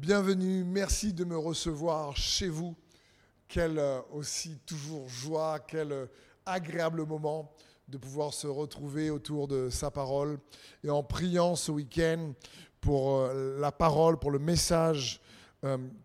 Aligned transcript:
Bienvenue, 0.00 0.64
merci 0.64 1.12
de 1.12 1.24
me 1.26 1.36
recevoir 1.36 2.16
chez 2.16 2.48
vous. 2.48 2.74
Quelle 3.48 3.78
euh, 3.78 4.00
aussi 4.12 4.58
toujours 4.64 5.06
joie, 5.10 5.58
quel 5.60 5.92
euh, 5.92 6.06
agréable 6.46 7.04
moment 7.04 7.52
de 7.86 7.98
pouvoir 7.98 8.32
se 8.32 8.46
retrouver 8.46 9.10
autour 9.10 9.46
de 9.46 9.68
sa 9.68 9.90
parole 9.90 10.38
et 10.82 10.88
en 10.88 11.02
priant 11.02 11.54
ce 11.54 11.70
week-end 11.70 12.32
pour 12.80 13.18
euh, 13.18 13.60
la 13.60 13.72
parole, 13.72 14.18
pour 14.18 14.30
le 14.30 14.38
message 14.38 15.20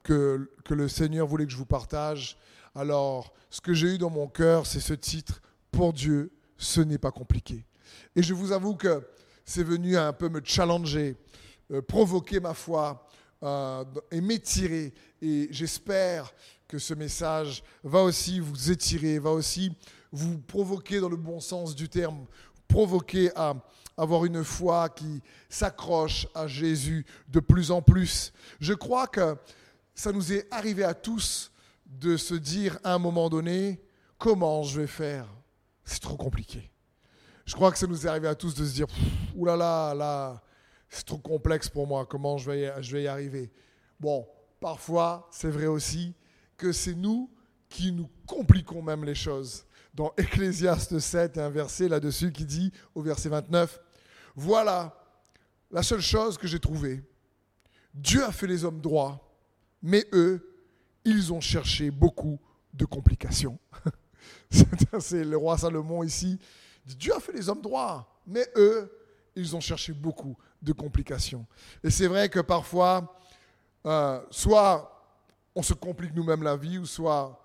que, 0.04 0.52
que 0.66 0.74
le 0.74 0.90
Seigneur 0.90 1.26
voulait 1.26 1.46
que 1.46 1.54
je 1.54 1.58
vous 1.58 1.66
partage. 1.66 2.38
Alors, 2.76 3.34
ce 3.50 3.62
que 3.62 3.74
j'ai 3.74 3.96
eu 3.96 3.98
dans 3.98 4.10
mon 4.10 4.28
cœur, 4.28 4.66
c'est 4.66 4.82
ce 4.82 4.94
titre, 4.94 5.42
Pour 5.72 5.94
Dieu, 5.94 6.34
ce 6.58 6.82
n'est 6.82 6.98
pas 6.98 7.12
compliqué. 7.12 7.66
Et 8.14 8.22
je 8.22 8.34
vous 8.34 8.52
avoue 8.52 8.76
que 8.76 9.08
c'est 9.46 9.64
venu 9.64 9.96
un 9.96 10.12
peu 10.12 10.28
me 10.28 10.42
challenger, 10.44 11.16
provoquer 11.88 12.42
ma 12.42 12.54
foi, 12.54 13.05
euh, 13.46 13.84
et 14.12 14.22
m'étirer. 14.22 14.94
Et 15.22 15.48
j'espère 15.52 16.34
que 16.68 16.80
ce 16.80 16.94
message 16.94 17.64
va 17.84 18.02
aussi 18.02 18.40
vous 18.40 18.72
étirer, 18.72 19.20
va 19.20 19.32
aussi 19.32 19.72
vous 20.12 20.40
provoquer 20.40 21.00
dans 21.00 21.10
le 21.10 21.18
bon 21.18 21.40
sens 21.40 21.76
du 21.76 21.88
terme, 21.88 22.26
provoquer 22.68 23.32
à 23.36 23.56
avoir 23.98 24.26
une 24.26 24.44
foi 24.44 24.90
qui 24.90 25.22
s'accroche 25.48 26.28
à 26.34 26.48
Jésus 26.48 27.06
de 27.28 27.40
plus 27.40 27.72
en 27.72 27.82
plus. 27.82 28.34
Je 28.60 28.74
crois 28.74 29.08
que 29.08 29.38
ça 29.94 30.12
nous 30.12 30.34
est 30.34 30.48
arrivé 30.52 30.84
à 30.84 30.94
tous 30.94 31.52
de 31.86 32.18
se 32.18 32.34
dire 32.34 32.80
à 32.84 32.94
un 32.94 33.00
moment 33.00 33.30
donné, 33.30 33.80
comment 34.18 34.64
je 34.64 34.82
vais 34.82 34.88
faire? 34.88 35.28
C'est 35.84 36.02
trop 36.02 36.18
compliqué. 36.18 36.72
Je 37.46 37.54
crois 37.54 37.72
que 37.72 37.78
ça 37.78 37.88
nous 37.88 38.06
est 38.06 38.10
arrivé 38.10 38.28
à 38.28 38.36
tous 38.36 38.56
de 38.56 38.66
se 38.66 38.74
dire, 38.74 38.88
oulala, 39.36 39.94
là, 39.94 39.96
là 39.96 40.42
c'est 40.96 41.06
trop 41.06 41.18
complexe 41.18 41.68
pour 41.68 41.88
moi, 41.88 42.06
comment 42.06 42.38
je 42.38 42.50
vais, 42.50 42.74
je 42.82 42.96
vais 42.96 43.04
y 43.04 43.08
arriver? 43.08 43.52
Bon, 44.00 44.26
parfois, 44.62 45.28
c'est 45.30 45.50
vrai 45.50 45.68
aussi 45.68 46.14
que 46.56 46.72
c'est 46.72 46.96
nous 46.96 47.30
qui 47.68 47.92
nous 47.92 48.10
compliquons 48.26 48.82
même 48.82 49.04
les 49.04 49.16
choses. 49.16 49.66
Dans 49.94 50.14
Ecclésiaste 50.18 50.98
7, 50.98 51.34
il 51.36 51.40
y 51.40 51.42
a 51.42 51.46
un 51.46 51.50
verset 51.50 51.90
là-dessus 51.90 52.32
qui 52.32 52.46
dit, 52.46 52.72
au 52.94 53.02
verset 53.02 53.28
29, 53.28 53.82
Voilà 54.36 54.98
la 55.70 55.84
seule 55.84 56.02
chose 56.02 56.38
que 56.38 56.48
j'ai 56.48 56.60
trouvée. 56.60 57.04
Dieu 57.94 58.24
a 58.24 58.32
fait 58.32 58.48
les 58.48 58.64
hommes 58.64 58.80
droits, 58.80 59.20
mais 59.82 60.06
eux, 60.14 60.64
ils 61.04 61.34
ont 61.34 61.42
cherché 61.42 61.92
beaucoup 61.92 62.40
de 62.74 62.86
complications. 62.86 63.60
c'est 65.00 65.26
le 65.26 65.36
roi 65.36 65.58
Salomon 65.58 66.04
ici. 66.04 66.40
Dieu 66.86 67.14
a 67.14 67.20
fait 67.20 67.34
les 67.34 67.50
hommes 67.50 67.62
droits, 67.62 68.22
mais 68.26 68.48
eux, 68.56 68.90
ils 69.36 69.56
ont 69.56 69.60
cherché 69.60 69.92
beaucoup 69.92 70.38
de 70.62 70.74
complications. 70.74 71.46
Et 71.84 71.90
c'est 71.90 72.08
vrai 72.08 72.30
que 72.30 72.40
parfois, 72.40 73.18
euh, 73.86 74.22
soit 74.32 74.92
on 75.54 75.62
se 75.62 75.74
complique 75.74 76.14
nous-mêmes 76.14 76.44
la 76.44 76.58
vie, 76.58 76.78
ou 76.78 76.86
soit 76.86 77.42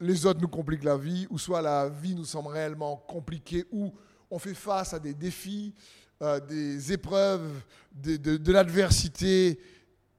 les 0.00 0.26
autres 0.26 0.40
nous 0.40 0.48
compliquent 0.48 0.84
la 0.84 0.96
vie, 0.96 1.26
ou 1.30 1.38
soit 1.38 1.62
la 1.62 1.88
vie 1.88 2.14
nous 2.14 2.24
semble 2.24 2.48
réellement 2.48 2.96
compliquée, 2.96 3.64
ou 3.70 3.92
on 4.30 4.38
fait 4.38 4.54
face 4.54 4.94
à 4.94 4.98
des 4.98 5.14
défis, 5.14 5.74
euh, 6.22 6.40
des 6.40 6.92
épreuves, 6.92 7.62
de, 7.92 8.16
de 8.16 8.52
l'adversité, 8.52 9.60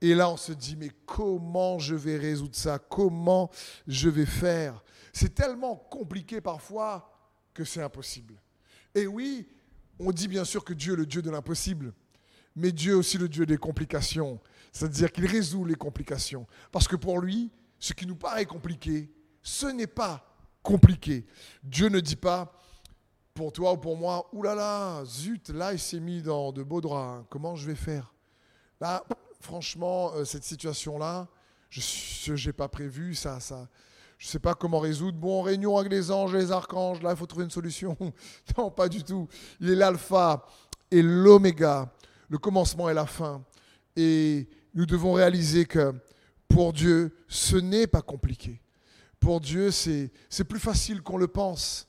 et 0.01 0.13
là 0.13 0.29
on 0.29 0.37
se 0.37 0.51
dit, 0.51 0.75
mais 0.75 0.89
comment 1.05 1.79
je 1.79 1.95
vais 1.95 2.17
résoudre 2.17 2.55
ça? 2.55 2.77
Comment 2.77 3.49
je 3.87 4.09
vais 4.09 4.25
faire? 4.25 4.83
C'est 5.13 5.33
tellement 5.33 5.75
compliqué 5.75 6.41
parfois 6.41 7.09
que 7.53 7.63
c'est 7.63 7.81
impossible. 7.81 8.33
Et 8.93 9.07
oui, 9.07 9.47
on 9.99 10.11
dit 10.11 10.27
bien 10.27 10.43
sûr 10.43 10.63
que 10.63 10.73
Dieu 10.73 10.93
est 10.93 10.97
le 10.97 11.05
Dieu 11.05 11.21
de 11.21 11.29
l'impossible, 11.29 11.93
mais 12.55 12.71
Dieu 12.71 12.93
est 12.93 12.95
aussi 12.95 13.17
le 13.17 13.29
Dieu 13.29 13.45
des 13.45 13.57
complications. 13.57 14.39
C'est-à-dire 14.71 15.11
qu'il 15.11 15.25
résout 15.25 15.65
les 15.65 15.75
complications. 15.75 16.47
Parce 16.71 16.87
que 16.87 16.95
pour 16.95 17.19
lui, 17.19 17.51
ce 17.79 17.93
qui 17.93 18.05
nous 18.05 18.15
paraît 18.15 18.45
compliqué, 18.45 19.11
ce 19.41 19.67
n'est 19.67 19.87
pas 19.87 20.25
compliqué. 20.61 21.25
Dieu 21.63 21.89
ne 21.89 21.99
dit 21.99 22.15
pas, 22.15 22.57
pour 23.33 23.51
toi 23.51 23.73
ou 23.73 23.77
pour 23.77 23.97
moi, 23.97 24.29
oulala, 24.31 24.55
là 24.55 24.99
là, 24.99 25.05
zut, 25.05 25.49
là 25.49 25.73
il 25.73 25.79
s'est 25.79 25.99
mis 25.99 26.21
dans 26.21 26.51
de 26.51 26.63
beaux 26.63 26.81
draps, 26.81 27.21
hein. 27.21 27.25
comment 27.29 27.55
je 27.55 27.67
vais 27.67 27.75
faire? 27.75 28.13
Là, 28.79 29.03
franchement, 29.41 30.13
euh, 30.13 30.25
cette 30.25 30.43
situation-là, 30.43 31.27
je 31.69 32.47
n'ai 32.47 32.53
pas 32.53 32.67
prévu, 32.67 33.15
ça, 33.15 33.39
ça, 33.39 33.67
je 34.17 34.27
ne 34.27 34.31
sais 34.31 34.39
pas 34.39 34.53
comment 34.53 34.79
résoudre. 34.79 35.17
Bon, 35.17 35.41
réunion 35.41 35.77
avec 35.77 35.91
les 35.91 36.11
anges, 36.11 36.33
les 36.33 36.51
archanges, 36.51 37.01
là, 37.01 37.11
il 37.11 37.17
faut 37.17 37.25
trouver 37.25 37.45
une 37.45 37.51
solution. 37.51 37.97
non, 38.57 38.71
pas 38.71 38.87
du 38.87 39.03
tout. 39.03 39.27
Il 39.59 39.69
est 39.69 39.75
l'alpha 39.75 40.45
et 40.89 41.01
l'oméga, 41.01 41.91
le 42.29 42.37
commencement 42.37 42.89
et 42.89 42.93
la 42.93 43.05
fin. 43.05 43.43
Et 43.95 44.47
nous 44.73 44.85
devons 44.85 45.13
réaliser 45.13 45.65
que 45.65 45.93
pour 46.47 46.73
Dieu, 46.73 47.15
ce 47.27 47.55
n'est 47.55 47.87
pas 47.87 48.01
compliqué. 48.01 48.61
Pour 49.19 49.39
Dieu, 49.39 49.71
c'est 49.71 50.11
plus 50.47 50.59
facile 50.59 51.01
qu'on 51.01 51.17
le 51.17 51.27
pense. 51.27 51.87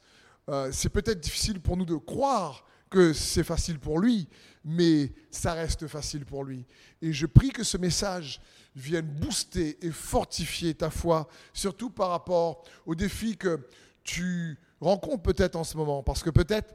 Euh, 0.48 0.70
c'est 0.72 0.90
peut-être 0.90 1.20
difficile 1.20 1.60
pour 1.60 1.76
nous 1.76 1.84
de 1.84 1.96
croire 1.96 2.64
que 2.90 3.12
c'est 3.12 3.42
facile 3.42 3.78
pour 3.78 3.98
lui, 3.98 4.28
mais 4.64 5.12
ça 5.30 5.52
reste 5.52 5.86
facile 5.88 6.24
pour 6.24 6.44
lui. 6.44 6.64
Et 7.02 7.12
je 7.12 7.26
prie 7.26 7.50
que 7.50 7.64
ce 7.64 7.76
message 7.76 8.40
vienne 8.76 9.06
booster 9.06 9.78
et 9.84 9.90
fortifier 9.90 10.74
ta 10.74 10.90
foi, 10.90 11.28
surtout 11.52 11.90
par 11.90 12.10
rapport 12.10 12.64
aux 12.86 12.94
défis 12.94 13.36
que 13.36 13.66
tu 14.04 14.58
rencontres 14.80 15.22
peut-être 15.22 15.56
en 15.56 15.64
ce 15.64 15.76
moment. 15.76 16.02
Parce 16.02 16.22
que 16.22 16.30
peut-être 16.30 16.74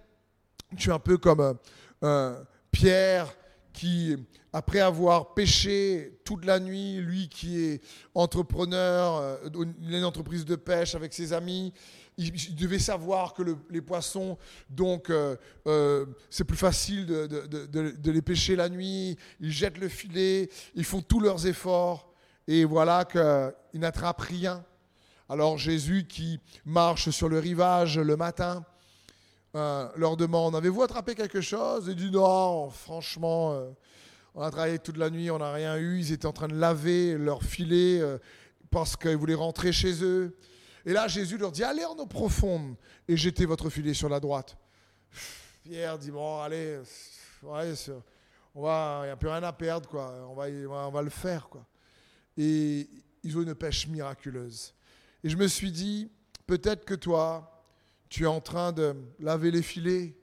tu 0.78 0.90
es 0.90 0.94
un 0.94 1.00
peu 1.00 1.18
comme 1.18 1.40
euh, 1.40 1.53
euh, 2.03 2.44
Pierre 2.72 3.34
qui, 3.74 4.16
après 4.53 4.80
avoir 4.80 5.34
pêché 5.34 6.19
toute 6.24 6.46
la 6.46 6.59
nuit, 6.59 6.97
lui 6.97 7.30
qui 7.30 7.63
est 7.63 7.81
entrepreneur, 8.13 9.18
euh, 9.18 9.38
il 9.81 9.96
a 9.96 9.97
une 9.97 10.06
entreprise 10.06 10.46
de 10.46 10.56
pêche 10.56 10.96
avec 10.96 11.13
ses 11.13 11.34
amis, 11.34 11.74
il, 12.18 12.56
devait 12.56 12.79
savoir 12.79 13.34
que 13.34 13.44
les 13.69 13.81
poissons, 13.81 14.38
donc 14.69 15.09
euh, 15.09 15.38
euh, 15.68 16.06
c'est 16.29 16.44
plus 16.44 16.58
facile 16.58 17.06
de, 17.06 18.12
les 18.12 18.22
pêcher 18.22 18.56
la 18.56 18.69
nuit, 18.69 19.18
ils 19.40 19.52
jettent 19.52 19.78
le 19.78 19.88
filet, 19.88 20.50
ils 20.75 20.84
font 20.84 21.02
tous 21.02 21.22
leurs 21.22 21.47
efforts, 21.47 22.13
et 22.47 22.66
voilà 22.66 23.06
qu'ils 23.06 23.79
n'attrapent 23.79 24.22
rien. 24.22 24.66
Alors 25.29 25.58
Jésus 25.58 26.06
qui 26.08 26.40
marche 26.66 27.12
sur 27.12 27.29
le 27.29 27.40
rivage 27.40 28.00
le 28.00 28.18
matin, 28.18 28.66
euh, 29.55 29.89
leur 29.95 30.17
demande, 30.17 30.55
avez-vous 30.55 30.83
attrapé 30.83 31.15
quelque 31.15 31.41
chose? 31.41 31.89
Et 31.89 31.95
dit 31.95 32.11
non, 32.11 32.69
franchement, 32.69 33.61
on 34.35 34.41
a 34.41 34.51
travaillé 34.51 34.79
toute 34.79 34.97
la 34.97 35.09
nuit, 35.09 35.31
on 35.31 35.39
n'a 35.39 35.51
rien 35.51 35.77
eu, 35.77 35.99
ils 35.99 36.11
étaient 36.11 36.25
en 36.25 36.33
train 36.33 36.47
de 36.47 36.55
laver 36.55 37.17
leur 37.17 37.43
filet 37.43 38.01
parce 38.69 38.95
qu'ils 38.95 39.17
voulaient 39.17 39.33
rentrer 39.35 39.71
chez 39.71 40.03
eux. 40.03 40.37
Et 40.85 40.93
là, 40.93 41.07
Jésus 41.07 41.37
leur 41.37 41.51
dit, 41.51 41.63
allez 41.63 41.85
en 41.85 41.95
eau 41.95 42.05
profonde 42.05 42.75
et 43.07 43.17
jetez 43.17 43.45
votre 43.45 43.69
filet 43.69 43.93
sur 43.93 44.09
la 44.09 44.19
droite. 44.19 44.57
Pierre 45.63 45.97
dit, 45.97 46.11
bon, 46.11 46.41
allez, 46.41 46.79
on 47.43 48.61
va, 48.61 49.01
il 49.03 49.05
n'y 49.05 49.11
a 49.11 49.16
plus 49.16 49.29
rien 49.29 49.43
à 49.43 49.53
perdre, 49.53 49.87
quoi. 49.87 50.13
On 50.29 50.35
va, 50.35 50.45
on 50.87 50.91
va 50.91 51.01
le 51.01 51.09
faire, 51.09 51.49
quoi. 51.49 51.66
Et 52.37 52.89
ils 53.23 53.37
ont 53.37 53.41
une 53.41 53.55
pêche 53.55 53.87
miraculeuse. 53.87 54.73
Et 55.23 55.29
je 55.29 55.37
me 55.37 55.47
suis 55.47 55.71
dit, 55.71 56.09
peut-être 56.47 56.85
que 56.85 56.95
toi, 56.95 57.59
tu 58.09 58.24
es 58.24 58.28
en 58.28 58.42
train 58.42 58.72
de 58.72 58.96
laver 59.20 59.52
les 59.52 59.62
filets, 59.62 60.16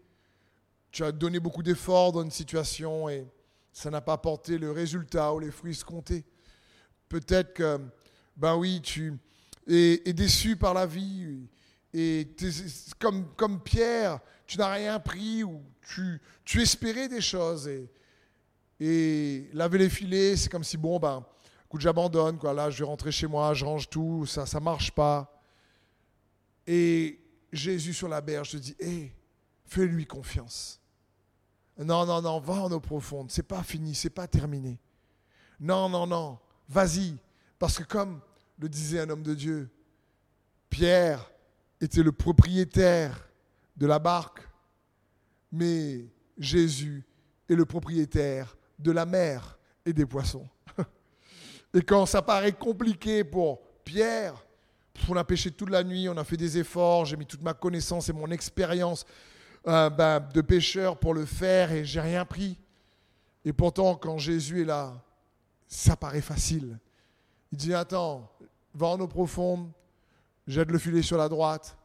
tu 0.90 1.04
as 1.04 1.12
donné 1.12 1.38
beaucoup 1.38 1.62
d'efforts 1.62 2.12
dans 2.12 2.22
une 2.22 2.30
situation 2.30 3.08
et 3.08 3.26
ça 3.72 3.90
n'a 3.90 4.00
pas 4.00 4.14
apporté 4.14 4.58
le 4.58 4.72
résultat 4.72 5.32
ou 5.32 5.38
les 5.38 5.50
fruits 5.50 5.72
escomptés. 5.72 6.24
Peut-être 7.08 7.54
que, 7.54 7.78
ben 8.36 8.56
oui, 8.56 8.80
tu, 8.82 9.14
et, 9.66 10.12
déçu 10.12 10.56
par 10.56 10.74
la 10.74 10.86
vie. 10.86 11.46
Et 11.92 12.28
comme, 12.98 13.34
comme 13.36 13.62
Pierre, 13.62 14.20
tu 14.46 14.58
n'as 14.58 14.72
rien 14.72 14.98
pris 14.98 15.44
ou 15.44 15.62
tu, 15.82 16.20
tu 16.44 16.62
espérais 16.62 17.08
des 17.08 17.20
choses. 17.20 17.68
Et, 17.68 17.88
et 18.80 19.48
laver 19.52 19.78
les 19.78 19.90
filets, 19.90 20.36
c'est 20.36 20.50
comme 20.50 20.64
si, 20.64 20.76
bon, 20.76 20.98
ben, 20.98 21.24
écoute, 21.66 21.80
j'abandonne. 21.80 22.38
Là, 22.42 22.70
je 22.70 22.78
vais 22.78 22.84
rentrer 22.84 23.12
chez 23.12 23.26
moi, 23.26 23.54
je 23.54 23.64
range 23.64 23.88
tout, 23.88 24.26
ça 24.26 24.44
ne 24.52 24.64
marche 24.64 24.90
pas. 24.90 25.32
Et 26.66 27.20
Jésus 27.56 27.94
sur 27.94 28.08
la 28.08 28.20
berge 28.20 28.52
te 28.52 28.56
dit, 28.56 28.76
hé, 28.78 29.12
fais-lui 29.64 30.06
confiance. 30.06 30.80
Non, 31.78 32.06
non, 32.06 32.22
non, 32.22 32.40
va 32.40 32.54
en 32.54 32.72
eau 32.72 32.80
profonde, 32.80 33.30
c'est 33.30 33.42
pas 33.42 33.62
fini, 33.62 33.94
c'est 33.94 34.10
pas 34.10 34.26
terminé. 34.26 34.78
Non, 35.60 35.88
non, 35.88 36.06
non, 36.06 36.38
vas-y. 36.68 37.16
Parce 37.58 37.78
que 37.78 37.84
comme 37.84 38.20
le 38.58 38.68
disait 38.68 39.00
un 39.00 39.10
homme 39.10 39.22
de 39.22 39.34
Dieu. 39.34 39.70
Pierre 40.70 41.30
était 41.80 42.02
le 42.02 42.12
propriétaire 42.12 43.28
de 43.76 43.86
la 43.86 43.98
barque, 43.98 44.40
mais 45.52 46.06
Jésus 46.38 47.04
est 47.48 47.54
le 47.54 47.64
propriétaire 47.64 48.56
de 48.78 48.90
la 48.90 49.06
mer 49.06 49.58
et 49.84 49.92
des 49.92 50.06
poissons. 50.06 50.48
Et 51.74 51.82
quand 51.82 52.06
ça 52.06 52.22
paraît 52.22 52.52
compliqué 52.52 53.24
pour 53.24 53.60
Pierre, 53.84 54.45
on 55.08 55.16
a 55.16 55.24
pêché 55.24 55.50
toute 55.50 55.70
la 55.70 55.82
nuit, 55.84 56.08
on 56.08 56.16
a 56.16 56.24
fait 56.24 56.36
des 56.36 56.58
efforts, 56.58 57.06
j'ai 57.06 57.16
mis 57.16 57.26
toute 57.26 57.42
ma 57.42 57.54
connaissance 57.54 58.08
et 58.08 58.12
mon 58.12 58.30
expérience 58.30 59.04
euh, 59.66 59.90
ben, 59.90 60.20
de 60.20 60.40
pêcheur 60.40 60.98
pour 60.98 61.14
le 61.14 61.24
faire 61.24 61.72
et 61.72 61.84
j'ai 61.84 62.00
rien 62.00 62.24
pris. 62.24 62.58
Et 63.44 63.52
pourtant, 63.52 63.94
quand 63.96 64.18
Jésus 64.18 64.62
est 64.62 64.64
là, 64.64 65.02
ça 65.66 65.96
paraît 65.96 66.20
facile. 66.20 66.78
Il 67.52 67.58
dit, 67.58 67.74
attends, 67.74 68.30
va 68.74 68.88
en 68.88 69.00
eau 69.00 69.08
profonde, 69.08 69.70
jette 70.46 70.70
le 70.70 70.78
filet 70.78 71.02
sur 71.02 71.16
la 71.16 71.28
droite, 71.28 71.76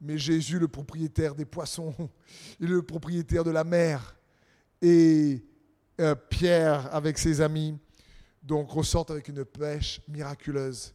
mais 0.00 0.16
Jésus, 0.16 0.58
le 0.58 0.68
propriétaire 0.68 1.34
des 1.34 1.44
poissons, 1.44 1.94
et 2.60 2.66
le 2.66 2.82
propriétaire 2.82 3.44
de 3.44 3.50
la 3.50 3.64
mer, 3.64 4.16
et 4.80 5.44
euh, 6.00 6.14
Pierre 6.14 6.94
avec 6.94 7.18
ses 7.18 7.40
amis, 7.40 7.78
donc 8.42 8.70
ressortent 8.70 9.10
avec 9.10 9.28
une 9.28 9.44
pêche 9.44 10.00
miraculeuse. 10.08 10.94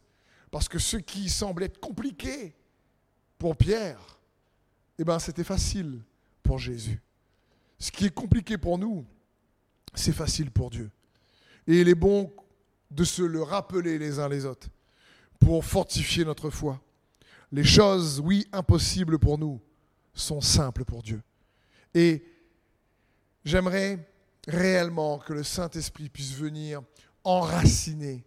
Parce 0.56 0.70
que 0.70 0.78
ce 0.78 0.96
qui 0.96 1.28
semble 1.28 1.64
être 1.64 1.78
compliqué 1.78 2.54
pour 3.36 3.58
Pierre, 3.58 4.18
eh 4.98 5.04
ben, 5.04 5.18
c'était 5.18 5.44
facile 5.44 6.00
pour 6.42 6.58
Jésus. 6.58 7.02
Ce 7.78 7.92
qui 7.92 8.06
est 8.06 8.14
compliqué 8.14 8.56
pour 8.56 8.78
nous, 8.78 9.04
c'est 9.92 10.14
facile 10.14 10.50
pour 10.50 10.70
Dieu. 10.70 10.90
Et 11.66 11.82
il 11.82 11.90
est 11.90 11.94
bon 11.94 12.32
de 12.90 13.04
se 13.04 13.20
le 13.20 13.42
rappeler 13.42 13.98
les 13.98 14.18
uns 14.18 14.30
les 14.30 14.46
autres 14.46 14.68
pour 15.38 15.62
fortifier 15.62 16.24
notre 16.24 16.48
foi. 16.48 16.80
Les 17.52 17.62
choses, 17.62 18.18
oui, 18.20 18.48
impossibles 18.50 19.18
pour 19.18 19.36
nous, 19.36 19.60
sont 20.14 20.40
simples 20.40 20.86
pour 20.86 21.02
Dieu. 21.02 21.20
Et 21.92 22.24
j'aimerais 23.44 24.08
réellement 24.48 25.18
que 25.18 25.34
le 25.34 25.42
Saint-Esprit 25.42 26.08
puisse 26.08 26.32
venir 26.32 26.80
enraciner 27.24 28.24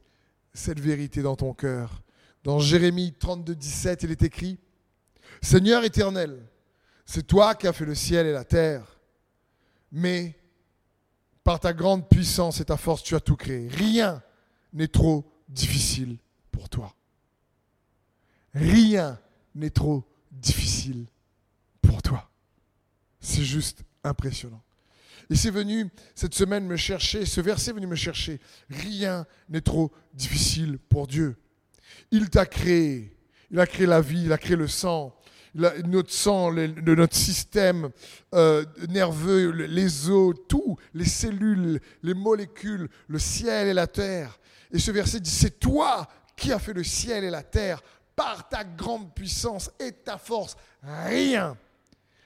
cette 0.53 0.79
vérité 0.79 1.23
dans 1.23 1.35
ton 1.35 1.55
cœur. 1.55 2.03
Dans 2.43 2.59
Jérémie 2.59 3.13
32, 3.13 3.55
17, 3.55 4.03
il 4.03 4.11
est 4.11 4.23
écrit, 4.23 4.57
Seigneur 5.41 5.83
éternel, 5.83 6.45
c'est 7.05 7.25
toi 7.25 7.55
qui 7.55 7.67
as 7.67 7.73
fait 7.73 7.85
le 7.85 7.95
ciel 7.95 8.27
et 8.27 8.31
la 8.31 8.45
terre, 8.45 8.99
mais 9.91 10.35
par 11.43 11.59
ta 11.59 11.73
grande 11.73 12.07
puissance 12.07 12.61
et 12.61 12.65
ta 12.65 12.77
force, 12.77 13.03
tu 13.03 13.15
as 13.15 13.19
tout 13.19 13.35
créé. 13.35 13.67
Rien 13.69 14.21
n'est 14.73 14.87
trop 14.87 15.25
difficile 15.47 16.17
pour 16.51 16.69
toi. 16.69 16.93
Rien 18.53 19.19
n'est 19.55 19.69
trop 19.69 20.03
difficile 20.31 21.07
pour 21.81 22.01
toi. 22.01 22.29
C'est 23.19 23.43
juste 23.43 23.83
impressionnant. 24.03 24.61
Et 25.29 25.35
c'est 25.35 25.51
venu 25.51 25.89
cette 26.15 26.33
semaine 26.33 26.65
me 26.65 26.75
chercher, 26.75 27.25
ce 27.25 27.41
verset 27.41 27.71
est 27.71 27.73
venu 27.73 27.87
me 27.87 27.95
chercher. 27.95 28.39
Rien 28.69 29.25
n'est 29.49 29.61
trop 29.61 29.91
difficile 30.13 30.79
pour 30.89 31.07
Dieu. 31.07 31.37
Il 32.11 32.29
t'a 32.29 32.45
créé. 32.45 33.15
Il 33.51 33.59
a 33.59 33.65
créé 33.65 33.85
la 33.85 34.01
vie, 34.01 34.23
il 34.25 34.33
a 34.33 34.37
créé 34.37 34.55
le 34.55 34.67
sang, 34.67 35.15
notre 35.55 36.11
sang, 36.11 36.51
notre 36.51 37.15
système 37.15 37.89
euh, 38.35 38.63
nerveux, 38.89 39.49
les 39.51 40.09
os, 40.09 40.35
tout, 40.47 40.77
les 40.93 41.05
cellules, 41.05 41.79
les 42.03 42.13
molécules, 42.13 42.87
le 43.07 43.19
ciel 43.19 43.67
et 43.67 43.73
la 43.73 43.87
terre. 43.87 44.39
Et 44.71 44.77
ce 44.77 44.91
verset 44.91 45.19
dit, 45.19 45.31
c'est 45.31 45.59
toi 45.59 46.07
qui 46.35 46.53
as 46.53 46.59
fait 46.59 46.73
le 46.73 46.83
ciel 46.83 47.23
et 47.23 47.29
la 47.29 47.43
terre 47.43 47.81
par 48.15 48.47
ta 48.49 48.63
grande 48.63 49.13
puissance 49.13 49.71
et 49.79 49.91
ta 49.91 50.17
force. 50.17 50.55
Rien 50.83 51.57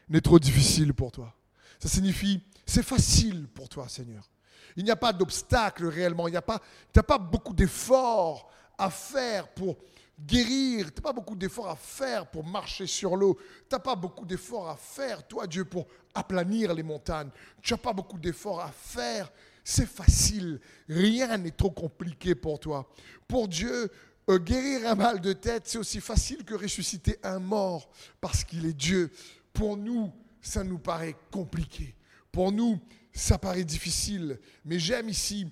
n'est 0.09 0.21
trop 0.21 0.39
difficile 0.39 0.93
pour 0.93 1.11
toi. 1.11 1.33
Ça 1.79 1.87
signifie, 1.87 2.41
c'est 2.65 2.83
facile 2.83 3.47
pour 3.47 3.69
toi, 3.69 3.87
Seigneur. 3.87 4.29
Il 4.75 4.83
n'y 4.83 4.91
a 4.91 4.95
pas 4.95 5.13
d'obstacle 5.13 5.85
réellement, 5.85 6.27
il 6.27 6.31
n'y 6.31 6.37
a 6.37 6.41
pas, 6.41 6.59
pas 7.07 7.17
beaucoup 7.17 7.53
d'efforts 7.53 8.49
à 8.83 8.89
faire 8.89 9.47
pour 9.47 9.77
guérir, 10.19 10.87
tu 10.87 10.95
n'as 10.95 11.01
pas 11.01 11.13
beaucoup 11.13 11.35
d'efforts 11.35 11.69
à 11.69 11.75
faire 11.75 12.29
pour 12.29 12.45
marcher 12.45 12.85
sur 12.85 13.15
l'eau, 13.15 13.37
tu 13.69 13.75
n'as 13.75 13.79
pas 13.79 13.95
beaucoup 13.95 14.25
d'efforts 14.25 14.69
à 14.69 14.75
faire, 14.75 15.25
toi 15.27 15.47
Dieu, 15.47 15.65
pour 15.65 15.87
aplanir 16.13 16.73
les 16.73 16.83
montagnes, 16.83 17.29
tu 17.61 17.73
n'as 17.73 17.77
pas 17.77 17.93
beaucoup 17.93 18.19
d'efforts 18.19 18.61
à 18.61 18.71
faire, 18.71 19.31
c'est 19.63 19.87
facile, 19.87 20.59
rien 20.87 21.37
n'est 21.37 21.51
trop 21.51 21.71
compliqué 21.71 22.35
pour 22.35 22.59
toi. 22.59 22.89
Pour 23.27 23.47
Dieu, 23.47 23.89
euh, 24.29 24.37
guérir 24.37 24.89
un 24.89 24.95
mal 24.95 25.21
de 25.21 25.33
tête, 25.33 25.63
c'est 25.65 25.77
aussi 25.77 26.01
facile 26.01 26.43
que 26.43 26.53
ressusciter 26.53 27.17
un 27.23 27.39
mort, 27.39 27.89
parce 28.19 28.43
qu'il 28.43 28.65
est 28.65 28.73
Dieu. 28.73 29.11
Pour 29.53 29.77
nous, 29.77 30.11
ça 30.41 30.63
nous 30.63 30.79
paraît 30.79 31.15
compliqué. 31.31 31.95
Pour 32.31 32.51
nous, 32.51 32.79
ça 33.13 33.37
paraît 33.37 33.63
difficile. 33.63 34.39
Mais 34.65 34.79
j'aime 34.79 35.07
ici 35.07 35.47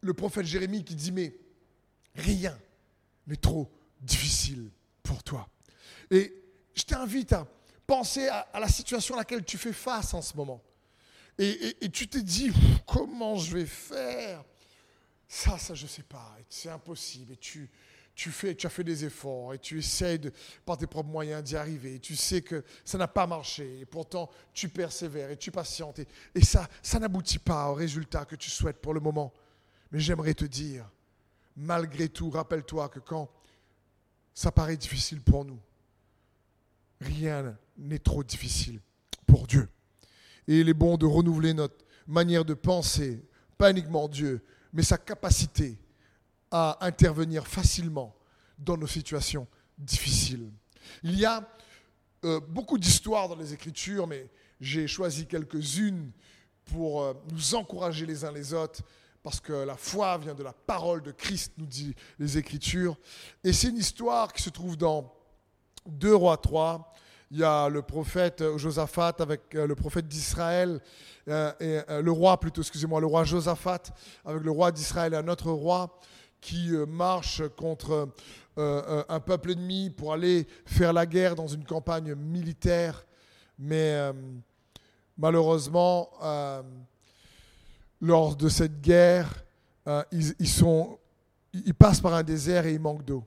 le 0.00 0.14
prophète 0.14 0.46
Jérémie 0.46 0.84
qui 0.84 0.96
dit, 0.96 1.12
mais 1.12 1.36
rien 2.14 2.56
n'est 3.26 3.36
trop 3.36 3.70
difficile 4.00 4.70
pour 5.02 5.22
toi. 5.22 5.48
Et 6.10 6.32
je 6.74 6.82
t'invite 6.82 7.32
à 7.32 7.46
penser 7.86 8.28
à, 8.28 8.58
la 8.58 8.68
situation 8.68 9.14
à 9.14 9.18
laquelle 9.18 9.44
tu 9.44 9.58
fais 9.58 9.72
face 9.72 10.14
en 10.14 10.22
ce 10.22 10.36
moment. 10.36 10.62
Et, 11.38 11.88
tu 11.92 12.08
te 12.08 12.18
dis, 12.18 12.52
comment 12.86 13.36
je 13.36 13.56
vais 13.56 13.66
faire? 13.66 14.44
Ça, 15.26 15.58
ça, 15.58 15.74
je 15.74 15.84
ne 15.84 15.88
sais 15.88 16.02
pas. 16.02 16.36
C'est 16.48 16.68
impossible. 16.68 17.32
Et 17.32 17.36
tu, 17.36 17.70
tu, 18.14 18.30
fais, 18.30 18.54
tu 18.54 18.66
as 18.66 18.70
fait 18.70 18.84
des 18.84 19.04
efforts 19.04 19.54
et 19.54 19.58
tu 19.58 19.78
essaies 19.78 20.18
de, 20.18 20.32
par 20.64 20.76
tes 20.76 20.86
propres 20.86 21.08
moyens 21.08 21.42
d'y 21.42 21.56
arriver. 21.56 21.94
Et 21.94 21.98
tu 22.00 22.16
sais 22.16 22.42
que 22.42 22.64
ça 22.84 22.98
n'a 22.98 23.08
pas 23.08 23.26
marché. 23.26 23.80
Et 23.80 23.86
pourtant, 23.86 24.30
tu 24.52 24.68
persévères 24.68 25.30
et 25.30 25.38
tu 25.38 25.50
patientes. 25.50 25.98
Et, 26.00 26.08
et 26.34 26.44
ça, 26.44 26.68
ça 26.82 26.98
n'aboutit 26.98 27.38
pas 27.38 27.70
au 27.70 27.74
résultat 27.74 28.26
que 28.26 28.36
tu 28.36 28.50
souhaites 28.50 28.80
pour 28.80 28.92
le 28.92 29.00
moment. 29.00 29.32
Mais 29.90 30.00
j'aimerais 30.00 30.34
te 30.34 30.44
dire, 30.44 30.88
malgré 31.56 32.08
tout, 32.08 32.30
rappelle-toi 32.30 32.88
que 32.88 33.00
quand 33.00 33.30
ça 34.34 34.50
paraît 34.50 34.76
difficile 34.76 35.20
pour 35.20 35.44
nous. 35.44 35.60
Rien 37.00 37.56
n'est 37.76 37.98
trop 37.98 38.22
difficile 38.22 38.80
pour 39.26 39.46
Dieu. 39.46 39.68
Et 40.48 40.60
il 40.60 40.68
est 40.68 40.74
bon 40.74 40.96
de 40.96 41.06
renouveler 41.06 41.54
notre 41.54 41.84
manière 42.06 42.44
de 42.44 42.54
penser, 42.54 43.24
pas 43.58 43.70
uniquement 43.70 44.08
Dieu, 44.08 44.42
mais 44.72 44.82
sa 44.82 44.98
capacité 44.98 45.78
à 46.50 46.78
intervenir 46.84 47.46
facilement 47.46 48.14
dans 48.58 48.76
nos 48.76 48.86
situations 48.86 49.46
difficiles. 49.78 50.50
Il 51.02 51.18
y 51.18 51.24
a 51.24 51.48
euh, 52.24 52.40
beaucoup 52.40 52.78
d'histoires 52.78 53.28
dans 53.28 53.36
les 53.36 53.52
Écritures, 53.52 54.06
mais 54.06 54.28
j'ai 54.60 54.86
choisi 54.86 55.26
quelques-unes 55.26 56.10
pour 56.66 57.02
euh, 57.02 57.14
nous 57.32 57.54
encourager 57.54 58.06
les 58.06 58.24
uns 58.24 58.32
les 58.32 58.54
autres 58.54 58.82
parce 59.22 59.40
que 59.40 59.52
la 59.52 59.76
foi 59.76 60.18
vient 60.18 60.34
de 60.34 60.42
la 60.42 60.52
parole 60.52 61.02
de 61.02 61.12
Christ, 61.12 61.52
nous 61.56 61.66
dit 61.66 61.94
les 62.18 62.38
Écritures. 62.38 62.96
Et 63.44 63.52
c'est 63.52 63.68
une 63.68 63.76
histoire 63.76 64.32
qui 64.32 64.42
se 64.42 64.50
trouve 64.50 64.76
dans 64.76 65.12
2 65.86 66.14
Rois 66.14 66.36
3. 66.36 66.92
Il 67.30 67.38
y 67.38 67.44
a 67.44 67.68
le 67.68 67.82
prophète 67.82 68.44
Josaphat 68.56 69.14
avec 69.20 69.54
euh, 69.54 69.66
le 69.66 69.74
prophète 69.74 70.06
d'Israël, 70.06 70.80
euh, 71.28 71.52
et 71.60 71.80
euh, 71.88 72.02
le 72.02 72.10
roi 72.10 72.38
plutôt, 72.38 72.60
excusez-moi, 72.60 73.00
le 73.00 73.06
roi 73.06 73.24
Josaphat 73.24 73.84
avec 74.24 74.42
le 74.42 74.50
roi 74.50 74.70
d'Israël 74.70 75.14
et 75.14 75.16
un 75.16 75.28
autre 75.28 75.50
roi 75.50 75.98
qui 76.40 76.72
marche 76.88 77.40
contre 77.56 78.08
un 78.56 79.20
peuple 79.20 79.52
ennemi 79.52 79.90
pour 79.90 80.12
aller 80.12 80.44
faire 80.66 80.92
la 80.92 81.06
guerre 81.06 81.36
dans 81.36 81.46
une 81.46 81.62
campagne 81.62 82.16
militaire. 82.16 83.06
Mais 83.60 83.96
malheureusement, 85.16 86.10
lors 88.02 88.34
de 88.34 88.48
cette 88.48 88.80
guerre, 88.80 89.44
euh, 89.86 90.02
ils, 90.10 91.74
passent 91.74 92.00
par 92.00 92.14
un 92.14 92.24
désert 92.24 92.66
et 92.66 92.74
ils 92.74 92.80
manquent 92.80 93.04
d'eau. 93.04 93.24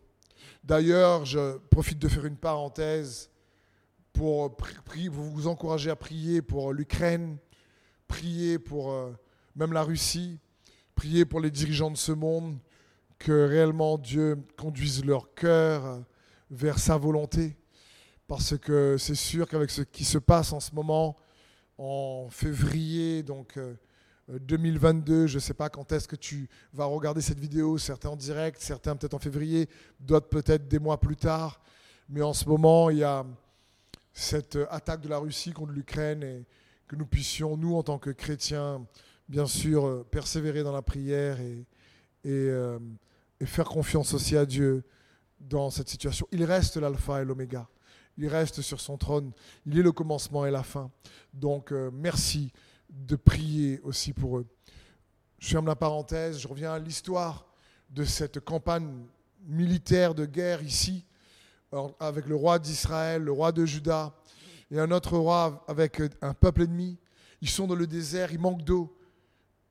D'ailleurs, 0.64 1.26
je 1.26 1.58
profite 1.70 1.98
de 1.98 2.10
faire 2.10 2.26
une 2.26 2.36
parenthèse 2.36 3.30
pour, 4.12 4.56
vous 5.10 5.48
encourager 5.48 5.90
à 5.90 5.96
prier 5.96 6.42
pour 6.42 6.74
l'Ukraine, 6.74 7.38
prier 8.08 8.60
pour 8.60 8.92
euh, 8.92 9.12
même 9.56 9.72
la 9.72 9.82
Russie, 9.82 10.40
prier 10.94 11.24
pour 11.24 11.40
les 11.40 11.52
dirigeants 11.52 11.92
de 11.92 11.98
ce 11.98 12.12
monde, 12.12 12.58
que 13.18 13.48
réellement 13.48 13.98
Dieu 13.98 14.38
conduise 14.58 15.06
leur 15.06 15.34
cœur 15.34 15.86
euh, 15.86 16.00
vers 16.52 16.80
sa 16.80 16.98
volonté. 16.98 17.56
Parce 18.28 18.58
que 18.58 18.98
c'est 18.98 19.16
sûr 19.16 19.48
qu'avec 19.48 19.70
ce 19.70 19.84
qui 19.84 20.04
se 20.04 20.18
passe 20.18 20.52
en 20.52 20.60
ce 20.60 20.76
moment, 20.76 21.16
en 21.78 22.28
février, 22.30 23.24
donc 23.24 23.58
2022, 24.28 25.14
euh, 25.14 25.28
je 25.28 25.36
ne 25.36 25.40
sais 25.40 25.54
pas 25.54 25.70
quand 25.70 25.92
est-ce 25.92 26.08
que 26.08 26.16
tu 26.16 26.50
vas 26.74 26.86
regarder 26.86 27.22
cette 27.22 27.40
vidéo, 27.40 27.78
certains 27.78 28.10
en 28.10 28.16
direct, 28.16 28.60
certains 28.62 28.96
peut-être 28.96 29.14
en 29.14 29.20
février, 29.20 29.70
d'autres 30.00 30.28
peut-être 30.30 30.68
des 30.68 30.80
mois 30.80 31.00
plus 31.00 31.16
tard. 31.16 31.62
Mais 32.10 32.22
en 32.22 32.34
ce 32.34 32.48
moment, 32.48 32.90
il 32.90 32.98
y 32.98 33.04
a 33.04 33.26
cette 34.14 34.58
attaque 34.70 35.02
de 35.02 35.10
la 35.10 35.18
Russie 35.18 35.52
contre 35.52 35.74
l'Ukraine 35.74 36.24
et 36.24 36.46
que 36.88 36.96
nous 36.96 37.06
puissions, 37.06 37.58
nous, 37.58 37.76
en 37.76 37.84
tant 37.84 38.00
que 38.00 38.10
chrétiens, 38.10 38.86
bien 39.28 39.46
sûr, 39.46 39.86
euh, 39.86 40.08
persévérer 40.10 40.64
dans 40.64 40.72
la 40.72 40.82
prière 40.82 41.38
euh, 42.26 42.80
et, 43.40 43.46
faire 43.46 43.66
confiance 43.66 44.14
aussi 44.14 44.38
à 44.38 44.46
Dieu 44.46 44.84
dans 45.40 45.70
cette 45.70 45.90
situation. 45.90 46.28
Il 46.32 46.44
reste 46.44 46.78
l'alpha 46.78 47.22
et 47.22 47.26
l'oméga. 47.26 47.68
Il 48.18 48.28
reste 48.28 48.62
sur 48.62 48.80
son 48.80 48.98
trône. 48.98 49.32
Il 49.66 49.78
est 49.78 49.84
le 49.84 49.92
commencement 49.92 50.46
et 50.46 50.52
la 50.52 50.64
fin. 50.64 50.90
Donc, 51.34 51.72
merci 51.72 52.54
de 52.96 53.16
prier 53.16 53.80
aussi 53.82 54.14
pour 54.14 54.40
eux. 54.40 54.48
Je 55.40 55.50
ferme 55.50 55.68
la 55.68 55.76
parenthèse, 55.76 56.40
je 56.40 56.48
reviens 56.48 56.74
à 56.74 56.80
l'histoire 56.80 57.46
de 57.90 58.04
cette 58.04 58.40
campagne 58.40 59.06
militaire 59.46 60.16
de 60.16 60.26
guerre 60.26 60.64
ici, 60.64 61.06
avec 62.00 62.26
le 62.28 62.36
roi 62.36 62.58
d'Israël, 62.58 63.22
le 63.24 63.32
roi 63.32 63.52
de 63.52 63.66
Juda, 63.66 64.14
et 64.72 64.80
un 64.80 64.92
autre 64.92 65.18
roi 65.18 65.64
avec 65.68 66.02
un 66.22 66.34
peuple 66.34 66.64
ennemi. 66.64 66.98
Ils 67.42 67.50
sont 67.50 67.68
dans 67.68 67.76
le 67.76 67.86
désert, 67.86 68.32
ils 68.32 68.40
manquent 68.40 68.64
d'eau. 68.64 68.98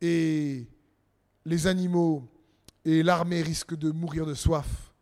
Et 0.01 0.67
les 1.45 1.67
animaux 1.67 2.29
et 2.85 3.03
l'armée 3.03 3.43
risque 3.43 3.75
de 3.75 3.91
mourir 3.91 4.27
de 4.27 4.35
soif. 4.35 4.93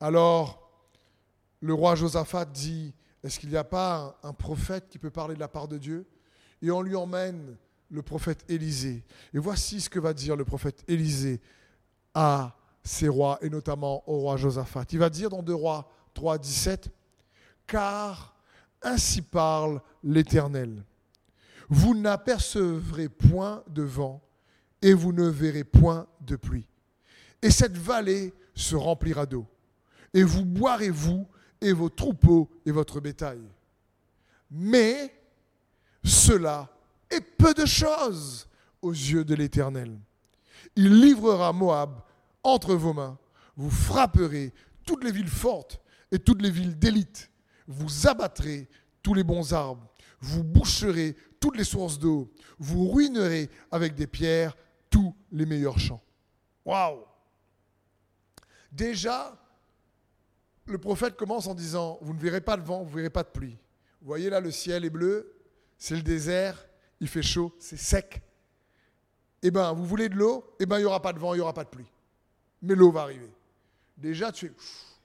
Alors, 0.00 0.70
le 1.60 1.74
roi 1.74 1.96
Josaphat 1.96 2.44
dit, 2.46 2.94
est-ce 3.22 3.40
qu'il 3.40 3.50
n'y 3.50 3.56
a 3.56 3.64
pas 3.64 4.18
un, 4.22 4.32
prophète 4.32 4.88
qui 4.88 4.98
peut 4.98 5.10
parler 5.10 5.34
de 5.34 5.40
la 5.40 5.48
part 5.48 5.66
de 5.66 5.76
Dieu? 5.76 6.06
Et 6.62 6.70
on 6.70 6.82
lui 6.82 6.96
emmène 6.96 7.56
le 7.90 8.02
prophète 8.02 8.44
Élisée. 8.48 9.04
Et 9.32 9.38
voici 9.38 9.80
ce 9.80 9.88
que 9.88 9.98
va 9.98 10.12
dire 10.12 10.36
le 10.36 10.44
prophète 10.44 10.84
Élisée 10.88 11.40
à 12.14 12.56
ses 12.82 13.08
rois, 13.08 13.38
et 13.42 13.50
notamment 13.50 14.08
au 14.08 14.18
roi 14.18 14.36
Josaphat. 14.36 14.84
Il 14.92 14.98
va 14.98 15.10
dire 15.10 15.30
dans 15.30 15.42
2 15.42 15.54
rois 15.54 15.90
3, 16.14 16.38
17, 16.38 16.90
Car 17.66 18.34
ainsi 18.82 19.22
parle 19.22 19.80
l'Éternel. 20.02 20.82
Vous 21.68 21.94
n'apercevrez 21.94 23.08
point 23.08 23.62
de 23.68 23.82
vent 23.82 24.22
et 24.80 24.94
vous 24.94 25.12
ne 25.12 25.28
verrez 25.28 25.64
point 25.64 26.06
de 26.20 26.36
pluie. 26.36 26.66
Et 27.42 27.50
cette 27.50 27.76
vallée 27.76 28.32
se 28.54 28.74
remplira 28.74 29.26
d'eau. 29.26 29.46
Et 30.14 30.22
vous 30.22 30.44
boirez, 30.44 30.90
vous, 30.90 31.26
et 31.60 31.72
vos 31.72 31.88
troupeaux 31.88 32.48
et 32.64 32.70
votre 32.70 33.00
bétail. 33.00 33.40
Mais 34.50 35.12
cela 36.08 36.68
est 37.10 37.20
peu 37.20 37.54
de 37.54 37.66
choses 37.66 38.48
aux 38.82 38.92
yeux 38.92 39.24
de 39.24 39.34
l'Éternel. 39.34 39.98
Il 40.76 41.00
livrera 41.00 41.52
Moab 41.52 42.00
entre 42.42 42.74
vos 42.74 42.92
mains. 42.92 43.18
Vous 43.56 43.70
frapperez 43.70 44.52
toutes 44.84 45.04
les 45.04 45.12
villes 45.12 45.28
fortes 45.28 45.80
et 46.10 46.18
toutes 46.18 46.42
les 46.42 46.50
villes 46.50 46.78
d'élite. 46.78 47.30
Vous 47.66 48.06
abattrez 48.06 48.68
tous 49.02 49.14
les 49.14 49.24
bons 49.24 49.52
arbres. 49.52 49.86
Vous 50.20 50.42
boucherez 50.42 51.16
toutes 51.40 51.56
les 51.56 51.64
sources 51.64 51.98
d'eau. 51.98 52.30
Vous 52.58 52.88
ruinerez 52.90 53.50
avec 53.70 53.94
des 53.94 54.06
pierres 54.06 54.56
tous 54.90 55.14
les 55.32 55.46
meilleurs 55.46 55.78
champs. 55.78 56.02
Waouh 56.64 57.04
Déjà, 58.70 59.36
le 60.66 60.78
prophète 60.78 61.16
commence 61.16 61.46
en 61.46 61.54
disant, 61.54 61.98
vous 62.02 62.12
ne 62.12 62.18
verrez 62.18 62.40
pas 62.40 62.56
de 62.56 62.62
vent, 62.62 62.82
vous 62.82 62.90
ne 62.90 62.96
verrez 62.96 63.10
pas 63.10 63.22
de 63.22 63.28
pluie. 63.28 63.56
Vous 64.00 64.06
voyez 64.06 64.30
là, 64.30 64.40
le 64.40 64.50
ciel 64.50 64.84
est 64.84 64.90
bleu, 64.90 65.37
c'est 65.78 65.94
le 65.94 66.02
désert, 66.02 66.68
il 67.00 67.08
fait 67.08 67.22
chaud, 67.22 67.54
c'est 67.58 67.78
sec. 67.78 68.20
Eh 69.42 69.50
bien, 69.50 69.72
vous 69.72 69.84
voulez 69.84 70.08
de 70.08 70.16
l'eau 70.16 70.44
Eh 70.58 70.66
bien, 70.66 70.78
il 70.78 70.80
n'y 70.80 70.86
aura 70.86 71.00
pas 71.00 71.12
de 71.12 71.18
vent, 71.18 71.32
il 71.34 71.36
n'y 71.36 71.42
aura 71.42 71.54
pas 71.54 71.64
de 71.64 71.70
pluie. 71.70 71.90
Mais 72.62 72.74
l'eau 72.74 72.90
va 72.90 73.02
arriver. 73.02 73.30
Déjà, 73.96 74.32
tu 74.32 74.46
es, 74.46 74.52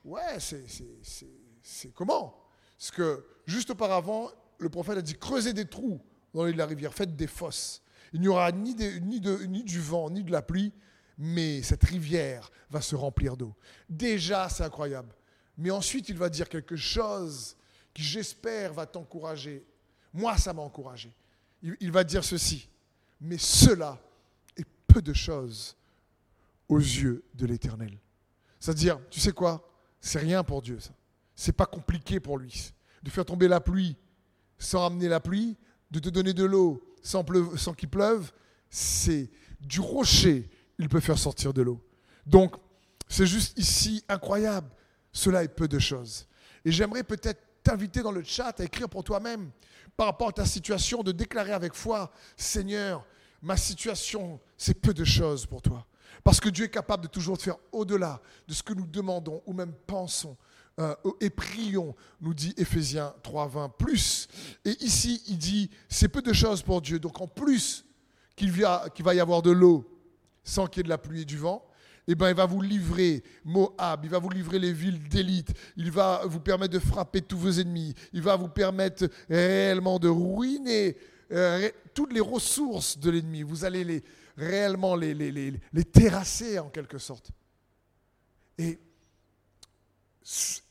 ouais, 0.04 0.40
c'est 0.40 1.94
comment? 1.94 2.36
Parce 2.78 2.92
que 2.92 3.26
juste 3.46 3.70
auparavant, 3.70 4.32
le 4.58 4.70
prophète 4.70 4.98
a 4.98 5.02
dit, 5.02 5.16
creusez 5.18 5.54
des 5.54 5.66
trous 5.66 6.02
dans 6.34 6.46
la 6.46 6.66
rivière, 6.66 6.94
faites 6.94 7.16
des 7.16 7.28
fosses. 7.28 7.82
Il 8.12 8.22
n'y 8.22 8.28
aura 8.28 8.52
ni, 8.52 8.76
ni, 9.02 9.20
de, 9.20 9.44
ni 9.46 9.64
du 9.64 9.80
vent, 9.80 10.10
ni 10.10 10.24
de 10.24 10.32
la 10.32 10.42
pluie, 10.42 10.74
mais 11.18 11.62
cette 11.62 11.84
rivière 11.84 12.52
va 12.70 12.82
se 12.82 12.96
remplir 12.96 13.38
d'eau. 13.38 13.54
Déjà, 13.90 14.50
c'est 14.50 14.64
incroyable. 14.64 15.14
Mais 15.58 15.70
ensuite, 15.70 16.10
il 16.10 16.18
va 16.18 16.30
dire 16.30 16.50
quelque 16.50 16.76
chose 16.76 17.56
qui, 17.94 18.04
j'espère, 18.04 18.74
va 18.74 18.86
t'encourager. 18.86 19.66
Moi, 20.14 20.38
ça 20.38 20.54
m'a 20.54 20.62
encouragé. 20.62 21.12
Il, 21.62 21.92
va 21.92 22.04
dire 22.04 22.24
ceci. 22.24 22.70
Mais 23.20 23.38
cela 23.38 24.00
est 24.58 24.66
peu 24.88 25.02
de 25.02 25.14
choses 25.14 25.76
aux 26.68 26.80
yeux 26.80 27.24
de 27.34 27.46
l'Éternel. 27.46 27.98
C'est-à-dire, 28.60 29.00
tu 29.10 29.20
sais 29.20 29.32
quoi? 29.32 29.68
C'est 30.00 30.20
rien 30.20 30.44
pour 30.44 30.62
Dieu, 30.62 30.80
ça. 30.80 30.92
C'est 31.36 31.54
pas 31.54 31.66
compliqué 31.66 32.20
pour 32.20 32.38
lui. 32.38 32.74
De 33.02 33.10
faire 33.10 33.26
tomber 33.26 33.48
la 33.48 33.60
pluie 33.60 33.98
sans 34.58 34.86
amener 34.86 35.08
la 35.08 35.20
pluie, 35.20 35.58
de 35.92 36.00
te 36.00 36.10
donner 36.10 36.34
de 36.34 36.44
l'eau 36.44 36.82
sans, 37.02 37.26
sans 37.58 37.74
qu'il 37.74 37.90
pleuve, 37.90 38.32
c'est 38.70 39.30
du 39.60 39.80
rocher, 39.80 40.50
il 40.80 40.90
peut 40.90 41.00
faire 41.00 41.18
sortir 41.18 41.54
de 41.54 41.62
l'eau. 41.62 41.82
Donc, 42.26 42.56
c'est 43.08 43.26
juste 43.26 43.58
ici 43.58 44.04
incroyable. 44.08 44.70
Cela 45.12 45.44
est 45.44 45.50
peu 45.50 45.68
de 45.68 45.80
choses. 45.80 46.28
Et 46.66 46.72
j'aimerais 46.72 47.04
peut-être 47.04 47.42
t'inviter 47.64 48.02
dans 48.02 48.12
le 48.12 48.24
chat 48.24 48.60
à 48.60 48.64
écrire 48.64 48.90
pour 48.90 49.04
toi-même, 49.04 49.52
par 49.96 50.08
rapport 50.08 50.30
à 50.30 50.34
ta 50.34 50.46
situation, 50.46 51.04
de 51.04 51.12
déclarer 51.12 51.54
avec 51.54 51.74
foi, 51.74 52.12
Seigneur, 52.36 53.06
ma 53.42 53.58
situation, 53.58 54.40
c'est 54.58 54.74
peu 54.74 54.94
de 54.94 55.04
choses 55.04 55.46
pour 55.46 55.62
toi. 55.62 55.86
Parce 56.24 56.40
que 56.40 56.50
Dieu 56.50 56.66
est 56.66 56.70
capable 56.70 57.04
de 57.04 57.10
toujours 57.10 57.38
faire 57.38 57.58
au-delà 57.72 58.22
de 58.48 58.54
ce 58.54 58.64
que 58.64 58.74
nous 58.74 58.88
demandons 58.88 59.42
ou 59.46 59.54
même 59.54 59.74
pensons. 59.86 60.38
Euh, 60.80 60.96
et 61.20 61.30
prions, 61.30 61.96
nous 62.22 62.34
dit 62.34 62.54
Ephésiens 62.58 63.14
3.20, 63.24 63.72
plus. 63.78 64.28
Et 64.66 64.72
ici, 64.84 65.22
il 65.28 65.38
dit, 65.38 65.70
c'est 65.90 66.08
peu 66.08 66.22
de 66.22 66.34
choses 66.34 66.62
pour 66.62 66.82
Dieu. 66.82 67.00
Donc 67.00 67.22
en 67.22 67.28
plus 67.28 67.86
qu'il 68.36 68.52
va 68.52 69.14
y 69.14 69.20
avoir 69.20 69.42
de 69.42 69.52
l'eau 69.52 69.86
sans 70.44 70.68
qu'il 70.68 70.80
y 70.80 70.82
ait 70.82 70.84
de 70.84 70.90
la 70.90 70.98
pluie 70.98 71.22
et 71.22 71.26
du 71.26 71.38
vent, 71.38 71.66
eh 72.08 72.16
ben, 72.16 72.30
il 72.30 72.36
va 72.36 72.46
vous 72.46 72.62
livrer 72.62 73.24
Moab, 73.46 74.04
il 74.04 74.10
va 74.10 74.20
vous 74.20 74.30
livrer 74.30 74.60
les 74.60 74.74
villes 74.74 75.08
d'élite, 75.08 75.54
il 75.78 75.92
va 75.92 76.24
vous 76.26 76.40
permettre 76.40 76.74
de 76.74 76.80
frapper 76.80 77.22
tous 77.22 77.38
vos 77.38 77.52
ennemis, 77.52 77.94
il 78.12 78.22
va 78.22 78.36
vous 78.36 78.50
permettre 78.50 79.10
réellement 79.30 80.00
de 80.00 80.10
ruiner 80.10 80.98
euh, 81.32 81.70
toutes 81.94 82.12
les 82.14 82.20
ressources 82.20 82.98
de 82.98 83.10
l'ennemi. 83.10 83.42
Vous 83.42 83.64
allez 83.64 83.84
les, 83.84 84.04
réellement 84.38 84.96
les, 84.96 85.14
les, 85.14 85.32
les, 85.32 85.60
les 85.72 85.86
terrasser 85.86 86.60
en 86.60 86.70
quelque 86.70 86.98
sorte. 86.98 87.32
Et 88.58 88.80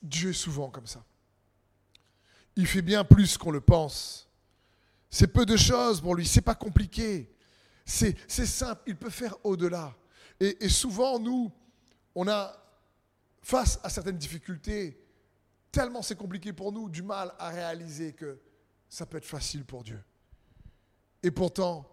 Dieu 0.02 0.30
est 0.30 0.34
souvent 0.34 0.70
comme 0.70 0.86
ça. 0.86 1.04
Il 2.56 2.66
fait 2.66 2.82
bien 2.82 3.04
plus 3.04 3.38
qu'on 3.38 3.50
le 3.50 3.60
pense. 3.60 4.28
C'est 5.08 5.26
peu 5.26 5.46
de 5.46 5.56
choses 5.56 6.00
pour 6.00 6.14
lui, 6.14 6.26
c'est 6.26 6.40
pas 6.40 6.54
compliqué. 6.54 7.34
C'est 7.84 8.16
simple, 8.28 8.82
il 8.86 8.96
peut 8.96 9.10
faire 9.10 9.34
au-delà. 9.44 9.94
Et, 10.44 10.68
souvent, 10.68 11.20
nous, 11.20 11.52
on 12.16 12.26
a, 12.26 12.52
face 13.42 13.78
à 13.84 13.88
certaines 13.88 14.18
difficultés, 14.18 15.00
tellement 15.70 16.02
c'est 16.02 16.16
compliqué 16.16 16.52
pour 16.52 16.72
nous, 16.72 16.88
du 16.88 17.00
mal 17.00 17.32
à 17.38 17.50
réaliser 17.50 18.12
que 18.12 18.40
ça 18.88 19.06
peut 19.06 19.18
être 19.18 19.24
facile 19.24 19.64
pour 19.64 19.84
Dieu. 19.84 20.02
Et 21.22 21.30
pourtant, 21.30 21.88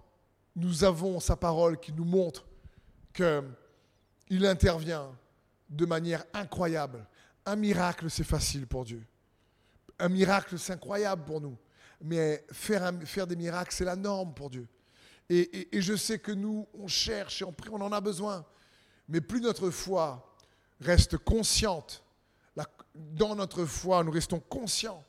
nous 0.55 0.83
avons 0.83 1.19
sa 1.19 1.35
parole 1.35 1.79
qui 1.79 1.93
nous 1.93 2.05
montre 2.05 2.47
qu'il 3.13 4.45
intervient 4.47 5.15
de 5.69 5.85
manière 5.85 6.25
incroyable. 6.33 7.07
Un 7.45 7.55
miracle, 7.55 8.09
c'est 8.09 8.23
facile 8.23 8.65
pour 8.65 8.83
Dieu. 8.83 9.05
Un 9.99 10.09
miracle, 10.09 10.57
c'est 10.57 10.73
incroyable 10.73 11.23
pour 11.23 11.39
nous. 11.39 11.55
Mais 12.01 12.43
faire, 12.51 12.91
faire 13.05 13.27
des 13.27 13.35
miracles, 13.35 13.75
c'est 13.75 13.85
la 13.85 13.95
norme 13.95 14.33
pour 14.33 14.49
Dieu. 14.49 14.67
Et, 15.29 15.67
je 15.73 15.95
sais 15.95 16.17
que 16.17 16.31
nous, 16.31 16.67
on 16.73 16.87
cherche 16.87 17.41
et 17.41 17.45
on 17.45 17.51
prie, 17.51 17.69
on 17.71 17.81
en 17.81 17.91
a 17.91 18.01
besoin. 18.01 18.45
Mais 19.07 19.21
plus 19.21 19.41
notre 19.41 19.69
foi 19.69 20.35
reste 20.79 21.17
consciente, 21.17 22.03
dans 22.95 23.35
notre 23.35 23.65
foi, 23.65 24.03
nous 24.03 24.11
restons 24.11 24.39
conscients 24.39 25.03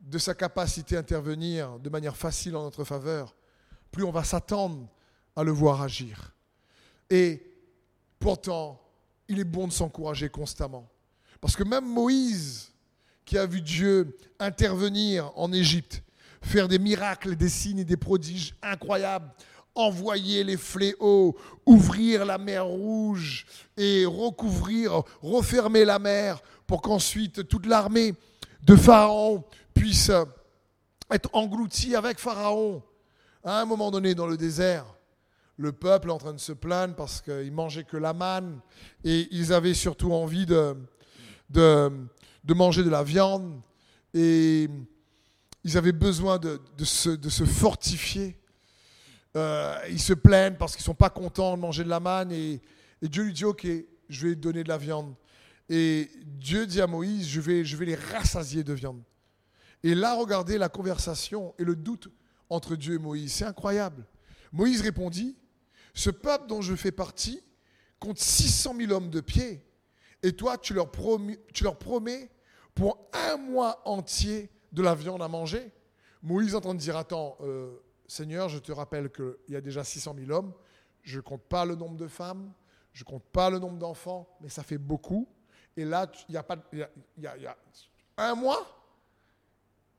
de 0.00 0.18
sa 0.18 0.34
capacité 0.34 0.96
à 0.96 1.00
intervenir 1.00 1.78
de 1.78 1.88
manière 1.88 2.16
facile 2.16 2.56
en 2.56 2.62
notre 2.62 2.84
faveur, 2.84 3.34
plus 3.90 4.04
on 4.04 4.10
va 4.10 4.24
s'attendre 4.24 4.88
à 5.36 5.44
le 5.44 5.52
voir 5.52 5.82
agir. 5.82 6.34
Et 7.10 7.42
pourtant, 8.18 8.80
il 9.28 9.38
est 9.38 9.44
bon 9.44 9.68
de 9.68 9.72
s'encourager 9.72 10.28
constamment. 10.28 10.88
Parce 11.40 11.56
que 11.56 11.62
même 11.62 11.86
Moïse, 11.86 12.72
qui 13.24 13.38
a 13.38 13.46
vu 13.46 13.60
Dieu 13.60 14.16
intervenir 14.38 15.30
en 15.36 15.52
Égypte, 15.52 16.02
faire 16.42 16.68
des 16.68 16.78
miracles, 16.78 17.36
des 17.36 17.48
signes 17.48 17.78
et 17.78 17.84
des 17.84 17.96
prodiges 17.96 18.54
incroyables, 18.62 19.30
envoyer 19.74 20.44
les 20.44 20.56
fléaux, 20.56 21.36
ouvrir 21.64 22.26
la 22.26 22.38
mer 22.38 22.66
rouge 22.66 23.46
et 23.76 24.04
recouvrir, 24.04 25.02
refermer 25.22 25.84
la 25.84 25.98
mer 25.98 26.42
pour 26.66 26.82
qu'ensuite 26.82 27.48
toute 27.48 27.66
l'armée 27.66 28.14
de 28.64 28.76
Pharaon 28.76 29.44
puisse 29.74 30.10
être 31.10 31.30
engloutie 31.32 31.94
avec 31.94 32.18
Pharaon. 32.18 32.82
À 33.44 33.60
un 33.60 33.64
moment 33.64 33.90
donné 33.90 34.14
dans 34.14 34.26
le 34.26 34.36
désert, 34.36 34.84
le 35.56 35.72
peuple 35.72 36.08
est 36.08 36.12
en 36.12 36.18
train 36.18 36.32
de 36.32 36.38
se 36.38 36.52
plaindre 36.52 36.94
parce 36.94 37.20
qu'ils 37.20 37.52
mangeaient 37.52 37.84
que 37.84 37.96
la 37.96 38.12
manne 38.12 38.60
et 39.04 39.28
ils 39.30 39.52
avaient 39.52 39.74
surtout 39.74 40.12
envie 40.12 40.46
de, 40.46 40.76
de, 41.50 41.90
de 42.44 42.54
manger 42.54 42.82
de 42.82 42.90
la 42.90 43.02
viande 43.02 43.60
et 44.14 44.68
ils 45.64 45.78
avaient 45.78 45.92
besoin 45.92 46.38
de, 46.38 46.60
se, 46.84 47.16
se, 47.28 47.44
fortifier. 47.44 48.36
Euh, 49.36 49.78
ils 49.88 50.00
se 50.00 50.12
plaignent 50.12 50.56
parce 50.56 50.74
qu'ils 50.74 50.82
ne 50.82 50.86
sont 50.86 50.94
pas 50.94 51.10
contents 51.10 51.56
de 51.56 51.60
manger 51.60 51.84
de 51.84 51.88
la 51.88 52.00
manne. 52.00 52.32
Et, 52.32 52.60
Dieu 53.00 53.24
lui 53.24 53.32
dit, 53.32 53.44
OK, 53.44 53.66
je 54.08 54.26
vais 54.26 54.34
donner 54.34 54.64
de 54.64 54.68
la 54.68 54.78
viande. 54.78 55.14
Et 55.68 56.10
Dieu 56.24 56.66
dit 56.66 56.80
à 56.80 56.86
Moïse, 56.86 57.28
je 57.28 57.40
vais, 57.40 57.62
les 57.62 57.94
rassasier 57.94 58.62
de 58.62 58.72
viande. 58.72 59.02
Et 59.82 59.94
là, 59.94 60.14
regardez 60.14 60.58
la 60.58 60.68
conversation 60.68 61.54
et 61.58 61.64
le 61.64 61.74
doute 61.74 62.08
entre 62.48 62.76
Dieu 62.76 62.94
et 62.94 62.98
Moïse. 62.98 63.32
C'est 63.32 63.44
incroyable. 63.44 64.04
Moïse 64.52 64.82
répondit, 64.82 65.36
ce 65.94 66.10
peuple 66.10 66.46
dont 66.46 66.60
je 66.60 66.74
fais 66.74 66.92
partie 66.92 67.40
compte 67.98 68.18
600 68.18 68.74
000 68.76 68.92
hommes 68.92 69.10
de 69.10 69.20
pied. 69.20 69.64
Et 70.22 70.32
toi, 70.32 70.58
tu 70.58 70.74
leur 70.74 70.90
promets 70.90 72.30
pour 72.74 73.08
un 73.12 73.36
mois 73.36 73.82
entier 73.84 74.50
de 74.72 74.82
la 74.82 74.94
viande 74.94 75.22
à 75.22 75.28
manger. 75.28 75.70
Moïse 76.22 76.54
entend 76.54 76.74
dire, 76.74 76.96
attends, 76.96 77.36
euh, 77.40 77.76
Seigneur, 78.06 78.48
je 78.48 78.58
te 78.58 78.72
rappelle 78.72 79.10
qu'il 79.10 79.34
y 79.48 79.56
a 79.56 79.60
déjà 79.60 79.84
600 79.84 80.14
000 80.18 80.30
hommes, 80.30 80.52
je 81.02 81.16
ne 81.16 81.22
compte 81.22 81.42
pas 81.42 81.64
le 81.64 81.74
nombre 81.74 81.96
de 81.96 82.06
femmes, 82.06 82.52
je 82.92 83.04
compte 83.04 83.24
pas 83.24 83.50
le 83.50 83.58
nombre 83.58 83.78
d'enfants, 83.78 84.28
mais 84.40 84.48
ça 84.48 84.62
fait 84.62 84.78
beaucoup. 84.78 85.28
Et 85.76 85.84
là, 85.84 86.10
il 86.28 86.34
y 86.34 86.38
a 86.38 86.42
pas, 86.42 86.56
y 86.72 86.82
a, 86.82 87.36
y 87.38 87.46
a 87.46 87.56
un 88.18 88.34
mois. 88.34 88.66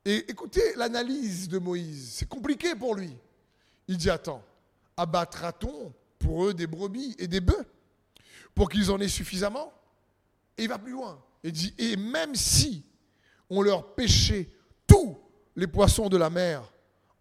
Et 0.05 0.29
écoutez 0.29 0.75
l'analyse 0.75 1.47
de 1.47 1.57
Moïse, 1.59 2.13
c'est 2.13 2.27
compliqué 2.27 2.75
pour 2.75 2.95
lui. 2.95 3.17
Il 3.87 3.97
dit 3.97 4.09
attends, 4.09 4.43
abattra-t-on 4.97 5.93
pour 6.19 6.45
eux 6.45 6.53
des 6.53 6.67
brebis 6.67 7.15
et 7.17 7.27
des 7.27 7.41
bœufs 7.41 7.65
pour 8.53 8.69
qu'ils 8.69 8.91
en 8.91 8.99
aient 8.99 9.07
suffisamment? 9.07 9.73
Et 10.57 10.63
il 10.63 10.69
va 10.69 10.77
plus 10.77 10.91
loin. 10.91 11.23
Il 11.43 11.51
dit 11.51 11.73
et 11.77 11.95
même 11.95 12.35
si 12.35 12.85
on 13.49 13.61
leur 13.61 13.95
pêchait 13.95 14.49
tous 14.49 14.62
les 15.55 15.67
poissons 15.67 16.09
de 16.09 16.17
la 16.17 16.29
mer, 16.29 16.63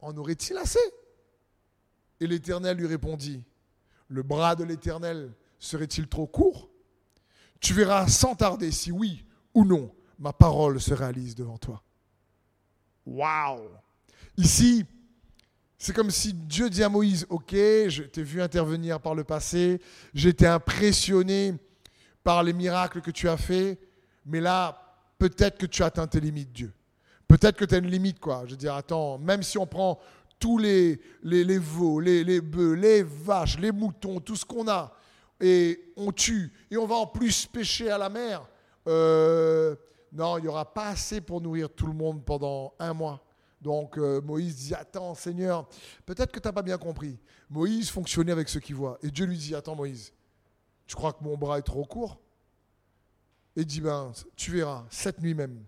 en 0.00 0.16
aurait-il 0.16 0.56
assez? 0.56 0.80
Et 2.20 2.26
l'Éternel 2.26 2.76
lui 2.76 2.86
répondit 2.86 3.42
Le 4.08 4.22
bras 4.22 4.54
de 4.54 4.64
l'Éternel 4.64 5.32
serait-il 5.58 6.08
trop 6.08 6.26
court? 6.26 6.70
Tu 7.60 7.74
verras 7.74 8.08
sans 8.08 8.34
tarder 8.34 8.70
si 8.70 8.90
oui 8.90 9.24
ou 9.54 9.64
non 9.64 9.94
ma 10.18 10.32
parole 10.32 10.80
se 10.80 10.94
réalise 10.94 11.34
devant 11.34 11.58
toi. 11.58 11.82
Waouh 13.04 13.68
Ici, 14.36 14.86
c'est 15.76 15.92
comme 15.92 16.10
si 16.10 16.32
Dieu 16.32 16.70
dit 16.70 16.84
à 16.84 16.88
Moïse, 16.88 17.26
ok, 17.28 17.50
je 17.52 18.02
t'ai 18.04 18.22
vu 18.22 18.40
intervenir 18.40 19.00
par 19.00 19.16
le 19.16 19.24
passé, 19.24 19.80
j'étais 20.14 20.46
impressionné 20.46 21.54
par 22.22 22.44
les 22.44 22.52
miracles 22.52 23.00
que 23.00 23.10
tu 23.10 23.28
as 23.28 23.36
faits, 23.36 23.80
mais 24.24 24.40
là, 24.40 24.80
peut-être 25.18 25.58
que 25.58 25.66
tu 25.66 25.82
as 25.82 25.86
atteint 25.86 26.06
tes 26.06 26.20
limites, 26.20 26.52
Dieu. 26.52 26.72
Peut-être 27.32 27.56
que 27.56 27.64
tu 27.64 27.74
as 27.74 27.78
une 27.78 27.88
limite, 27.90 28.20
quoi. 28.20 28.42
Je 28.44 28.50
veux 28.50 28.58
dire, 28.58 28.74
attends, 28.74 29.16
même 29.16 29.42
si 29.42 29.56
on 29.56 29.66
prend 29.66 29.98
tous 30.38 30.58
les, 30.58 31.00
les, 31.22 31.56
veaux, 31.56 31.98
les, 31.98 32.24
les 32.24 32.42
bœufs, 32.42 32.74
les 32.74 33.02
vaches, 33.02 33.58
les 33.58 33.72
moutons, 33.72 34.20
tout 34.20 34.36
ce 34.36 34.44
qu'on 34.44 34.68
a, 34.68 34.94
et 35.40 35.94
on 35.96 36.12
tue, 36.12 36.52
et 36.70 36.76
on 36.76 36.84
va 36.84 36.96
en 36.96 37.06
plus 37.06 37.46
pêcher 37.46 37.90
à 37.90 37.96
la 37.96 38.10
mer, 38.10 38.46
euh, 38.86 39.74
non, 40.12 40.36
il 40.36 40.42
n'y 40.42 40.48
aura 40.48 40.74
pas 40.74 40.88
assez 40.88 41.22
pour 41.22 41.40
nourrir 41.40 41.70
tout 41.70 41.86
le 41.86 41.94
monde 41.94 42.22
pendant 42.22 42.74
un 42.78 42.92
mois. 42.92 43.24
Donc 43.62 43.96
euh, 43.96 44.20
Moïse 44.20 44.54
dit, 44.56 44.74
attends 44.74 45.14
Seigneur, 45.14 45.66
peut-être 46.04 46.32
que 46.32 46.38
tu 46.38 46.46
n'as 46.46 46.52
pas 46.52 46.60
bien 46.60 46.76
compris. 46.76 47.18
Moïse 47.48 47.88
fonctionnait 47.88 48.32
avec 48.32 48.50
ce 48.50 48.58
qu'il 48.58 48.74
voit. 48.74 48.98
Et 49.02 49.10
Dieu 49.10 49.24
lui 49.24 49.38
dit, 49.38 49.54
attends 49.54 49.74
Moïse, 49.74 50.12
tu 50.86 50.94
crois 50.94 51.14
que 51.14 51.24
mon 51.24 51.38
bras 51.38 51.58
est 51.58 51.62
trop 51.62 51.86
court? 51.86 52.20
Et 53.56 53.64
dit, 53.64 53.80
ben, 53.80 54.12
tu 54.36 54.50
verras, 54.50 54.84
cette 54.90 55.22
nuit 55.22 55.32
même. 55.32 55.64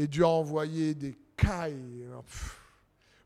Et 0.00 0.08
Dieu 0.08 0.24
a 0.24 0.28
envoyé 0.28 0.94
des 0.94 1.14
cailles 1.36 2.06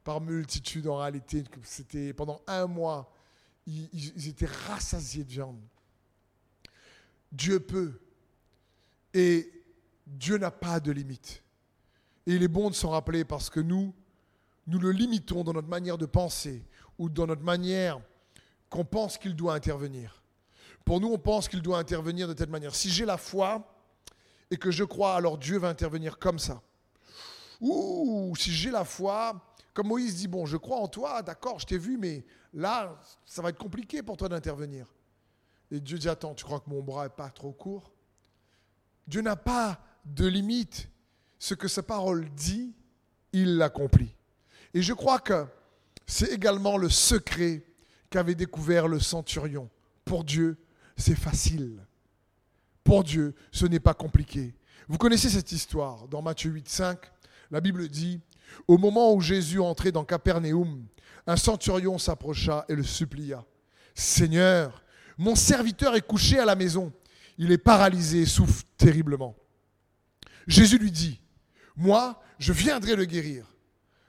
par 0.03 0.21
multitude 0.21 0.89
en 0.89 0.97
réalité. 0.97 1.45
C'était 1.63 2.13
pendant 2.13 2.43
un 2.49 2.67
mois, 2.67 3.15
ils, 3.65 3.89
ils 3.93 4.27
étaient 4.27 4.51
rassasiés 4.67 5.23
de 5.23 5.31
viande. 5.31 5.61
Dieu 7.31 7.61
peut. 7.61 8.01
Et 9.13 9.53
Dieu 10.05 10.37
n'a 10.37 10.51
pas 10.51 10.81
de 10.81 10.91
limite. 10.91 11.45
Et 12.27 12.35
il 12.35 12.43
est 12.43 12.49
bon 12.49 12.71
de 12.71 12.75
s'en 12.75 12.91
rappeler 12.91 13.25
parce 13.25 13.51
que 13.51 13.61
nous, 13.61 13.95
nous 14.67 14.81
le 14.81 14.91
limitons 14.91 15.45
dans 15.45 15.53
notre 15.53 15.69
manière 15.69 15.97
de 15.97 16.07
penser 16.07 16.65
ou 16.99 17.09
dans 17.09 17.29
notre 17.29 17.45
manière 17.45 18.01
qu'on 18.69 18.85
pense 18.85 19.17
qu'il 19.17 19.37
doit 19.37 19.55
intervenir. 19.55 20.25
Pour 20.85 21.01
nous, 21.01 21.13
on 21.13 21.19
pense 21.19 21.47
qu'il 21.47 21.63
doit 21.63 21.79
intervenir 21.79 22.27
de 22.27 22.33
telle 22.33 22.51
manière. 22.51 22.75
Si 22.75 22.91
j'ai 22.91 23.05
la 23.05 23.17
foi 23.17 23.74
et 24.55 24.57
que 24.57 24.71
je 24.71 24.85
crois, 24.85 25.17
alors 25.17 25.37
Dieu 25.37 25.59
va 25.59 25.69
intervenir 25.69 26.17
comme 26.17 26.39
ça. 26.39 26.63
Ou 27.61 28.33
si 28.39 28.53
j'ai 28.53 28.71
la 28.71 28.85
foi, 28.85 29.45
comme 29.73 29.89
Moïse 29.89 30.15
dit, 30.15 30.29
bon, 30.29 30.47
je 30.47 30.57
crois 30.57 30.77
en 30.77 30.87
toi, 30.87 31.23
d'accord, 31.23 31.59
je 31.59 31.67
t'ai 31.67 31.77
vu, 31.77 31.99
mais 31.99 32.25
là, 32.53 33.01
ça 33.27 33.43
va 33.43 33.49
être 33.49 33.59
compliqué 33.59 34.01
pour 34.01 34.17
toi 34.17 34.29
d'intervenir. 34.29 34.87
Et 35.73 35.81
Dieu 35.81 35.99
dit, 35.99 36.09
attends, 36.09 36.35
tu 36.35 36.45
crois 36.45 36.61
que 36.61 36.71
mon 36.71 36.83
bras 36.83 37.03
n'est 37.03 37.09
pas 37.09 37.31
trop 37.31 37.51
court? 37.51 37.91
Dieu 39.09 39.23
n'a 39.23 39.35
pas 39.35 39.81
de 40.05 40.25
limite 40.25 40.89
ce 41.41 41.55
que 41.55 41.67
sa 41.67 41.83
parole 41.83 42.31
dit, 42.31 42.77
il 43.33 43.57
l'accomplit. 43.57 44.15
Et 44.73 44.83
je 44.83 44.93
crois 44.93 45.19
que 45.19 45.47
c'est 46.07 46.31
également 46.31 46.77
le 46.77 46.89
secret 46.89 47.65
qu'avait 48.09 48.37
découvert 48.37 48.87
le 48.87 49.01
centurion. 49.01 49.69
Pour 50.05 50.23
Dieu, 50.23 50.59
c'est 50.97 51.17
facile. 51.17 51.85
Pour 52.85 53.03
Dieu, 53.03 53.35
ce 53.51 53.67
n'est 53.67 53.81
pas 53.81 53.95
compliqué. 53.95 54.55
Vous 54.89 54.99
connaissez 54.99 55.31
cette 55.31 55.51
histoire. 55.53 56.07
Dans 56.09 56.21
Matthieu 56.21 56.51
8, 56.51 56.69
5, 56.69 56.99
la 57.51 57.61
Bible 57.61 57.89
dit, 57.89 58.21
au 58.69 58.77
moment 58.77 59.15
où 59.15 59.21
Jésus 59.21 59.59
entrait 59.59 59.91
dans 59.91 60.05
Capernaum, 60.05 60.87
un 61.27 61.37
centurion 61.37 61.99
s'approcha 61.99 62.67
et 62.69 62.75
le 62.75 62.83
supplia. 62.83 63.45
Seigneur, 63.95 64.83
mon 65.17 65.35
serviteur 65.35 65.95
est 65.95 66.07
couché 66.07 66.39
à 66.39 66.45
la 66.45 66.55
maison. 66.55 66.93
Il 67.39 67.51
est 67.51 67.59
paralysé 67.59 68.21
et 68.21 68.27
souffre 68.27 68.63
terriblement. 68.77 69.35
Jésus 70.47 70.79
lui 70.79 70.93
dit, 70.93 71.21
moi, 71.77 72.23
je 72.39 72.53
viendrai 72.53 72.97
le 72.97 73.07
guérir. 73.07 73.47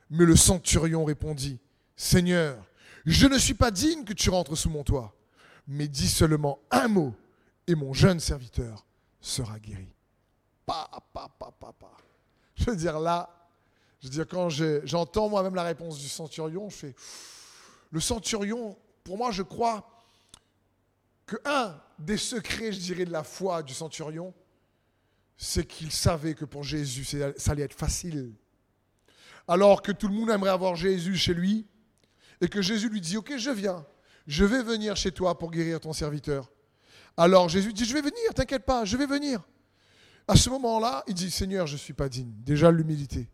Mais 0.10 0.26
le 0.26 0.36
centurion 0.36 1.06
répondit, 1.06 1.60
Seigneur, 1.96 2.58
je 3.06 3.28
ne 3.28 3.38
suis 3.38 3.54
pas 3.54 3.72
digne 3.72 4.04
que 4.04 4.14
tu 4.14 4.30
rentres 4.30 4.58
sous 4.58 4.70
mon 4.70 4.84
toit, 4.84 5.16
mais 5.68 5.88
dis 5.88 6.10
seulement 6.10 6.60
un 6.70 6.88
mot 6.88 7.16
et 7.68 7.76
mon 7.76 7.94
jeune 7.94 8.20
serviteur 8.20 8.86
sera 9.20 9.60
guéri. 9.60 9.94
Pa, 10.66 10.90
pa, 11.14 11.30
pa, 11.40 11.52
pa, 11.52 11.74
pa. 11.74 11.92
Je 12.56 12.66
veux 12.66 12.76
dire 12.76 13.00
là, 13.00 13.30
je 14.00 14.08
veux 14.08 14.12
dire 14.12 14.28
quand 14.28 14.50
j'entends 14.50 15.30
moi-même 15.30 15.56
la 15.56 15.64
réponse 15.64 16.00
du 16.00 16.08
centurion, 16.08 16.70
je 16.70 16.76
fais, 16.76 16.96
le 17.92 18.00
centurion, 18.00 18.78
pour 19.04 19.18
moi, 19.18 19.32
je 19.32 19.44
crois 19.44 19.90
que 21.26 21.38
un 21.46 21.80
des 21.98 22.18
secrets, 22.18 22.72
je 22.72 22.80
dirais, 22.80 23.06
de 23.06 23.12
la 23.12 23.24
foi 23.24 23.64
du 23.64 23.74
centurion, 23.74 24.34
c'est 25.38 25.66
qu'il 25.66 25.92
savait 25.92 26.34
que 26.34 26.46
pour 26.46 26.64
Jésus, 26.64 27.04
ça 27.04 27.52
allait 27.52 27.64
être 27.64 27.78
facile. 27.78 28.34
Alors 29.48 29.82
que 29.82 29.92
tout 29.92 30.08
le 30.08 30.14
monde 30.14 30.30
aimerait 30.30 30.52
avoir 30.52 30.76
Jésus 30.76 31.16
chez 31.16 31.34
lui, 31.34 31.68
et 32.42 32.48
que 32.48 32.62
Jésus 32.62 32.90
lui 32.90 33.02
dit, 33.02 33.18
ok, 33.18 33.38
je 33.38 33.50
viens, 33.50 33.86
je 34.28 34.44
vais 34.44 34.64
venir 34.64 34.96
chez 34.96 35.12
toi 35.12 35.38
pour 35.38 35.52
guérir 35.52 35.80
ton 35.80 35.94
serviteur. 35.94 36.52
Alors 37.18 37.50
Jésus 37.50 37.74
dit, 37.74 37.86
je 37.86 37.94
vais 37.94 38.02
venir, 38.02 38.34
t'inquiète 38.34 38.66
pas, 38.66 38.86
je 38.86 38.98
vais 38.98 39.06
venir. 39.06 39.42
À 40.28 40.36
ce 40.36 40.50
moment-là, 40.50 41.04
il 41.08 41.14
dit, 41.14 41.32
Seigneur, 41.32 41.68
je 41.68 41.74
ne 41.74 41.78
suis 41.78 41.94
pas 41.94 42.10
digne. 42.10 42.32
Déjà 42.44 42.72
l'humilité. 42.72 43.30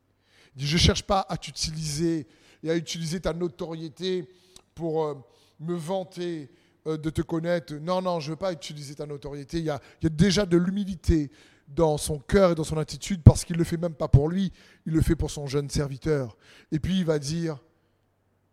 Il 0.56 0.60
dit, 0.60 0.68
je 0.68 0.76
ne 0.76 0.80
cherche 0.80 1.04
pas 1.04 1.26
à 1.28 1.38
t'utiliser 1.38 2.28
et 2.64 2.70
à 2.70 2.76
utiliser 2.76 3.20
ta 3.20 3.34
notoriété 3.34 4.28
pour 4.76 5.06
euh, 5.06 5.16
me 5.60 5.74
vanter 5.74 6.52
euh, 6.86 6.98
de 6.98 7.10
te 7.10 7.22
connaître. 7.22 7.74
Non, 7.76 8.02
non, 8.02 8.20
je 8.20 8.28
ne 8.28 8.32
veux 8.32 8.38
pas 8.38 8.52
utiliser 8.52 8.96
ta 8.96 9.06
notoriété. 9.06 9.60
Il 9.60 9.66
y 9.66 9.70
a, 9.70 9.80
il 10.02 10.04
y 10.04 10.08
a 10.08 10.10
déjà 10.10 10.46
de 10.46 10.58
l'humilité 10.58 11.32
dans 11.68 11.98
son 11.98 12.20
cœur 12.20 12.52
et 12.52 12.56
dans 12.56 12.64
son 12.64 12.78
attitude 12.78 13.22
parce 13.24 13.46
qu'il 13.46 13.56
ne 13.56 13.60
le 13.60 13.64
fait 13.64 13.78
même 13.78 13.94
pas 13.94 14.08
pour 14.08 14.30
lui, 14.30 14.52
il 14.86 14.94
le 14.94 15.02
fait 15.02 15.16
pour 15.16 15.32
son 15.32 15.48
jeune 15.48 15.70
serviteur. 15.70 16.38
Et 16.72 16.80
puis 16.80 17.00
il 17.00 17.06
va 17.06 17.18
dire, 17.18 17.60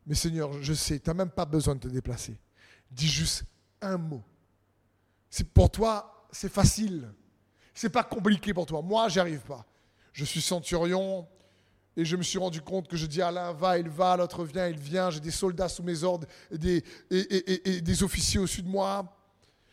mais 0.06 0.14
Seigneur, 0.14 0.52
je 0.62 0.72
sais, 0.72 1.00
tu 1.00 1.10
n'as 1.10 1.14
même 1.14 1.30
pas 1.30 1.44
besoin 1.44 1.74
de 1.74 1.80
te 1.80 1.88
déplacer. 1.88 2.38
Dis 2.90 3.08
juste 3.08 3.44
un 3.80 3.98
mot. 3.98 4.22
C'est 5.30 5.52
pour 5.52 5.70
toi, 5.70 6.26
c'est 6.32 6.52
facile. 6.52 7.12
C'est 7.74 7.90
pas 7.90 8.04
compliqué 8.04 8.52
pour 8.52 8.66
toi. 8.66 8.82
Moi, 8.82 9.08
j'y 9.08 9.20
arrive 9.20 9.40
pas. 9.40 9.64
Je 10.12 10.24
suis 10.24 10.40
centurion 10.40 11.26
et 11.96 12.04
je 12.04 12.16
me 12.16 12.22
suis 12.22 12.38
rendu 12.38 12.60
compte 12.60 12.88
que 12.88 12.96
je 12.96 13.06
dis 13.06 13.20
à 13.20 13.30
l'un 13.30 13.52
va, 13.52 13.78
il 13.78 13.88
va, 13.88 14.16
l'autre 14.16 14.44
vient, 14.44 14.68
il 14.68 14.78
vient. 14.78 15.10
J'ai 15.10 15.20
des 15.20 15.30
soldats 15.30 15.68
sous 15.68 15.82
mes 15.82 16.02
ordres 16.02 16.26
et 16.50 16.58
des, 16.58 18.02
officiers 18.02 18.38
au-dessus 18.38 18.62
de 18.62 18.68
moi. 18.68 19.04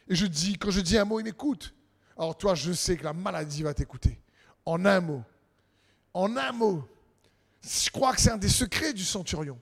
Et 0.07 0.15
je 0.15 0.25
dis, 0.25 0.57
quand 0.57 0.71
je 0.71 0.81
dis 0.81 0.97
un 0.97 1.05
mot, 1.05 1.19
il 1.19 1.23
m'écoute. 1.23 1.73
Alors 2.17 2.37
toi, 2.37 2.55
je 2.55 2.71
sais 2.73 2.97
que 2.97 3.03
la 3.03 3.13
maladie 3.13 3.63
va 3.63 3.73
t'écouter. 3.73 4.19
En 4.65 4.85
un 4.85 4.99
mot. 5.01 5.23
En 6.13 6.35
un 6.37 6.51
mot. 6.51 6.87
Je 7.61 7.89
crois 7.89 8.13
que 8.13 8.21
c'est 8.21 8.31
un 8.31 8.37
des 8.37 8.49
secrets 8.49 8.93
du 8.93 9.03
centurion, 9.03 9.59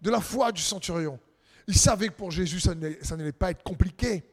de 0.00 0.10
la 0.10 0.20
foi 0.20 0.52
du 0.52 0.62
centurion. 0.62 1.18
Il 1.66 1.76
savait 1.76 2.08
que 2.08 2.14
pour 2.14 2.30
Jésus, 2.30 2.60
ça 2.60 2.74
n'allait 2.74 3.32
pas 3.32 3.50
être 3.50 3.62
compliqué. 3.62 4.24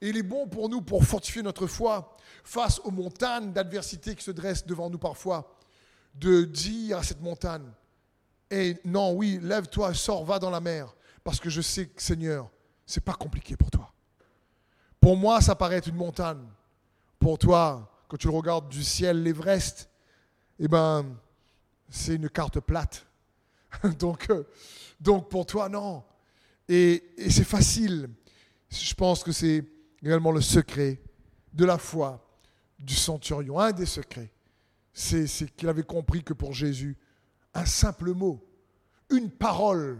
Et 0.00 0.10
il 0.10 0.16
est 0.16 0.22
bon 0.22 0.46
pour 0.46 0.68
nous, 0.68 0.80
pour 0.80 1.04
fortifier 1.04 1.42
notre 1.42 1.66
foi 1.66 2.16
face 2.44 2.80
aux 2.84 2.90
montagnes 2.90 3.52
d'adversité 3.52 4.14
qui 4.14 4.22
se 4.22 4.30
dressent 4.30 4.66
devant 4.66 4.88
nous 4.88 4.98
parfois, 4.98 5.56
de 6.14 6.44
dire 6.44 6.98
à 6.98 7.02
cette 7.02 7.20
montagne, 7.20 7.66
et 8.50 8.70
eh, 8.70 8.88
non, 8.88 9.12
oui, 9.12 9.38
lève-toi, 9.42 9.92
sors, 9.92 10.24
va 10.24 10.38
dans 10.38 10.50
la 10.50 10.60
mer, 10.60 10.94
parce 11.22 11.38
que 11.38 11.50
je 11.50 11.60
sais 11.60 11.86
que 11.86 12.02
Seigneur, 12.02 12.50
c'est 12.86 13.04
pas 13.04 13.12
compliqué 13.12 13.56
pour 13.56 13.70
toi. 13.70 13.92
Pour 15.00 15.16
moi, 15.16 15.40
ça 15.42 15.54
paraît 15.54 15.76
être 15.76 15.88
une 15.88 15.96
montagne. 15.96 16.42
Pour 17.18 17.38
toi, 17.38 17.92
quand 18.08 18.16
tu 18.16 18.28
regardes 18.28 18.68
du 18.68 18.82
ciel, 18.82 19.22
l'Everest, 19.22 19.90
eh 20.58 20.66
ben, 20.66 21.04
c'est 21.90 22.14
une 22.14 22.30
carte 22.30 22.60
plate. 22.60 23.06
donc, 23.98 24.30
euh, 24.30 24.44
donc 24.98 25.28
pour 25.28 25.44
toi, 25.44 25.68
non. 25.68 26.02
Et, 26.68 27.04
et 27.18 27.30
c'est 27.30 27.44
facile. 27.44 28.08
Je 28.70 28.94
pense 28.94 29.22
que 29.22 29.32
c'est 29.32 29.64
également 30.02 30.32
le 30.32 30.40
secret 30.40 31.00
de 31.52 31.64
la 31.64 31.78
foi 31.78 32.24
du 32.78 32.94
centurion. 32.94 33.58
Un 33.58 33.72
des 33.72 33.86
secrets, 33.86 34.30
c'est 34.92 35.26
qu'il 35.56 35.68
avait 35.68 35.82
compris 35.82 36.22
que 36.22 36.32
pour 36.32 36.52
Jésus, 36.52 36.96
un 37.54 37.66
simple 37.66 38.12
mot, 38.12 38.44
une 39.10 39.30
parole 39.30 39.98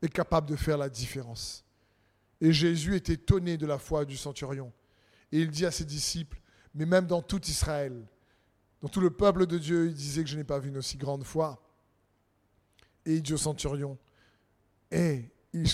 est 0.00 0.08
capable 0.08 0.48
de 0.48 0.56
faire 0.56 0.78
la 0.78 0.88
différence. 0.88 1.64
Et 2.40 2.52
Jésus 2.52 2.96
est 2.96 3.08
étonné 3.08 3.56
de 3.56 3.66
la 3.66 3.78
foi 3.78 4.04
du 4.04 4.16
centurion. 4.16 4.72
Et 5.30 5.40
il 5.40 5.50
dit 5.50 5.64
à 5.64 5.70
ses 5.70 5.84
disciples, 5.84 6.40
mais 6.74 6.86
même 6.86 7.06
dans 7.06 7.22
tout 7.22 7.44
Israël, 7.46 8.04
dans 8.80 8.88
tout 8.88 9.00
le 9.00 9.10
peuple 9.10 9.46
de 9.46 9.58
Dieu, 9.58 9.86
il 9.86 9.94
disait 9.94 10.24
que 10.24 10.28
je 10.28 10.36
n'ai 10.36 10.44
pas 10.44 10.58
vu 10.58 10.70
une 10.70 10.78
aussi 10.78 10.96
grande 10.96 11.22
foi. 11.22 11.62
Et 13.06 13.14
il 13.14 13.22
dit 13.22 13.32
au 13.32 13.38
centurion, 13.38 13.96
et 14.90 15.30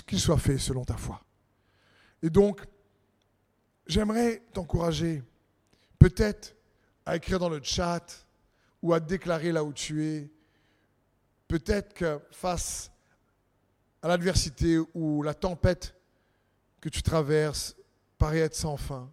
qu'il 0.07 0.21
soit 0.21 0.39
fait 0.39 0.59
selon 0.59 0.85
ta 0.85 0.97
foi. 0.97 1.25
Et 2.23 2.31
donc, 2.31 2.63
j'aimerais 3.89 4.43
t'encourager, 4.53 5.23
peut-être 5.99 6.55
à 7.05 7.17
écrire 7.17 7.39
dans 7.39 7.49
le 7.49 7.61
chat 7.63 8.27
ou 8.83 8.93
à 8.93 9.01
déclarer 9.01 9.51
là 9.51 9.65
où 9.65 9.73
tu 9.73 10.05
es. 10.05 10.31
Peut-être 11.49 11.95
que 11.95 12.21
face 12.31 12.91
à 14.03 14.09
l'adversité 14.09 14.79
ou 14.95 15.23
la 15.23 15.35
tempête 15.35 15.95
que 16.81 16.89
tu 16.89 17.03
traverses 17.03 17.75
paraît 18.19 18.41
être 18.41 18.55
sans 18.55 18.77
fin, 18.77 19.11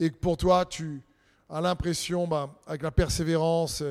et 0.00 0.10
que 0.10 0.16
pour 0.16 0.36
toi, 0.36 0.66
tu 0.66 1.00
as 1.48 1.60
l'impression, 1.60 2.26
bah, 2.26 2.52
avec 2.66 2.82
la 2.82 2.90
persévérance, 2.90 3.82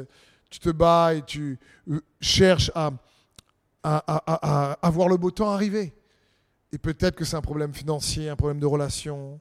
tu 0.49 0.59
te 0.59 0.69
bats 0.69 1.13
et 1.13 1.21
tu 1.21 1.57
euh, 1.89 2.01
cherches 2.19 2.69
à, 2.75 2.91
à, 3.83 4.77
à 4.81 4.89
voir 4.89 5.07
le 5.07 5.15
beau 5.15 5.31
temps 5.31 5.51
arriver. 5.51 5.93
Et 6.73 6.77
peut-être 6.77 7.15
que 7.15 7.23
c'est 7.23 7.37
un 7.37 7.41
problème 7.41 7.73
financier, 7.73 8.29
un 8.29 8.35
problème 8.35 8.59
de 8.59 8.65
relation, 8.65 9.39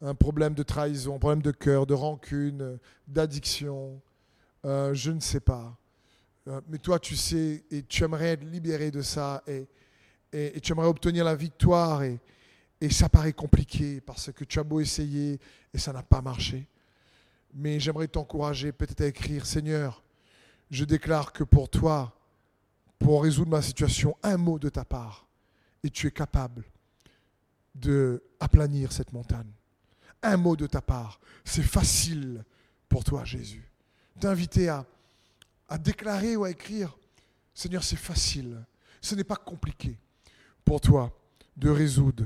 un 0.00 0.14
problème 0.14 0.54
de 0.54 0.62
trahison, 0.62 1.16
un 1.16 1.18
problème 1.18 1.42
de 1.42 1.50
cœur, 1.50 1.86
de 1.86 1.94
rancune, 1.94 2.78
d'addiction, 3.06 4.00
euh, 4.64 4.94
je 4.94 5.10
ne 5.10 5.20
sais 5.20 5.40
pas. 5.40 5.76
Euh, 6.46 6.60
mais 6.68 6.78
toi, 6.78 6.98
tu 6.98 7.16
sais, 7.16 7.64
et 7.70 7.82
tu 7.82 8.04
aimerais 8.04 8.30
être 8.30 8.44
libéré 8.44 8.90
de 8.90 9.02
ça, 9.02 9.42
et, 9.46 9.66
tu 10.60 10.72
aimerais 10.72 10.88
obtenir 10.88 11.24
la 11.24 11.34
victoire, 11.34 12.02
et, 12.02 12.20
et 12.80 12.90
ça 12.90 13.08
paraît 13.08 13.32
compliqué 13.32 14.00
parce 14.00 14.30
que 14.30 14.44
tu 14.44 14.58
as 14.58 14.64
beau 14.64 14.80
essayer, 14.80 15.40
et 15.72 15.78
ça 15.78 15.92
n'a 15.92 16.02
pas 16.02 16.20
marché. 16.20 16.66
Mais 17.54 17.80
j'aimerais 17.80 18.08
t'encourager 18.08 18.72
peut-être 18.72 19.00
à 19.00 19.06
écrire, 19.06 19.46
Seigneur, 19.46 20.02
je 20.70 20.84
déclare 20.84 21.32
que 21.32 21.44
pour 21.44 21.70
toi, 21.70 22.14
pour 22.98 23.22
résoudre 23.22 23.50
ma 23.50 23.62
situation, 23.62 24.16
un 24.22 24.36
mot 24.36 24.58
de 24.58 24.68
ta 24.68 24.84
part, 24.84 25.26
et 25.82 25.90
tu 25.90 26.06
es 26.06 26.10
capable 26.10 26.64
de 27.74 28.22
aplanir 28.38 28.92
cette 28.92 29.12
montagne 29.12 29.57
un 30.22 30.36
mot 30.36 30.56
de 30.56 30.66
ta 30.66 30.80
part. 30.80 31.20
C'est 31.44 31.62
facile 31.62 32.44
pour 32.88 33.04
toi, 33.04 33.24
Jésus. 33.24 33.70
T'inviter 34.20 34.68
à, 34.68 34.86
à 35.68 35.78
déclarer 35.78 36.36
ou 36.36 36.44
à 36.44 36.50
écrire, 36.50 36.96
Seigneur, 37.54 37.84
c'est 37.84 37.96
facile. 37.96 38.64
Ce 39.00 39.14
n'est 39.14 39.24
pas 39.24 39.36
compliqué 39.36 39.98
pour 40.64 40.80
toi 40.80 41.12
de 41.56 41.70
résoudre 41.70 42.24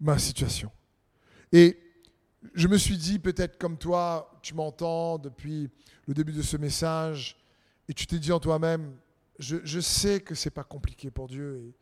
ma 0.00 0.18
situation. 0.18 0.70
Et 1.52 1.78
je 2.54 2.68
me 2.68 2.78
suis 2.78 2.96
dit, 2.96 3.18
peut-être 3.18 3.58
comme 3.58 3.76
toi, 3.76 4.38
tu 4.42 4.54
m'entends 4.54 5.18
depuis 5.18 5.68
le 6.06 6.14
début 6.14 6.32
de 6.32 6.42
ce 6.42 6.56
message, 6.56 7.36
et 7.88 7.94
tu 7.94 8.06
t'es 8.06 8.18
dit 8.18 8.32
en 8.32 8.40
toi-même, 8.40 8.96
je, 9.38 9.58
je, 9.64 9.80
sais 9.80 10.20
que 10.20 10.34
c'est 10.34 10.50
pas 10.50 10.64
compliqué 10.64 11.10
pour 11.10 11.28
Dieu, 11.28 11.58
et 11.58 11.74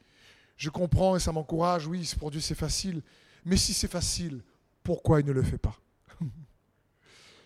je 0.57 0.71
comprends 0.71 1.17
et 1.17 1.21
ça 1.21 1.33
m'encourage, 1.33 1.87
oui, 1.87 2.11
pour 2.19 2.31
Dieu 2.31 2.41
c'est 2.41 2.55
facile, 2.55 3.03
mais 3.45 3.57
si 3.57 3.73
c'est 3.73 3.91
facile, 3.91 4.43
pourquoi 4.89 5.21
il 5.21 5.27
ne 5.27 5.33
le 5.33 5.43
fait 5.43 5.59
pas 5.59 5.77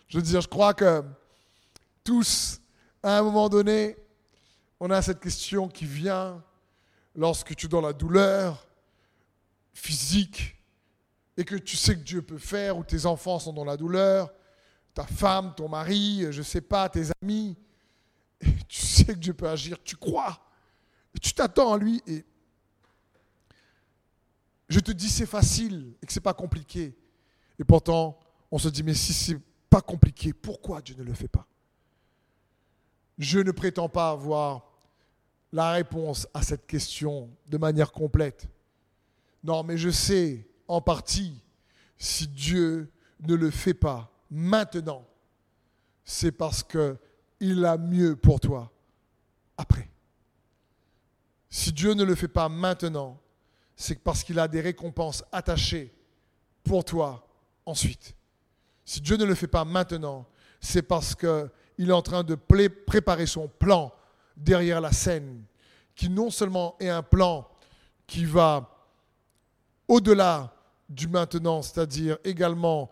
Je 0.07 0.17
veux 0.17 0.23
dire, 0.23 0.39
je 0.39 0.47
crois 0.47 0.73
que 0.73 1.03
tous, 2.01 2.61
à 3.03 3.17
un 3.17 3.21
moment 3.21 3.49
donné, 3.49 3.97
on 4.79 4.89
a 4.89 5.01
cette 5.01 5.19
question 5.19 5.67
qui 5.67 5.83
vient 5.83 6.41
lorsque 7.13 7.53
tu 7.53 7.65
es 7.65 7.69
dans 7.69 7.81
la 7.81 7.91
douleur 7.91 8.65
physique 9.73 10.55
et 11.35 11.43
que 11.43 11.55
tu 11.55 11.75
sais 11.75 11.95
que 11.95 12.03
Dieu 12.03 12.21
peut 12.21 12.37
faire, 12.37 12.77
ou 12.77 12.85
tes 12.85 13.05
enfants 13.05 13.39
sont 13.39 13.51
dans 13.51 13.65
la 13.65 13.75
douleur, 13.75 14.31
ta 14.93 15.05
femme, 15.05 15.53
ton 15.53 15.67
mari, 15.67 16.25
je 16.31 16.37
ne 16.37 16.43
sais 16.43 16.61
pas, 16.61 16.87
tes 16.87 17.07
amis, 17.21 17.57
tu 18.69 18.81
sais 18.81 19.07
que 19.07 19.19
Dieu 19.19 19.33
peut 19.33 19.49
agir, 19.49 19.75
tu 19.83 19.97
crois, 19.97 20.39
tu 21.21 21.33
t'attends 21.33 21.73
à 21.73 21.77
lui, 21.77 22.01
et 22.07 22.23
je 24.69 24.79
te 24.79 24.93
dis 24.93 25.09
c'est 25.09 25.25
facile 25.25 25.93
et 26.01 26.05
que 26.05 26.13
ce 26.13 26.19
n'est 26.19 26.23
pas 26.23 26.33
compliqué. 26.33 26.95
Et 27.59 27.63
pourtant, 27.63 28.19
on 28.51 28.57
se 28.57 28.69
dit, 28.69 28.83
mais 28.83 28.93
si 28.93 29.13
c'est 29.13 29.39
pas 29.69 29.81
compliqué, 29.81 30.33
pourquoi 30.33 30.81
Dieu 30.81 30.95
ne 30.95 31.03
le 31.03 31.13
fait 31.13 31.27
pas? 31.27 31.47
Je 33.17 33.39
ne 33.39 33.51
prétends 33.51 33.89
pas 33.89 34.11
avoir 34.11 34.65
la 35.51 35.71
réponse 35.71 36.27
à 36.33 36.41
cette 36.41 36.65
question 36.65 37.29
de 37.47 37.57
manière 37.57 37.91
complète. 37.91 38.47
Non, 39.43 39.63
mais 39.63 39.77
je 39.77 39.89
sais 39.89 40.47
en 40.67 40.81
partie, 40.81 41.41
si 41.97 42.27
Dieu 42.27 42.91
ne 43.19 43.35
le 43.35 43.51
fait 43.51 43.73
pas 43.73 44.11
maintenant, 44.29 45.05
c'est 46.03 46.31
parce 46.31 46.63
qu'il 46.63 47.65
a 47.65 47.77
mieux 47.77 48.15
pour 48.15 48.39
toi 48.39 48.71
après. 49.57 49.89
Si 51.49 51.71
Dieu 51.71 51.93
ne 51.93 52.03
le 52.03 52.15
fait 52.15 52.27
pas 52.27 52.49
maintenant, 52.49 53.19
c'est 53.75 54.03
parce 54.03 54.23
qu'il 54.23 54.39
a 54.39 54.47
des 54.47 54.61
récompenses 54.61 55.23
attachées 55.31 55.93
pour 56.63 56.83
toi 56.83 57.22
ensuite. 57.65 58.15
Si 58.85 59.01
Dieu 59.01 59.17
ne 59.17 59.25
le 59.25 59.35
fait 59.35 59.47
pas 59.47 59.65
maintenant, 59.65 60.27
c'est 60.59 60.81
parce 60.81 61.15
qu'il 61.15 61.89
est 61.89 61.93
en 61.93 62.01
train 62.01 62.23
de 62.23 62.35
préparer 62.35 63.25
son 63.25 63.47
plan 63.47 63.93
derrière 64.35 64.81
la 64.81 64.91
scène, 64.91 65.43
qui 65.95 66.09
non 66.09 66.29
seulement 66.29 66.75
est 66.79 66.89
un 66.89 67.03
plan 67.03 67.47
qui 68.07 68.25
va 68.25 68.69
au-delà 69.87 70.53
du 70.89 71.07
maintenant, 71.07 71.61
c'est-à-dire 71.61 72.17
également 72.23 72.91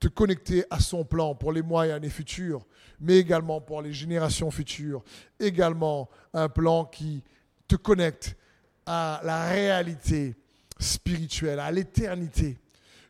te 0.00 0.08
connecter 0.08 0.64
à 0.70 0.78
son 0.80 1.04
plan 1.04 1.34
pour 1.34 1.52
les 1.52 1.62
mois 1.62 1.86
et 1.86 1.92
années 1.92 2.10
futures, 2.10 2.66
mais 3.00 3.16
également 3.16 3.60
pour 3.60 3.80
les 3.82 3.92
générations 3.92 4.50
futures, 4.50 5.02
également 5.40 6.08
un 6.34 6.48
plan 6.48 6.84
qui 6.84 7.22
te 7.66 7.76
connecte 7.76 8.36
à 8.84 9.20
la 9.24 9.48
réalité 9.48 10.36
spirituelle, 10.78 11.58
à 11.58 11.70
l'éternité. 11.70 12.58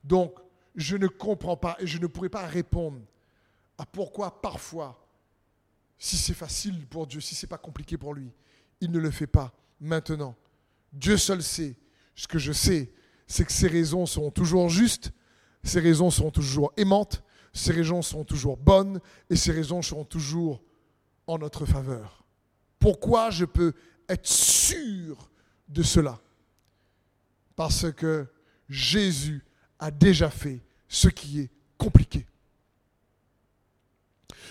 Donc, 0.05 0.39
je 0.77 0.97
ne 0.97 1.09
comprends 1.09 1.57
pas 1.57 1.77
et 1.81 1.87
je 1.87 1.99
ne 1.99 2.07
pourrais 2.07 2.29
pas 2.29 2.47
répondre 2.47 3.01
à 3.79 3.87
pourquoi 3.87 4.41
parfois, 4.41 5.03
si 5.99 6.17
c'est 6.17 6.35
facile 6.35 6.87
pour 6.87 7.07
Dieu, 7.07 7.21
si 7.21 7.35
c'est 7.35 7.47
pas 7.47 7.59
compliqué 7.59 7.97
pour 7.97 8.15
lui, 8.15 8.31
il 8.81 8.91
ne 8.91 8.99
le 8.99 9.11
fait 9.11 9.27
pas 9.27 9.53
maintenant. 9.81 10.37
Dieu 10.93 11.17
seul 11.17 11.43
sait. 11.43 11.77
Ce 12.15 12.27
que 12.27 12.39
je 12.39 12.53
sais, 12.53 12.93
c'est 13.27 13.45
que 13.45 13.53
ses 13.53 13.69
raisons 13.69 14.07
sont 14.07 14.31
toujours 14.31 14.69
justes, 14.69 15.13
ses 15.63 15.81
raisons 15.81 16.11
sont 16.11 16.31
toujours 16.31 16.73
aimantes, 16.77 17.23
ses 17.53 17.73
raisons 17.73 18.03
sont 18.03 18.25
toujours 18.25 18.57
bonnes 18.57 19.01
et 19.29 19.37
ses 19.37 19.53
raisons 19.53 19.83
seront 19.83 20.05
toujours 20.05 20.63
en 21.27 21.39
notre 21.39 21.67
faveur. 21.67 22.25
Pourquoi 22.79 23.31
je 23.31 23.45
peux 23.45 23.73
être 24.09 24.27
sûr 24.27 25.31
de 25.69 25.83
cela? 25.83 26.21
Parce 27.55 27.91
que 27.93 28.27
Jésus 28.69 29.45
a 29.79 29.91
déjà 29.91 30.31
fait 30.31 30.61
ce 30.89 31.09
qui 31.09 31.41
est 31.41 31.51
compliqué. 31.79 32.27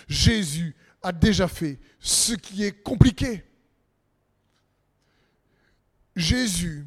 Jésus 0.07 0.75
a 1.01 1.11
déjà 1.11 1.47
fait 1.47 1.79
ce 1.99 2.33
qui 2.33 2.63
est 2.63 2.83
compliqué. 2.83 3.43
Jésus 6.15 6.85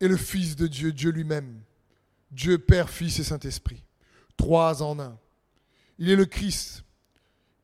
est 0.00 0.08
le 0.08 0.16
Fils 0.16 0.56
de 0.56 0.66
Dieu, 0.66 0.92
Dieu 0.92 1.10
lui-même, 1.10 1.60
Dieu 2.30 2.58
Père, 2.58 2.88
Fils 2.88 3.18
et 3.18 3.24
Saint-Esprit, 3.24 3.82
trois 4.36 4.82
en 4.82 5.00
un. 5.00 5.18
Il 5.98 6.10
est 6.10 6.16
le 6.16 6.26
Christ. 6.26 6.84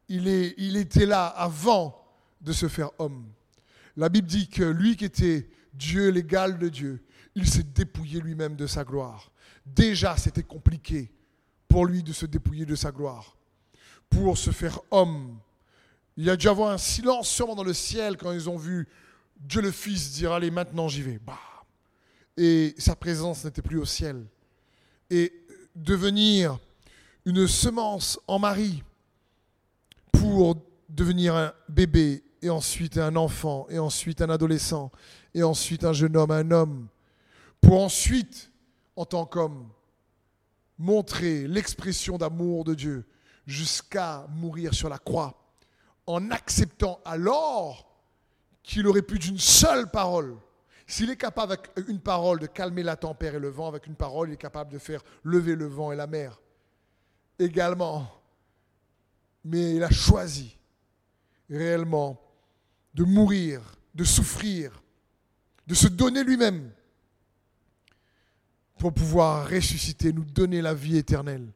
Il, 0.08 0.28
était 0.76 1.06
là 1.06 1.26
avant 1.26 2.04
de 2.40 2.52
se 2.52 2.68
faire 2.68 2.90
homme. 2.98 3.26
La 3.96 4.08
Bible 4.08 4.28
dit 4.28 4.48
que 4.48 4.64
lui 4.64 4.96
qui 4.96 5.04
était 5.04 5.48
Dieu, 5.72 6.10
l'égal 6.10 6.58
de 6.58 6.68
Dieu, 6.68 7.04
il 7.34 7.48
s'est 7.48 7.62
dépouillé 7.62 8.20
lui-même 8.20 8.56
de 8.56 8.66
sa 8.66 8.84
gloire. 8.84 9.30
Déjà, 9.64 10.16
c'était 10.16 10.42
compliqué 10.42 11.10
pour 11.68 11.86
lui 11.86 12.02
de 12.02 12.12
se 12.12 12.26
dépouiller 12.26 12.66
de 12.66 12.74
sa 12.74 12.92
gloire, 12.92 13.36
pour 14.10 14.36
se 14.36 14.50
faire 14.50 14.80
homme. 14.90 15.38
Il 16.16 16.24
y 16.24 16.30
a 16.30 16.36
dû 16.36 16.48
avoir 16.48 16.70
un 16.70 16.78
silence 16.78 17.28
sûrement 17.28 17.54
dans 17.54 17.64
le 17.64 17.74
ciel 17.74 18.16
quand 18.16 18.32
ils 18.32 18.48
ont 18.48 18.56
vu 18.56 18.88
Dieu 19.36 19.60
le 19.60 19.70
Fils 19.70 20.12
dire 20.12 20.32
Allez, 20.32 20.50
maintenant 20.50 20.88
j'y 20.88 21.02
vais. 21.02 21.18
Bah. 21.18 21.38
Et 22.36 22.74
sa 22.78 22.94
présence 22.94 23.44
n'était 23.44 23.62
plus 23.62 23.78
au 23.78 23.84
ciel. 23.84 24.24
Et 25.10 25.32
devenir 25.74 26.58
une 27.24 27.46
semence 27.48 28.20
en 28.26 28.38
Marie 28.38 28.82
pour 30.12 30.56
devenir 30.88 31.34
un 31.34 31.52
bébé 31.68 32.22
et 32.42 32.50
ensuite 32.50 32.98
un 32.98 33.16
enfant 33.16 33.66
et 33.70 33.78
ensuite 33.78 34.20
un 34.20 34.30
adolescent 34.30 34.92
et 35.34 35.42
ensuite 35.42 35.84
un 35.84 35.92
jeune 35.92 36.16
homme, 36.16 36.30
un 36.30 36.50
homme, 36.50 36.88
pour 37.60 37.82
ensuite 37.82 38.50
en 38.96 39.04
tant 39.04 39.26
qu'homme, 39.26 39.68
montrer 40.78 41.46
l'expression 41.46 42.18
d'amour 42.18 42.64
de 42.64 42.74
Dieu 42.74 43.06
jusqu'à 43.46 44.26
mourir 44.30 44.74
sur 44.74 44.88
la 44.88 44.98
croix, 44.98 45.34
en 46.06 46.30
acceptant 46.30 47.00
alors 47.04 47.94
qu'il 48.62 48.86
aurait 48.86 49.02
pu 49.02 49.18
d'une 49.18 49.38
seule 49.38 49.90
parole 49.90 50.36
S'il 50.86 51.10
est 51.10 51.16
capable 51.16 51.52
avec 51.52 51.70
une 51.88 52.00
parole 52.00 52.40
de 52.40 52.46
calmer 52.46 52.82
la 52.82 52.96
tempête 52.96 53.34
et 53.34 53.38
le 53.38 53.48
vent, 53.48 53.68
avec 53.68 53.86
une 53.86 53.94
parole, 53.94 54.30
il 54.30 54.34
est 54.34 54.38
capable 54.38 54.72
de 54.72 54.78
faire 54.78 55.02
lever 55.22 55.54
le 55.54 55.66
vent 55.66 55.92
et 55.92 55.96
la 55.96 56.06
mer. 56.06 56.40
Également. 57.38 58.10
Mais 59.44 59.74
il 59.74 59.82
a 59.82 59.90
choisi 59.90 60.58
réellement 61.50 62.20
de 62.94 63.04
mourir, 63.04 63.60
de 63.94 64.04
souffrir, 64.04 64.82
de 65.66 65.74
se 65.74 65.88
donner 65.88 66.22
lui-même 66.24 66.70
pour 68.84 68.92
pouvoir 68.92 69.48
ressusciter, 69.48 70.12
nous 70.12 70.26
donner 70.26 70.60
la 70.60 70.74
vie 70.74 70.98
éternelle, 70.98 71.50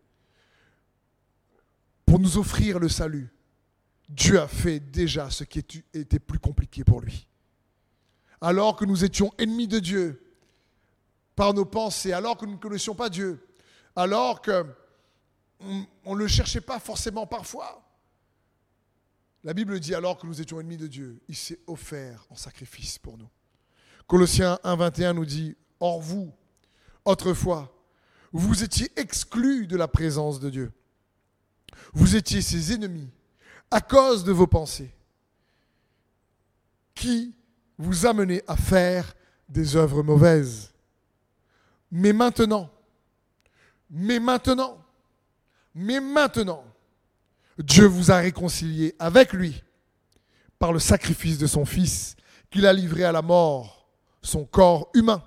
pour 2.07 2.19
nous 2.19 2.39
offrir 2.39 2.79
le 2.79 2.89
salut. 2.89 3.29
Dieu 4.09 4.41
a 4.41 4.49
fait 4.49 4.81
déjà 4.81 5.29
ce 5.29 5.45
qui 5.45 5.59
était 5.93 6.19
plus 6.21 6.39
compliqué 6.39 6.85
pour 6.85 7.03
lui. 7.03 7.27
Alors 8.41 8.77
que 8.77 8.87
nous 8.87 9.05
étions 9.05 9.31
ennemis 9.37 9.69
de 9.69 9.79
Dieu 9.79 10.25
par 11.37 11.53
nos 11.53 11.67
pensées, 11.67 12.15
alors 12.15 12.39
que 12.39 12.47
nous 12.47 12.53
ne 12.53 12.57
connaissions 12.57 12.95
pas 12.95 13.11
Dieu, 13.11 13.47
alors 13.95 14.41
que 14.41 14.65
on 16.07 16.15
ne 16.15 16.21
le 16.21 16.29
cherchait 16.29 16.63
pas 16.63 16.79
forcément 16.79 17.27
parfois. 17.27 17.87
La 19.45 19.53
Bible 19.53 19.79
dit 19.81 19.95
alors 19.95 20.17
que 20.17 20.27
nous 20.27 20.41
étions 20.41 20.59
ennemis 20.61 20.79
de 20.79 20.87
Dieu, 20.87 21.21
il 21.29 21.37
s'est 21.37 21.61
offert 21.67 22.25
en 22.31 22.37
sacrifice 22.37 22.97
pour 22.99 23.19
nous. 23.19 23.29
Colossiens 24.07 24.59
1.21 24.65 25.13
nous 25.13 25.27
dit, 25.27 25.55
Or 25.79 26.01
vous, 26.01 26.33
autrefois, 27.09 27.75
vous 28.33 28.63
étiez 28.63 28.91
exclus 28.97 29.67
de 29.67 29.77
la 29.77 29.89
présence 29.89 30.39
de 30.41 30.51
Dieu. 30.51 30.73
Vous 31.93 32.17
étiez 32.17 32.43
ses 32.43 32.73
ennemis 32.75 33.09
à 33.71 33.81
cause 33.81 34.25
de 34.25 34.33
vos 34.33 34.47
pensées 34.47 34.91
qui 36.95 37.35
vous 37.79 38.07
amenaient 38.07 38.43
à 38.47 38.57
faire 38.57 39.15
des 39.49 39.77
œuvres 39.77 40.03
mauvaises. 40.03 40.73
Mais 41.91 42.13
maintenant, 42.13 42.71
mais 43.89 44.21
maintenant, 44.21 44.79
mais 45.75 46.01
maintenant, 46.01 46.65
Dieu 47.59 47.87
vous 47.87 48.11
a 48.11 48.19
réconcilié 48.19 48.95
avec 48.99 49.33
lui 49.33 49.63
par 50.59 50.73
le 50.73 50.79
sacrifice 50.79 51.39
de 51.39 51.47
son 51.47 51.65
Fils 51.65 52.17
qu'il 52.51 52.67
a 52.67 52.73
livré 52.73 53.05
à 53.05 53.13
la 53.13 53.23
mort, 53.23 53.89
son 54.23 54.45
corps 54.45 54.91
humain, 54.95 55.23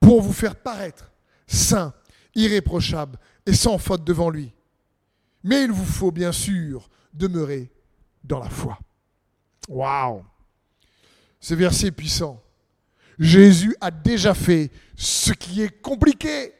pour 0.00 0.22
vous 0.22 0.32
faire 0.32 0.56
paraître 0.56 1.10
saint, 1.46 1.94
irréprochable 2.34 3.18
et 3.46 3.54
sans 3.54 3.78
faute 3.78 4.04
devant 4.04 4.30
lui. 4.30 4.52
Mais 5.42 5.64
il 5.64 5.72
vous 5.72 5.84
faut 5.84 6.10
bien 6.10 6.32
sûr 6.32 6.88
demeurer 7.12 7.70
dans 8.24 8.38
la 8.38 8.50
foi. 8.50 8.78
Waouh 9.68 10.24
Ce 11.40 11.54
verset 11.54 11.90
puissant. 11.90 12.42
Jésus 13.18 13.76
a 13.80 13.90
déjà 13.90 14.34
fait 14.34 14.70
ce 14.96 15.32
qui 15.32 15.62
est 15.62 15.80
compliqué. 15.82 16.54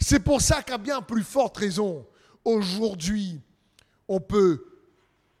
C'est 0.00 0.20
pour 0.20 0.40
ça 0.40 0.62
qu'à 0.62 0.78
bien 0.78 1.02
plus 1.02 1.22
forte 1.22 1.58
raison, 1.58 2.06
aujourd'hui, 2.44 3.40
on 4.06 4.20
peut 4.20 4.64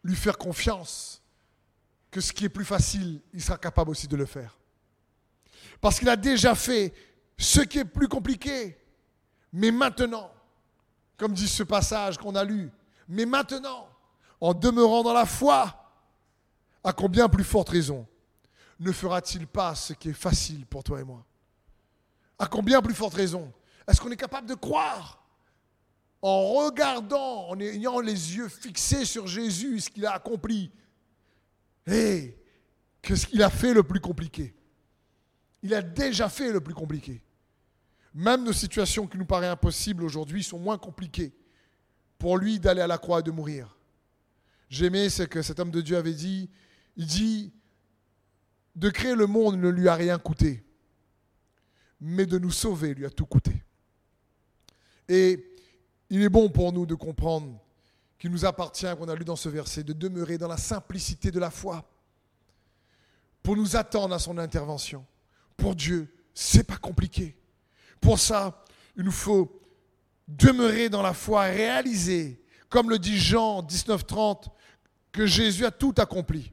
lui 0.02 0.16
faire 0.16 0.36
confiance 0.36 1.22
que 2.10 2.20
ce 2.20 2.32
qui 2.32 2.44
est 2.44 2.50
plus 2.50 2.64
facile, 2.64 3.20
il 3.32 3.42
sera 3.42 3.58
capable 3.58 3.90
aussi 3.90 4.08
de 4.08 4.16
le 4.16 4.26
faire. 4.26 4.57
Parce 5.80 5.98
qu'il 5.98 6.08
a 6.08 6.16
déjà 6.16 6.54
fait 6.54 6.92
ce 7.36 7.60
qui 7.60 7.78
est 7.78 7.84
plus 7.84 8.08
compliqué. 8.08 8.76
Mais 9.52 9.70
maintenant, 9.70 10.30
comme 11.16 11.32
dit 11.32 11.48
ce 11.48 11.62
passage 11.62 12.18
qu'on 12.18 12.34
a 12.34 12.44
lu, 12.44 12.70
mais 13.08 13.26
maintenant, 13.26 13.88
en 14.40 14.54
demeurant 14.54 15.02
dans 15.02 15.12
la 15.12 15.26
foi, 15.26 15.74
à 16.84 16.92
combien 16.92 17.28
plus 17.28 17.44
forte 17.44 17.70
raison 17.70 18.06
ne 18.80 18.92
fera-t-il 18.92 19.46
pas 19.46 19.74
ce 19.74 19.92
qui 19.92 20.10
est 20.10 20.14
facile 20.14 20.64
pour 20.66 20.84
toi 20.84 21.00
et 21.00 21.04
moi? 21.04 21.24
À 22.38 22.46
combien 22.46 22.80
plus 22.80 22.94
forte 22.94 23.14
raison 23.14 23.52
Est-ce 23.86 24.00
qu'on 24.00 24.10
est 24.10 24.16
capable 24.16 24.46
de 24.46 24.54
croire 24.54 25.22
en 26.22 26.48
regardant, 26.54 27.48
en 27.48 27.60
ayant 27.60 28.00
les 28.00 28.36
yeux 28.36 28.48
fixés 28.48 29.04
sur 29.04 29.26
Jésus, 29.26 29.80
ce 29.80 29.90
qu'il 29.90 30.04
a 30.04 30.14
accompli, 30.14 30.70
et 31.86 32.36
qu'est-ce 33.00 33.26
qu'il 33.26 33.42
a 33.42 33.50
fait 33.50 33.72
le 33.72 33.82
plus 33.82 34.00
compliqué? 34.00 34.54
Il 35.62 35.74
a 35.74 35.82
déjà 35.82 36.28
fait 36.28 36.52
le 36.52 36.60
plus 36.60 36.74
compliqué. 36.74 37.22
Même 38.14 38.44
nos 38.44 38.52
situations 38.52 39.06
qui 39.06 39.18
nous 39.18 39.26
paraissent 39.26 39.50
impossibles 39.50 40.04
aujourd'hui 40.04 40.42
sont 40.42 40.58
moins 40.58 40.78
compliquées 40.78 41.32
pour 42.18 42.36
lui 42.36 42.58
d'aller 42.58 42.80
à 42.80 42.86
la 42.86 42.98
croix 42.98 43.20
et 43.20 43.22
de 43.22 43.30
mourir. 43.30 43.76
J'aimais 44.68 45.08
ce 45.08 45.22
que 45.22 45.42
cet 45.42 45.60
homme 45.60 45.70
de 45.70 45.80
Dieu 45.80 45.96
avait 45.96 46.14
dit. 46.14 46.50
Il 46.96 47.06
dit, 47.06 47.52
de 48.74 48.90
créer 48.90 49.14
le 49.14 49.26
monde 49.26 49.58
ne 49.58 49.68
lui 49.68 49.88
a 49.88 49.94
rien 49.94 50.18
coûté, 50.18 50.64
mais 52.00 52.26
de 52.26 52.38
nous 52.38 52.50
sauver 52.50 52.94
lui 52.94 53.06
a 53.06 53.10
tout 53.10 53.26
coûté. 53.26 53.64
Et 55.08 55.44
il 56.10 56.22
est 56.22 56.28
bon 56.28 56.48
pour 56.48 56.72
nous 56.72 56.86
de 56.86 56.94
comprendre 56.94 57.60
qu'il 58.18 58.30
nous 58.30 58.44
appartient, 58.44 58.86
qu'on 58.96 59.08
a 59.08 59.14
lu 59.14 59.24
dans 59.24 59.36
ce 59.36 59.48
verset, 59.48 59.82
de 59.82 59.92
demeurer 59.92 60.38
dans 60.38 60.48
la 60.48 60.56
simplicité 60.56 61.30
de 61.30 61.38
la 61.38 61.50
foi, 61.50 61.88
pour 63.42 63.56
nous 63.56 63.76
attendre 63.76 64.14
à 64.14 64.18
son 64.18 64.38
intervention. 64.38 65.04
Pour 65.58 65.74
Dieu, 65.74 66.08
c'est 66.32 66.64
pas 66.64 66.78
compliqué. 66.78 67.36
Pour 68.00 68.18
ça, 68.18 68.64
il 68.96 69.04
nous 69.04 69.10
faut 69.10 69.60
demeurer 70.26 70.88
dans 70.88 71.02
la 71.02 71.12
foi, 71.12 71.42
réaliser, 71.42 72.40
comme 72.68 72.88
le 72.88 72.98
dit 72.98 73.18
Jean 73.18 73.62
19:30, 73.62 74.48
que 75.12 75.26
Jésus 75.26 75.66
a 75.66 75.70
tout 75.70 75.94
accompli 75.98 76.52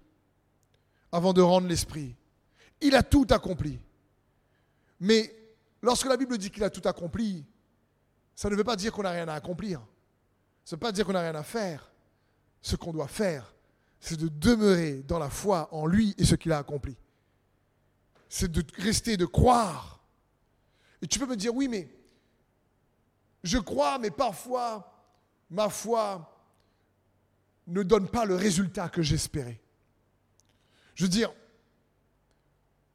avant 1.12 1.34
de 1.34 1.42
rendre 1.42 1.68
l'esprit. 1.68 2.16
Il 2.82 2.96
a 2.96 3.04
tout 3.04 3.28
accompli. 3.30 3.80
Mais 5.00 5.34
lorsque 5.82 6.08
la 6.08 6.18
Bible 6.18 6.38
dit 6.38 6.50
qu'il 6.50 6.64
a 6.64 6.70
tout 6.70 6.88
accompli, 6.88 7.46
ça 8.34 8.50
ne 8.50 8.56
veut 8.56 8.64
pas 8.64 8.76
dire 8.76 8.92
qu'on 8.92 9.04
n'a 9.04 9.12
rien 9.12 9.28
à 9.28 9.34
accomplir. 9.34 9.82
Ça 10.64 10.76
ne 10.76 10.78
veut 10.78 10.88
pas 10.88 10.92
dire 10.92 11.06
qu'on 11.06 11.14
n'a 11.14 11.22
rien 11.22 11.36
à 11.36 11.44
faire. 11.44 11.92
Ce 12.62 12.76
qu'on 12.76 12.92
doit 12.92 13.08
faire, 13.08 13.54
c'est 14.00 14.18
de 14.20 14.28
demeurer 14.28 15.04
dans 15.04 15.20
la 15.20 15.30
foi 15.30 15.70
en 15.72 15.86
lui 15.86 16.16
et 16.18 16.26
ce 16.26 16.34
qu'il 16.34 16.52
a 16.52 16.58
accompli. 16.58 16.98
C'est 18.38 18.52
de 18.52 18.66
rester, 18.84 19.16
de 19.16 19.26
croire. 19.26 20.04
Et 21.02 21.08
tu 21.08 21.20
peux 21.20 21.26
me 21.26 21.38
dire, 21.38 21.56
oui, 21.56 21.70
mais 21.70 21.88
je 23.46 23.58
crois, 23.58 23.98
mais 23.98 24.12
parfois, 24.12 24.94
ma 25.50 25.70
foi 25.70 26.38
ne 27.66 27.82
donne 27.82 28.10
pas 28.10 28.26
le 28.26 28.36
résultat 28.36 28.90
que 28.90 29.02
j'espérais. 29.02 29.62
Je 30.96 31.04
veux 31.04 31.10
dire, 31.10 31.32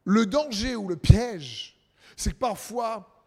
le 0.04 0.26
danger 0.26 0.76
ou 0.76 0.86
le 0.86 0.96
piège, 0.96 1.80
c'est 2.18 2.32
que 2.32 2.36
parfois, 2.36 3.24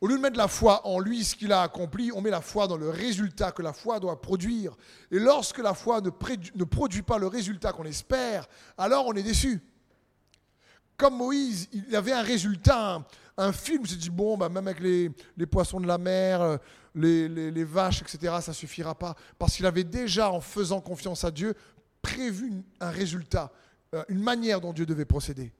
au 0.00 0.08
lieu 0.08 0.16
de 0.16 0.22
mettre 0.22 0.38
la 0.38 0.48
foi 0.48 0.84
en 0.84 0.98
lui, 0.98 1.22
ce 1.22 1.36
qu'il 1.36 1.52
a 1.52 1.62
accompli, 1.62 2.10
on 2.10 2.20
met 2.20 2.30
la 2.30 2.40
foi 2.40 2.66
dans 2.66 2.76
le 2.76 2.90
résultat 2.90 3.52
que 3.52 3.62
la 3.62 3.72
foi 3.72 4.00
doit 4.00 4.20
produire. 4.20 4.76
Et 5.12 5.20
lorsque 5.20 5.58
la 5.58 5.74
foi 5.74 6.00
ne, 6.00 6.10
produit 6.64 7.02
pas 7.02 7.18
le 7.18 7.28
résultat 7.28 7.72
qu'on 7.72 7.84
espère, 7.84 8.48
alors 8.76 9.06
on 9.06 9.12
est 9.12 9.22
déçu. 9.22 9.62
Comme 10.96 11.16
Moïse, 11.16 11.68
il 11.72 11.94
avait 11.96 12.12
un 12.12 12.22
résultat, 12.22 13.04
un, 13.36 13.52
film, 13.52 13.82
il 13.84 13.90
s'est 13.90 13.96
dit, 13.96 14.10
bon, 14.10 14.36
bah, 14.36 14.48
même 14.48 14.68
avec 14.68 14.80
les, 14.80 15.10
poissons 15.46 15.80
de 15.80 15.86
la 15.86 15.98
mer, 15.98 16.40
euh, 16.40 16.56
les, 16.94 17.28
les 17.28 17.64
vaches, 17.64 18.02
etc., 18.02 18.34
ça 18.40 18.52
ne 18.52 18.54
suffira 18.54 18.94
pas. 18.94 19.16
Parce 19.38 19.56
qu'il 19.56 19.66
avait 19.66 19.84
déjà, 19.84 20.30
en 20.30 20.40
faisant 20.40 20.80
confiance 20.80 21.24
à 21.24 21.30
Dieu, 21.30 21.54
prévu 22.00 22.62
un 22.80 22.90
résultat, 22.90 23.50
euh, 23.94 24.04
une 24.08 24.22
manière 24.22 24.60
dont 24.60 24.72
Dieu 24.72 24.86
devait 24.86 25.04
procéder. 25.04 25.52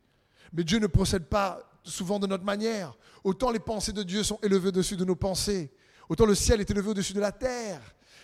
Mais 0.53 0.63
Dieu 0.63 0.79
ne 0.79 0.87
procède 0.87 1.25
pas 1.25 1.61
souvent 1.83 2.19
de 2.19 2.27
notre 2.27 2.45
manière. 2.45 2.97
Autant 3.25 3.51
les 3.51 3.59
pensées 3.59 3.93
de 3.93 4.03
Dieu 4.03 4.23
sont 4.23 4.39
élevées 4.43 4.69
au-dessus 4.69 4.97
de 4.97 5.05
nos 5.05 5.17
pensées, 5.17 5.73
autant 6.09 6.27
le 6.27 6.35
ciel 6.35 6.61
est 6.61 6.71
élevé 6.71 6.91
au-dessus 6.91 7.15
de 7.15 7.21
la 7.21 7.33
terre. 7.33 7.81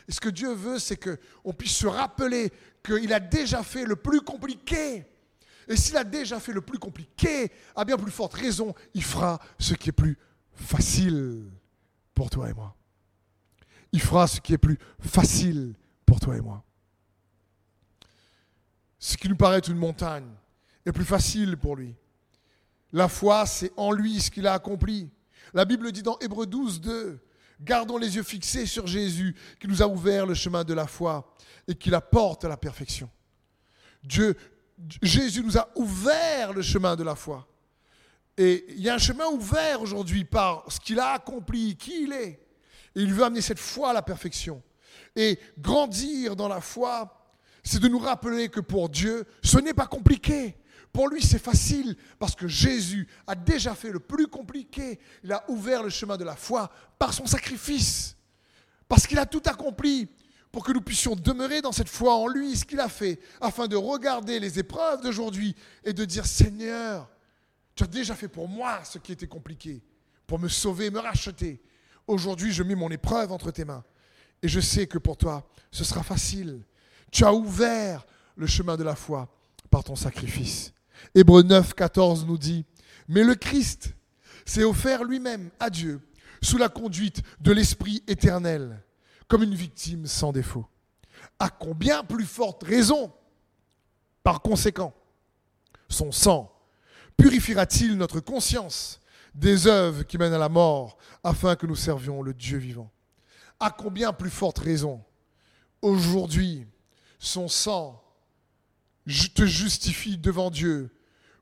Et 0.09 0.13
ce 0.13 0.21
que 0.21 0.29
Dieu 0.29 0.53
veut, 0.53 0.79
c'est 0.79 0.97
qu'on 0.97 1.53
puisse 1.53 1.77
se 1.77 1.87
rappeler 1.87 2.53
qu'il 2.85 3.13
a 3.13 3.21
déjà 3.21 3.63
fait 3.63 3.85
le 3.85 3.97
plus 3.97 4.21
compliqué. 4.21 5.07
Et 5.71 5.77
s'il 5.77 5.97
a 5.97 6.03
déjà 6.03 6.41
fait 6.41 6.53
le 6.53 6.61
plus 6.61 6.81
compliqué, 6.81 7.53
à 7.77 7.85
bien 7.85 7.97
plus 7.97 8.11
forte 8.11 8.35
raison, 8.35 8.75
il 8.93 9.05
fera 9.05 9.39
ce 9.57 9.73
qui 9.75 9.91
est 9.91 9.93
plus 9.93 10.19
facile 10.53 11.45
pour 12.13 12.29
toi 12.29 12.51
et 12.51 12.53
moi. 12.53 12.75
Il 13.93 14.01
fera 14.01 14.27
ce 14.27 14.41
qui 14.41 14.53
est 14.53 14.59
plus 14.59 14.81
facile 14.99 15.77
pour 16.05 16.19
toi 16.19 16.37
et 16.37 16.41
moi. 16.41 16.65
Ce 18.99 19.17
qui 19.17 19.29
nous 19.29 19.37
paraît 19.37 19.61
une 19.61 19.77
montagne 19.77 20.29
est 20.85 20.91
plus 20.91 21.05
facile 21.05 21.57
pour 21.57 21.77
lui. 21.77 21.95
La 22.93 23.07
foi, 23.07 23.47
c'est 23.47 23.73
en 23.77 23.93
lui 23.93 24.21
ce 24.21 24.33
qu'il 24.33 24.49
a 24.49 24.55
accompli. 24.55 25.09
La 25.55 25.65
Bible 25.65 25.93
dit 25.93 26.03
dans 26.03 26.19
Hébreu 26.19 26.47
12, 26.47 26.81
2, 26.81 27.21
gardons 27.61 27.97
les 27.97 28.17
yeux 28.17 28.25
fixés 28.25 28.67
sur 28.67 28.89
Jésus 28.89 29.37
qui 29.61 29.69
nous 29.69 29.85
a 29.85 29.87
ouvert 29.87 30.27
le 30.27 30.35
chemin 30.35 30.65
de 30.65 30.75
la 30.75 30.89
foi 30.89 31.33
et 31.69 31.77
qui 31.77 31.91
la 31.91 32.01
porte 32.01 32.45
à 32.45 32.49
la 32.49 32.57
perfection. 32.57 33.09
Dieu, 34.03 34.37
Jésus 35.03 35.43
nous 35.43 35.59
a 35.59 35.69
ouvert 35.77 36.53
le 36.53 36.63
chemin 36.63 36.97
de 36.97 37.03
la 37.03 37.15
foi. 37.15 37.47
Et 38.37 38.65
il 38.71 38.81
y 38.81 38.89
a 38.89 38.95
un 38.95 38.99
chemin 38.99 39.27
ouvert 39.27 39.83
aujourd'hui 39.83 40.25
par 40.25 40.65
ce 40.69 40.81
qu'il 40.81 40.99
a 40.99 41.13
accompli, 41.13 41.77
qui 41.77 42.05
il 42.05 42.13
est. 42.13 42.47
Et 42.97 43.03
il 43.03 43.13
veut 43.13 43.25
amener 43.25 43.41
cette 43.41 43.59
foi 43.59 43.91
à 43.91 43.93
la 43.93 44.03
perfection. 44.03 44.63
Et 45.15 45.39
grandir 45.59 46.37
dans 46.37 46.49
la 46.49 46.61
foi, 46.61 47.33
c'est 47.63 47.81
de 47.81 47.89
nous 47.89 47.99
rappeler 47.99 48.49
que 48.49 48.61
pour 48.61 48.89
Dieu, 48.89 49.27
ce 49.43 49.59
n'est 49.59 49.75
pas 49.75 49.87
compliqué. 49.87 50.57
Pour 50.93 51.09
lui, 51.09 51.23
c'est 51.23 51.39
facile 51.39 51.97
parce 52.19 52.35
que 52.35 52.49
Jésus 52.49 53.07
a 53.27 53.35
déjà 53.35 53.75
fait 53.75 53.91
le 53.91 54.01
plus 54.01 54.27
compliqué. 54.27 54.99
Il 55.23 55.33
a 55.33 55.45
ouvert 55.49 55.83
le 55.83 55.91
chemin 55.91 56.17
de 56.17 56.25
la 56.25 56.35
foi 56.35 56.71
par 56.99 57.13
son 57.13 57.27
sacrifice. 57.27 58.17
Parce 58.89 59.07
qu'il 59.07 59.19
a 59.19 59.27
tout 59.27 59.43
accompli 59.45 60.09
pour 60.53 60.65
que 60.65 60.73
nous 60.73 60.81
puissions 60.81 61.15
demeurer 61.15 61.63
dans 61.63 61.73
cette 61.73 61.89
foi 61.89 62.15
en 62.15 62.27
lui, 62.27 62.57
ce 62.57 62.65
qu'il 62.65 62.81
a 62.81 62.89
fait, 62.89 63.21
afin 63.41 63.69
de 63.69 63.77
regarder 63.77 64.41
les 64.41 64.59
épreuves 64.59 65.03
d'aujourd'hui 65.03 65.55
et 65.85 65.93
de 65.93 66.05
dire, 66.05 66.27
Seigneur, 66.27 67.09
tu 67.75 67.85
as 67.85 67.87
déjà 67.87 68.15
fait 68.15 68.29
pour 68.29 68.49
moi 68.49 68.81
ce 68.85 68.99
qui 68.99 69.13
était 69.13 69.29
compliqué, 69.29 69.83
pour 70.27 70.39
me 70.39 70.49
sauver, 70.49 70.91
me 70.91 70.99
racheter. 70.99 71.63
Aujourd'hui, 72.07 72.53
je 72.53 72.63
mets 72.63 72.75
mon 72.75 72.91
épreuve 72.91 73.31
entre 73.31 73.51
tes 73.51 73.65
mains. 73.65 73.85
Et 74.43 74.49
je 74.49 74.61
sais 74.61 74.87
que 74.87 74.99
pour 74.99 75.17
toi, 75.17 75.49
ce 75.71 75.85
sera 75.85 76.03
facile. 76.03 76.63
Tu 77.13 77.25
as 77.25 77.33
ouvert 77.33 78.07
le 78.37 78.47
chemin 78.47 78.77
de 78.77 78.83
la 78.83 78.97
foi 78.97 79.29
par 79.71 79.85
ton 79.85 79.95
sacrifice. 79.95 80.73
Hébreu 81.15 81.43
9, 81.43 81.75
14 81.75 82.27
nous 82.27 82.39
dit, 82.39 82.65
mais 83.09 83.23
le 83.23 83.35
Christ 83.35 83.95
s'est 84.45 84.65
offert 84.65 85.05
lui-même 85.05 85.51
à 85.61 85.71
Dieu 85.71 86.01
sous 86.43 86.59
la 86.59 86.69
conduite 86.69 87.23
de 87.41 87.53
l'Esprit 87.53 88.03
éternel, 88.07 88.83
comme 89.31 89.45
une 89.45 89.55
victime 89.55 90.07
sans 90.07 90.33
défaut. 90.33 90.67
À 91.39 91.49
combien 91.49 92.03
plus 92.03 92.27
forte 92.27 92.65
raison, 92.65 93.13
par 94.25 94.43
conséquent, 94.43 94.93
son 95.89 96.11
sang 96.11 96.53
purifiera-t-il 97.17 97.97
notre 97.97 98.19
conscience 98.19 99.01
des 99.35 99.69
œuvres 99.69 100.03
qui 100.03 100.19
mènent 100.19 100.33
à 100.33 100.39
la 100.39 100.49
mort, 100.49 100.99
afin 101.23 101.55
que 101.55 101.67
nous 101.67 101.77
servions 101.77 102.23
le 102.23 102.35
Dieu 102.35 102.59
vivant? 102.59 102.91
À 103.61 103.71
combien 103.71 104.13
plus 104.13 104.31
forte 104.31 104.59
raison, 104.59 105.01
aujourd'hui, 105.81 106.67
son 107.21 107.47
sang 107.47 108.03
te 109.07 109.47
justifie 109.47 110.19
devant 110.19 110.51
Dieu 110.51 110.91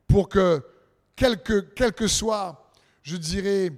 pour 0.06 0.28
que, 0.28 0.62
quel 1.16 1.42
que, 1.42 1.60
quel 1.60 1.94
que 1.94 2.06
soit, 2.06 2.70
je 3.02 3.16
dirais, 3.16 3.72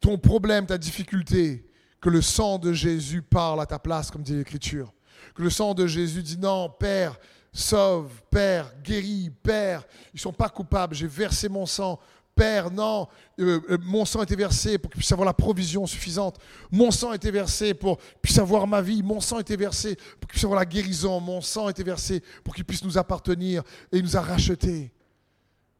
ton 0.00 0.16
problème, 0.16 0.64
ta 0.64 0.78
difficulté, 0.78 1.65
que 2.06 2.10
le 2.10 2.22
sang 2.22 2.56
de 2.58 2.72
Jésus 2.72 3.20
parle 3.20 3.60
à 3.60 3.66
ta 3.66 3.80
place, 3.80 4.12
comme 4.12 4.22
dit 4.22 4.36
l'Écriture. 4.36 4.94
Que 5.34 5.42
le 5.42 5.50
sang 5.50 5.74
de 5.74 5.88
Jésus 5.88 6.22
dit 6.22 6.38
non, 6.38 6.70
Père, 6.70 7.18
sauve, 7.52 8.12
Père, 8.30 8.72
guéris, 8.84 9.32
Père, 9.42 9.82
ils 10.14 10.18
ne 10.18 10.20
sont 10.20 10.32
pas 10.32 10.48
coupables, 10.48 10.94
j'ai 10.94 11.08
versé 11.08 11.48
mon 11.48 11.66
sang. 11.66 11.98
Père, 12.32 12.70
non, 12.70 13.08
euh, 13.40 13.60
euh, 13.70 13.78
mon 13.82 14.04
sang 14.04 14.20
a 14.20 14.22
été 14.22 14.36
versé 14.36 14.78
pour 14.78 14.88
qu'il 14.88 15.00
puisse 15.00 15.10
avoir 15.10 15.26
la 15.26 15.34
provision 15.34 15.84
suffisante. 15.84 16.38
Mon 16.70 16.92
sang 16.92 17.10
a 17.10 17.16
été 17.16 17.32
versé 17.32 17.74
pour 17.74 17.98
qu'il 17.98 18.20
puisse 18.22 18.38
avoir 18.38 18.68
ma 18.68 18.80
vie. 18.80 19.02
Mon 19.02 19.20
sang 19.20 19.38
a 19.38 19.40
été 19.40 19.56
versé 19.56 19.96
pour 19.96 20.20
qu'il 20.20 20.28
puisse 20.28 20.44
avoir 20.44 20.60
la 20.60 20.66
guérison. 20.66 21.18
Mon 21.18 21.40
sang 21.40 21.66
a 21.66 21.70
été 21.70 21.82
versé 21.82 22.22
pour 22.44 22.54
qu'il 22.54 22.64
puisse 22.64 22.84
nous 22.84 22.96
appartenir 22.96 23.64
et 23.90 24.00
nous 24.00 24.16
a 24.16 24.20
rachetés. 24.20 24.92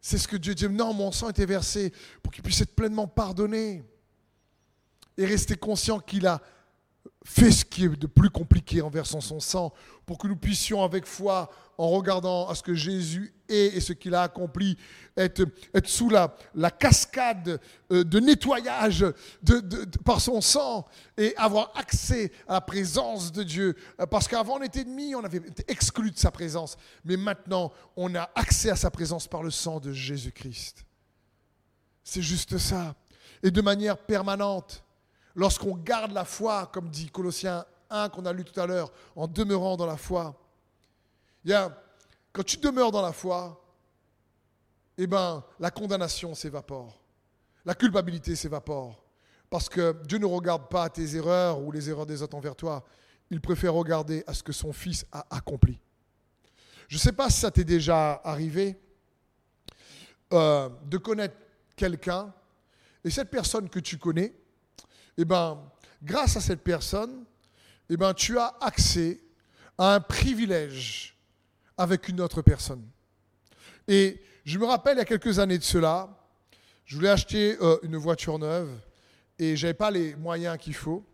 C'est 0.00 0.18
ce 0.18 0.26
que 0.26 0.36
Dieu 0.36 0.56
dit. 0.56 0.68
Non, 0.68 0.92
mon 0.92 1.12
sang 1.12 1.28
a 1.28 1.30
été 1.30 1.46
versé 1.46 1.92
pour 2.20 2.32
qu'il 2.32 2.42
puisse 2.42 2.60
être 2.62 2.74
pleinement 2.74 3.06
pardonné. 3.06 3.84
Et 5.18 5.24
rester 5.24 5.56
conscient 5.56 5.98
qu'il 5.98 6.26
a 6.26 6.40
fait 7.24 7.50
ce 7.50 7.64
qui 7.64 7.84
est 7.84 7.88
de 7.88 8.06
plus 8.06 8.30
compliqué 8.30 8.82
en 8.82 8.90
versant 8.90 9.20
son 9.20 9.40
sang, 9.40 9.72
pour 10.06 10.18
que 10.18 10.28
nous 10.28 10.36
puissions 10.36 10.82
avec 10.84 11.06
foi, 11.06 11.50
en 11.78 11.90
regardant 11.90 12.48
à 12.48 12.54
ce 12.54 12.62
que 12.62 12.74
Jésus 12.74 13.34
est 13.48 13.76
et 13.76 13.80
ce 13.80 13.92
qu'il 13.92 14.14
a 14.14 14.22
accompli, 14.22 14.78
être, 15.16 15.44
être 15.74 15.88
sous 15.88 16.08
la, 16.08 16.34
la 16.54 16.70
cascade 16.70 17.60
euh, 17.92 18.02
de 18.02 18.18
nettoyage 18.18 19.04
de, 19.42 19.84
par 20.04 20.20
son 20.20 20.40
sang 20.40 20.86
et 21.18 21.34
avoir 21.36 21.72
accès 21.74 22.32
à 22.48 22.54
la 22.54 22.60
présence 22.60 23.30
de 23.32 23.42
Dieu. 23.42 23.76
Euh, 24.00 24.06
parce 24.06 24.26
qu'avant 24.26 24.58
on 24.58 24.62
était 24.62 24.80
ennemis, 24.80 25.14
on 25.14 25.24
avait 25.24 25.38
été 25.38 25.64
exclus 25.68 26.12
de 26.12 26.18
sa 26.18 26.30
présence, 26.30 26.78
mais 27.04 27.16
maintenant 27.16 27.72
on 27.96 28.14
a 28.14 28.30
accès 28.34 28.70
à 28.70 28.76
sa 28.76 28.90
présence 28.90 29.26
par 29.26 29.42
le 29.42 29.50
sang 29.50 29.80
de 29.80 29.92
Jésus-Christ. 29.92 30.84
C'est 32.02 32.22
juste 32.22 32.56
ça. 32.56 32.94
Et 33.42 33.50
de 33.50 33.60
manière 33.60 33.98
permanente 33.98 34.82
lorsqu'on 35.36 35.76
garde 35.76 36.12
la 36.12 36.24
foi, 36.24 36.66
comme 36.72 36.88
dit 36.88 37.10
Colossiens 37.10 37.64
1 37.90 38.08
qu'on 38.08 38.24
a 38.24 38.32
lu 38.32 38.44
tout 38.44 38.58
à 38.58 38.66
l'heure, 38.66 38.90
en 39.14 39.28
demeurant 39.28 39.76
dans 39.76 39.86
la 39.86 39.98
foi, 39.98 40.34
quand 42.32 42.42
tu 42.44 42.56
demeures 42.56 42.90
dans 42.90 43.02
la 43.02 43.12
foi, 43.12 43.62
eh 44.98 45.06
ben, 45.06 45.44
la 45.60 45.70
condamnation 45.70 46.34
s'évapore, 46.34 47.00
la 47.64 47.74
culpabilité 47.74 48.34
s'évapore, 48.34 49.04
parce 49.50 49.68
que 49.68 49.94
Dieu 50.06 50.18
ne 50.18 50.26
regarde 50.26 50.68
pas 50.68 50.88
tes 50.88 51.14
erreurs 51.14 51.60
ou 51.60 51.70
les 51.70 51.88
erreurs 51.88 52.06
des 52.06 52.22
autres 52.22 52.36
envers 52.36 52.56
toi, 52.56 52.84
il 53.30 53.40
préfère 53.40 53.74
regarder 53.74 54.24
à 54.26 54.34
ce 54.34 54.42
que 54.42 54.52
son 54.52 54.72
Fils 54.72 55.04
a 55.12 55.26
accompli. 55.30 55.78
Je 56.88 56.96
ne 56.96 57.00
sais 57.00 57.12
pas 57.12 57.28
si 57.30 57.40
ça 57.40 57.50
t'est 57.50 57.64
déjà 57.64 58.20
arrivé 58.24 58.80
euh, 60.32 60.68
de 60.86 60.96
connaître 60.96 61.36
quelqu'un, 61.76 62.32
et 63.04 63.10
cette 63.10 63.30
personne 63.30 63.68
que 63.68 63.78
tu 63.78 63.98
connais, 63.98 64.34
eh 65.18 65.24
ben, 65.24 65.62
grâce 66.02 66.36
à 66.36 66.40
cette 66.40 66.62
personne, 66.62 67.24
eh 67.88 67.96
ben, 67.96 68.12
tu 68.14 68.38
as 68.38 68.54
accès 68.60 69.20
à 69.78 69.94
un 69.94 70.00
privilège 70.00 71.16
avec 71.76 72.08
une 72.08 72.20
autre 72.20 72.42
personne. 72.42 72.86
Et 73.88 74.20
je 74.44 74.58
me 74.58 74.64
rappelle, 74.64 74.96
il 74.96 74.98
y 74.98 75.02
a 75.02 75.04
quelques 75.04 75.38
années 75.38 75.58
de 75.58 75.64
cela, 75.64 76.08
je 76.84 76.96
voulais 76.96 77.10
acheter 77.10 77.56
euh, 77.60 77.78
une 77.82 77.96
voiture 77.96 78.38
neuve 78.38 78.70
et 79.38 79.56
je 79.56 79.66
n'avais 79.66 79.74
pas 79.74 79.90
les 79.90 80.14
moyens 80.16 80.56
qu'il 80.58 80.74
faut. 80.74 81.04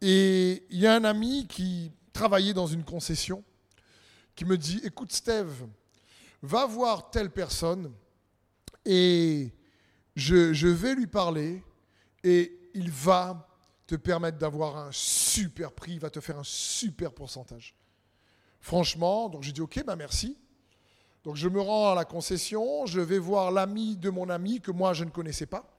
Et 0.00 0.64
il 0.70 0.78
y 0.78 0.86
a 0.86 0.94
un 0.94 1.04
ami 1.04 1.46
qui 1.46 1.90
travaillait 2.12 2.54
dans 2.54 2.66
une 2.66 2.84
concession 2.84 3.42
qui 4.34 4.44
me 4.44 4.56
dit, 4.56 4.80
écoute 4.84 5.12
Steve, 5.12 5.66
va 6.42 6.66
voir 6.66 7.10
telle 7.10 7.30
personne 7.30 7.92
et 8.84 9.52
je, 10.14 10.66
vais 10.66 10.94
lui 10.94 11.06
parler 11.06 11.62
il 12.74 12.90
va 12.90 13.48
te 13.86 13.94
permettre 13.94 14.38
d'avoir 14.38 14.76
un 14.76 14.92
super 14.92 15.72
prix, 15.72 15.92
il 15.94 16.00
va 16.00 16.10
te 16.10 16.20
faire 16.20 16.38
un 16.38 16.44
super 16.44 17.12
pourcentage. 17.12 17.74
Franchement, 18.60 19.28
donc 19.28 19.42
j'ai 19.42 19.52
dit 19.52 19.60
ok, 19.60 19.84
bah 19.84 19.96
merci. 19.96 20.38
Donc 21.22 21.36
je 21.36 21.48
me 21.48 21.60
rends 21.60 21.92
à 21.92 21.94
la 21.94 22.04
concession, 22.04 22.86
je 22.86 23.00
vais 23.00 23.18
voir 23.18 23.50
l'ami 23.50 23.96
de 23.96 24.10
mon 24.10 24.28
ami 24.28 24.60
que 24.60 24.70
moi 24.70 24.92
je 24.92 25.04
ne 25.04 25.10
connaissais 25.10 25.46
pas. 25.46 25.70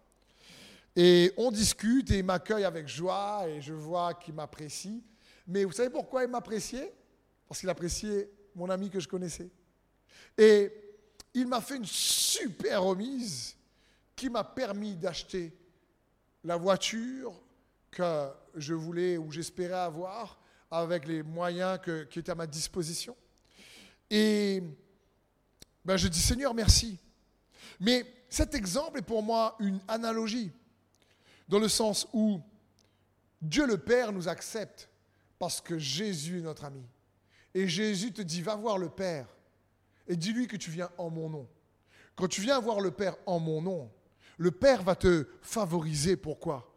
Et 0.95 1.33
on 1.37 1.51
discute 1.51 2.09
et 2.11 2.19
il 2.19 2.25
m'accueille 2.25 2.63
avec 2.63 2.87
joie 2.87 3.47
et 3.47 3.61
je 3.61 3.73
vois 3.73 4.13
qu'il 4.13 4.33
m'apprécie. 4.33 5.03
Mais 5.47 5.65
vous 5.65 5.71
savez 5.71 5.89
pourquoi 5.89 6.23
il 6.23 6.29
m'appréciait? 6.29 6.93
Parce 7.47 7.59
qu'il 7.59 7.69
appréciait 7.69 8.29
mon 8.55 8.69
ami 8.69 8.89
que 8.89 8.99
je 8.99 9.07
connaissais. 9.07 9.49
Et 10.37 10.71
il 11.33 11.47
m'a 11.47 11.61
fait 11.61 11.75
une 11.75 11.85
super 11.85 12.83
remise 12.83 13.55
qui 14.15 14.29
m'a 14.29 14.43
permis 14.43 14.95
d'acheter 14.95 15.53
la 16.45 16.57
voiture 16.57 17.33
que 17.89 18.29
je 18.55 18.73
voulais 18.73 19.17
ou 19.17 19.31
j'espérais 19.31 19.73
avoir 19.73 20.39
avec 20.69 21.07
les 21.07 21.23
moyens 21.23 21.79
qui 22.09 22.19
étaient 22.19 22.31
à 22.31 22.35
ma 22.35 22.47
disposition. 22.47 23.15
Et 24.09 24.61
ben, 25.83 25.97
je 25.97 26.07
dis 26.07 26.21
Seigneur, 26.21 26.53
merci. 26.53 26.99
Mais 27.79 28.05
cet 28.29 28.53
exemple 28.53 28.99
est 28.99 29.01
pour 29.01 29.23
moi 29.23 29.55
une 29.59 29.79
analogie, 29.87 30.51
dans 31.47 31.59
le 31.59 31.67
sens 31.67 32.07
où 32.13 32.39
Dieu 33.41 33.65
le 33.65 33.77
Père 33.77 34.11
nous 34.11 34.27
accepte 34.27 34.87
parce 35.39 35.59
que 35.59 35.77
Jésus 35.79 36.39
est 36.39 36.43
notre 36.43 36.65
ami. 36.65 36.83
Et 37.53 37.67
Jésus 37.67 38.13
te 38.13 38.21
dit, 38.21 38.41
va 38.41 38.55
voir 38.55 38.77
le 38.77 38.89
Père 38.89 39.27
et 40.07 40.15
dis-lui 40.15 40.47
que 40.47 40.57
tu 40.57 40.69
viens 40.69 40.91
en 40.97 41.09
mon 41.09 41.29
nom. 41.29 41.47
Quand 42.15 42.27
tu 42.27 42.41
viens 42.41 42.59
voir 42.59 42.81
le 42.81 42.91
Père 42.91 43.15
en 43.25 43.39
mon 43.39 43.61
nom, 43.61 43.91
le 44.37 44.51
Père 44.51 44.83
va 44.83 44.95
te 44.95 45.27
favoriser. 45.41 46.15
Pourquoi? 46.15 46.71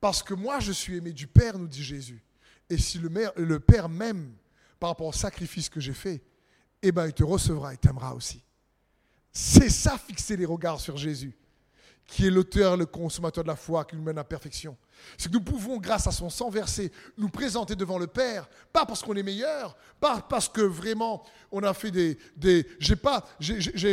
Parce 0.00 0.22
que 0.22 0.34
moi, 0.34 0.60
je 0.60 0.72
suis 0.72 0.96
aimé 0.96 1.12
du 1.12 1.26
Père, 1.26 1.58
nous 1.58 1.68
dit 1.68 1.84
Jésus. 1.84 2.22
Et 2.68 2.78
si 2.78 2.98
le, 2.98 3.60
Père 3.60 3.88
m'aime 3.88 4.32
par 4.78 4.90
rapport 4.90 5.06
au 5.06 5.12
sacrifice 5.12 5.68
que 5.68 5.80
j'ai 5.80 5.94
fait, 5.94 6.22
eh 6.82 6.92
bien, 6.92 7.06
il 7.06 7.12
te 7.12 7.24
recevra 7.24 7.74
et 7.74 7.76
t'aimera 7.76 8.14
aussi. 8.14 8.42
C'est 9.32 9.70
ça, 9.70 9.98
fixer 9.98 10.36
les 10.36 10.46
regards 10.46 10.80
sur 10.80 10.96
Jésus 10.96 11.36
qui 12.06 12.26
est 12.26 12.30
l'auteur, 12.30 12.76
le 12.76 12.86
consommateur 12.86 13.44
de 13.44 13.48
la 13.48 13.56
foi, 13.56 13.84
qui 13.84 13.96
nous 13.96 14.02
mène 14.02 14.16
à 14.16 14.20
la 14.20 14.24
perfection. 14.24 14.76
C'est 15.16 15.28
que 15.28 15.34
nous 15.34 15.42
pouvons, 15.42 15.78
grâce 15.78 16.06
à 16.06 16.12
son 16.12 16.30
sang 16.30 16.50
versé, 16.50 16.92
nous 17.16 17.28
présenter 17.28 17.74
devant 17.74 17.98
le 17.98 18.06
Père, 18.06 18.48
pas 18.72 18.84
parce 18.84 19.02
qu'on 19.02 19.14
est 19.14 19.22
meilleur, 19.22 19.76
pas 20.00 20.20
parce 20.20 20.48
que 20.48 20.60
vraiment 20.60 21.22
on 21.50 21.62
a 21.62 21.74
fait 21.74 21.90
des... 21.90 22.18
des 22.36 22.66
j'ai 22.78 22.96
pas, 22.96 23.24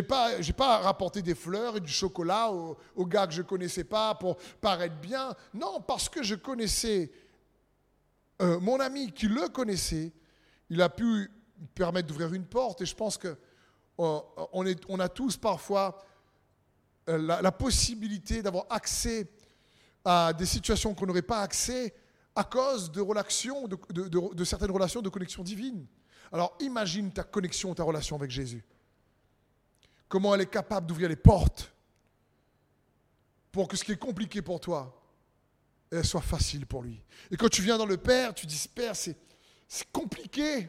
pas, 0.08 0.30
pas 0.58 0.78
rapporté 0.80 1.22
des 1.22 1.36
fleurs 1.36 1.78
et 1.78 1.80
du 1.80 1.92
chocolat 1.92 2.52
aux, 2.52 3.06
gars 3.06 3.28
que 3.28 3.34
je 3.34 3.42
connaissais 3.42 3.84
pas 3.84 4.16
pour 4.16 4.38
paraître 4.62 4.96
bien. 4.96 5.34
Non, 5.54 5.82
parce 5.82 6.10
que 6.10 6.24
je 6.24 6.36
connaissais 6.36 7.12
euh, 8.42 8.60
mon 8.60 8.80
ami 8.80 9.12
qui 9.12 9.28
le 9.28 9.48
connaissait, 9.50 10.12
il 10.70 10.82
a 10.82 10.90
pu 10.90 11.04
me 11.04 11.68
permettre 11.76 12.08
d'ouvrir 12.08 12.34
une 12.34 12.46
porte 12.46 12.82
et 12.82 12.86
je 12.86 12.96
pense 12.96 13.18
que 13.18 13.38
euh, 14.00 14.20
on 14.54 15.00
a 15.00 15.10
tous 15.10 15.38
parfois 15.38 16.04
euh, 17.10 17.18
la, 17.18 17.52
possibilité 17.52 18.42
d'avoir 18.42 18.66
accès 18.70 19.28
à 20.06 20.34
des 20.34 20.46
situations 20.46 20.94
qu'on 20.94 21.06
n'aurait 21.06 21.22
pas 21.22 21.42
accès 21.42 21.94
à 22.36 22.44
cause 22.44 22.92
de 22.92 23.02
relations, 23.02 23.68
de, 23.68 24.44
certaines 24.44 24.72
relations 24.72 25.02
de 25.02 25.10
connexion 25.10 25.44
divine. 25.44 25.86
Alors 26.32 26.58
imagine 26.60 27.12
ta 27.12 27.24
connexion, 27.24 27.74
ta 27.76 27.84
relation 27.84 28.16
avec 28.16 28.32
Jésus. 28.32 28.64
comment 30.08 30.34
elle 30.36 30.42
est 30.42 30.50
capable 30.50 30.88
d'ouvrir 30.88 31.10
les 31.10 31.16
portes 31.16 31.72
pour 33.52 33.68
que 33.68 33.78
ce 33.78 33.84
qui 33.84 33.92
est 33.92 33.98
compliqué 33.98 34.42
pour 34.42 34.60
toi 34.60 35.00
elle 35.98 36.06
soit 36.06 36.22
facile 36.22 36.66
pour 36.66 36.82
lui. 36.82 37.00
Et 37.32 37.38
quand 37.38 37.50
tu 37.50 37.62
viens 37.62 37.78
dans 37.78 37.86
le 37.86 37.98
Père, 37.98 38.34
tu 38.34 38.46
dis, 38.46 38.68
Père, 38.74 38.96
c'est 38.96 39.18
compliqué. 39.92 40.68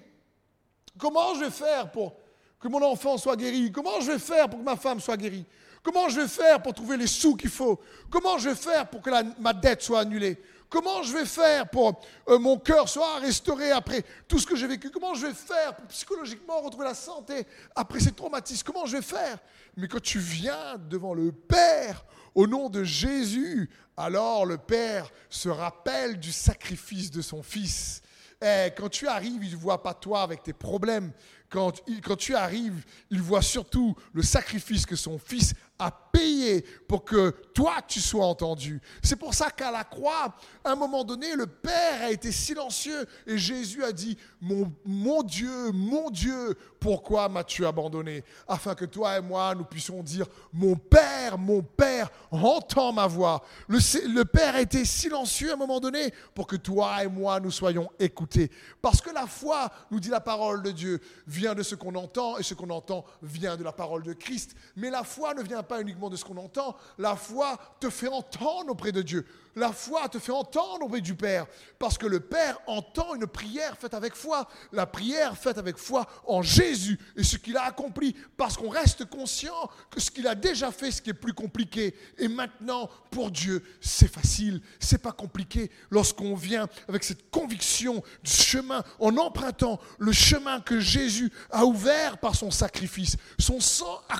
Comment 0.98 1.34
je 1.34 1.40
vais 1.40 1.50
faire 1.50 1.90
pour 1.90 2.16
que 2.60 2.68
mon 2.68 2.82
enfant 2.82 3.16
soit 3.16 3.36
guéri? 3.36 3.72
Comment 3.72 4.00
je 4.00 4.12
vais 4.12 4.18
faire 4.18 4.48
pour 4.48 4.58
que 4.58 4.64
ma 4.64 4.76
femme 4.76 5.00
soit 5.00 5.16
guérie? 5.16 5.46
Comment 5.84 6.08
je 6.08 6.22
vais 6.22 6.28
faire 6.28 6.62
pour 6.62 6.72
trouver 6.72 6.96
les 6.96 7.06
sous 7.06 7.36
qu'il 7.36 7.50
faut? 7.50 7.78
Comment 8.10 8.38
je 8.38 8.48
vais 8.48 8.54
faire 8.54 8.88
pour 8.88 9.02
que 9.02 9.10
ma 9.38 9.52
dette 9.52 9.82
soit 9.82 10.00
annulée? 10.00 10.40
Comment 10.70 11.02
je 11.02 11.12
vais 11.12 11.26
faire 11.26 11.68
pour 11.68 12.00
euh, 12.26 12.38
mon 12.38 12.58
cœur 12.58 12.88
soit 12.88 13.18
restauré 13.18 13.70
après 13.70 14.02
tout 14.26 14.38
ce 14.38 14.46
que 14.46 14.56
j'ai 14.56 14.66
vécu? 14.66 14.90
Comment 14.90 15.14
je 15.14 15.26
vais 15.26 15.34
faire 15.34 15.76
pour 15.76 15.86
psychologiquement 15.88 16.58
retrouver 16.62 16.86
la 16.86 16.94
santé 16.94 17.46
après 17.76 18.00
ces 18.00 18.12
traumatismes? 18.12 18.64
Comment 18.64 18.86
je 18.86 18.96
vais 18.96 19.02
faire? 19.02 19.36
Mais 19.76 19.86
quand 19.86 20.00
tu 20.00 20.18
viens 20.18 20.78
devant 20.88 21.12
le 21.12 21.30
Père 21.32 22.06
au 22.34 22.46
nom 22.46 22.70
de 22.70 22.82
Jésus, 22.82 23.68
alors 23.94 24.46
le 24.46 24.56
Père 24.56 25.10
se 25.28 25.50
rappelle 25.50 26.18
du 26.18 26.32
sacrifice 26.32 27.10
de 27.10 27.20
son 27.20 27.42
Fils. 27.42 28.00
Et 28.42 28.72
quand 28.76 28.88
tu 28.88 29.06
arrives, 29.06 29.44
il 29.44 29.52
ne 29.52 29.56
voit 29.56 29.82
pas 29.82 29.94
toi 29.94 30.22
avec 30.22 30.42
tes 30.42 30.54
problèmes. 30.54 31.12
Quand, 31.54 31.72
quand 32.02 32.16
tu 32.16 32.34
arrives, 32.34 32.84
il 33.10 33.22
voit 33.22 33.40
surtout 33.40 33.94
le 34.12 34.22
sacrifice 34.22 34.84
que 34.84 34.96
son 34.96 35.20
Fils 35.20 35.54
a 35.78 35.90
payé 35.90 36.62
pour 36.88 37.04
que 37.04 37.30
toi, 37.52 37.76
tu 37.86 38.00
sois 38.00 38.26
entendu. 38.26 38.80
C'est 39.02 39.16
pour 39.16 39.34
ça 39.34 39.50
qu'à 39.50 39.70
la 39.70 39.82
croix, 39.84 40.34
à 40.64 40.70
un 40.70 40.76
moment 40.76 41.04
donné, 41.04 41.34
le 41.34 41.46
Père 41.46 42.02
a 42.02 42.10
été 42.10 42.30
silencieux 42.30 43.06
et 43.26 43.38
Jésus 43.38 43.82
a 43.84 43.92
dit, 43.92 44.16
mon, 44.40 44.72
mon 44.84 45.22
Dieu, 45.22 45.72
mon 45.72 46.10
Dieu, 46.10 46.56
pourquoi 46.78 47.28
m'as-tu 47.28 47.66
abandonné? 47.66 48.22
Afin 48.46 48.74
que 48.74 48.84
toi 48.84 49.18
et 49.18 49.20
moi, 49.20 49.54
nous 49.54 49.64
puissions 49.64 50.02
dire, 50.02 50.26
mon 50.52 50.76
Père, 50.76 51.38
mon 51.38 51.62
Père, 51.62 52.10
entends 52.30 52.92
ma 52.92 53.06
voix. 53.06 53.44
Le, 53.66 53.78
le 54.14 54.24
Père 54.24 54.54
a 54.54 54.60
été 54.60 54.84
silencieux 54.84 55.50
à 55.50 55.54
un 55.54 55.58
moment 55.58 55.80
donné 55.80 56.12
pour 56.34 56.46
que 56.46 56.56
toi 56.56 57.02
et 57.02 57.08
moi, 57.08 57.40
nous 57.40 57.50
soyons 57.50 57.90
écoutés. 57.98 58.50
Parce 58.80 59.00
que 59.00 59.10
la 59.10 59.26
foi, 59.26 59.70
nous 59.90 59.98
dit 59.98 60.10
la 60.10 60.20
parole 60.20 60.62
de 60.62 60.70
Dieu, 60.70 61.00
vient 61.26 61.43
de 61.52 61.62
ce 61.62 61.74
qu'on 61.74 61.94
entend 61.96 62.38
et 62.38 62.42
ce 62.42 62.54
qu'on 62.54 62.70
entend 62.70 63.04
vient 63.22 63.58
de 63.58 63.62
la 63.62 63.72
parole 63.72 64.02
de 64.04 64.14
Christ. 64.14 64.56
Mais 64.76 64.88
la 64.88 65.04
foi 65.04 65.34
ne 65.34 65.42
vient 65.42 65.62
pas 65.62 65.82
uniquement 65.82 66.08
de 66.08 66.16
ce 66.16 66.24
qu'on 66.24 66.38
entend, 66.38 66.74
la 66.96 67.16
foi 67.16 67.58
te 67.80 67.90
fait 67.90 68.08
entendre 68.08 68.70
auprès 68.70 68.92
de 68.92 69.02
Dieu. 69.02 69.26
La 69.56 69.72
foi 69.72 70.08
te 70.08 70.18
fait 70.18 70.32
entendre 70.32 70.86
auprès 70.86 71.00
du 71.00 71.14
Père, 71.14 71.46
parce 71.78 71.96
que 71.96 72.06
le 72.06 72.20
Père 72.20 72.58
entend 72.66 73.14
une 73.14 73.26
prière 73.26 73.76
faite 73.78 73.94
avec 73.94 74.14
foi, 74.14 74.48
la 74.72 74.86
prière 74.86 75.36
faite 75.36 75.58
avec 75.58 75.76
foi 75.76 76.06
en 76.26 76.42
Jésus 76.42 76.98
et 77.16 77.22
ce 77.22 77.36
qu'il 77.36 77.56
a 77.56 77.64
accompli, 77.64 78.16
parce 78.36 78.56
qu'on 78.56 78.68
reste 78.68 79.04
conscient 79.04 79.70
que 79.90 80.00
ce 80.00 80.10
qu'il 80.10 80.26
a 80.26 80.34
déjà 80.34 80.72
fait, 80.72 80.90
ce 80.90 81.00
qui 81.00 81.10
est 81.10 81.14
plus 81.14 81.34
compliqué, 81.34 81.94
et 82.18 82.28
maintenant 82.28 82.90
pour 83.10 83.30
Dieu, 83.30 83.62
c'est 83.80 84.12
facile, 84.12 84.60
c'est 84.80 85.02
pas 85.02 85.12
compliqué 85.12 85.70
lorsqu'on 85.90 86.34
vient 86.34 86.68
avec 86.88 87.04
cette 87.04 87.30
conviction 87.30 88.02
du 88.22 88.30
chemin, 88.30 88.82
en 88.98 89.16
empruntant 89.16 89.80
le 89.98 90.12
chemin 90.12 90.60
que 90.60 90.80
Jésus 90.80 91.32
a 91.50 91.64
ouvert 91.64 92.18
par 92.18 92.34
son 92.34 92.50
sacrifice. 92.50 93.16
Son 93.38 93.60
sang 93.60 94.00
a 94.08 94.18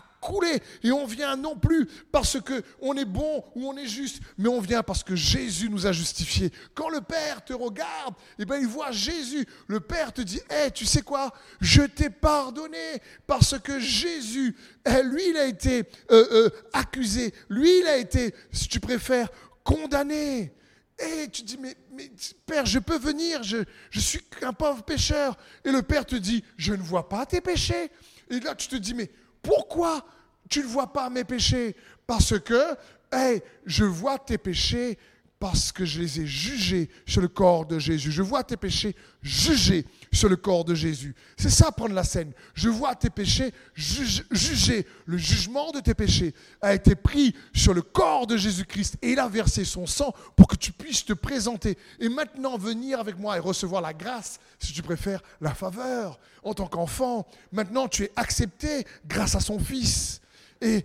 et 0.83 0.93
on 0.93 1.07
vient 1.07 1.37
non 1.37 1.57
plus 1.57 1.87
parce 2.13 2.41
que 2.41 2.63
on 2.81 2.95
est 2.95 3.05
bon 3.05 3.45
ou 3.55 3.69
on 3.69 3.77
est 3.77 3.87
juste, 3.87 4.21
mais 4.39 4.49
on 4.49 4.61
vient 4.61 4.83
parce 4.83 5.03
que 5.03 5.17
Jésus 5.17 5.69
nous 5.69 5.87
a 5.87 5.93
justifiés. 5.93 6.51
Quand 6.75 6.89
le 6.89 7.01
Père 7.01 7.45
te 7.45 7.53
regarde, 7.53 8.15
eh 8.39 8.45
ben 8.45 8.59
il 8.59 8.67
voit 8.67 8.93
Jésus. 8.93 9.47
Le 9.67 9.81
Père 9.81 10.13
te 10.13 10.23
dit 10.23 10.41
"Eh, 10.51 10.71
tu 10.71 10.87
sais 10.87 11.03
quoi? 11.03 11.33
Je 11.61 11.83
t'ai 11.83 12.11
pardonné 12.11 13.01
parce 13.27 13.59
que 13.59 13.79
Jésus, 13.79 14.57
eh, 14.87 15.03
lui 15.03 15.31
il 15.31 15.37
a 15.37 15.47
été 15.47 15.85
euh, 16.11 16.27
euh, 16.33 16.51
accusé, 16.73 17.35
lui 17.49 17.81
il 17.81 17.87
a 17.87 17.97
été 17.97 18.35
si 18.53 18.69
tu 18.69 18.81
préfères 18.81 19.29
condamné." 19.63 20.53
Et 20.97 21.29
tu 21.29 21.43
dis, 21.43 21.59
mais, 21.59 21.75
mais, 21.91 22.09
Père, 22.47 22.65
je 22.67 22.79
peux 22.79 22.97
venir, 22.97 23.43
je, 23.43 23.57
je 23.91 23.99
suis 23.99 24.21
qu'un 24.23 24.53
pauvre 24.53 24.85
pécheur. 24.85 25.37
Et 25.65 25.73
le 25.73 25.83
Père 25.83 26.07
te 26.07 26.15
dit, 26.15 26.45
je 26.57 26.73
ne 26.73 26.83
vois 26.83 27.09
pas 27.09 27.27
tes 27.27 27.41
péchés. 27.41 27.91
Et 28.31 28.39
là, 28.39 28.55
tu 28.55 28.69
te 28.69 28.77
dis, 28.77 28.95
mais 28.95 29.11
pourquoi 29.45 30.05
tu 30.49 30.61
ne 30.61 30.67
vois 30.67 30.93
pas 30.93 31.09
mes 31.09 31.23
péchés? 31.23 31.77
Parce 32.07 32.39
que, 32.41 32.77
hey, 33.13 33.43
je 33.65 33.85
vois 33.85 34.19
tes 34.19 34.39
péchés 34.39 34.99
parce 35.45 35.73
que 35.73 35.85
je 35.85 36.01
les 36.01 36.21
ai 36.23 36.27
jugés 36.27 36.89
sur 37.07 37.21
le 37.21 37.29
corps 37.29 37.67
de 37.67 37.79
Jésus. 37.79 38.11
Je 38.11 38.23
vois 38.23 38.43
tes 38.43 38.57
péchés 38.57 38.97
jugés 39.21 39.85
sur 40.11 40.31
le 40.31 40.37
corps 40.37 40.65
de 40.65 40.75
Jésus. 40.75 41.15
C'est 41.37 41.51
ça 41.51 41.71
prendre 41.71 41.95
la 41.95 42.03
scène. 42.03 42.33
Je 42.55 42.71
vois 42.71 42.95
tes 42.95 43.11
péchés 43.11 43.53
jugés. 43.75 44.87
Le 45.05 45.19
jugement 45.19 45.71
de 45.71 45.81
tes 45.81 45.93
péchés 45.93 46.35
a 46.63 46.73
été 46.73 46.95
pris 46.95 47.37
sur 47.55 47.75
le 47.75 47.83
corps 47.83 48.27
de 48.27 48.39
Jésus-Christ 48.39 48.97
et 49.03 49.11
il 49.11 49.19
a 49.19 49.29
versé 49.29 49.67
son 49.67 49.85
sang 49.85 50.15
pour 50.35 50.49
que 50.49 50.57
tu 50.57 50.73
puisses 50.73 51.05
te 51.05 51.13
présenter 51.13 51.77
et 52.01 52.09
maintenant 52.09 52.57
venir 52.57 52.99
avec 52.99 53.19
moi 53.19 53.37
et 53.37 53.41
recevoir 53.41 53.83
la 53.83 53.93
grâce, 53.93 54.41
si 54.59 54.73
tu 54.73 54.81
préfères, 54.81 55.21
la 55.43 55.53
faveur 55.53 56.19
en 56.43 56.55
tant 56.55 56.69
qu'enfant. 56.69 57.27
Maintenant, 57.53 57.87
tu 57.87 58.05
es 58.05 58.13
accepté 58.17 58.87
grâce 59.07 59.35
à 59.35 59.41
son 59.41 59.59
Fils. 59.59 60.23
Et, 60.65 60.83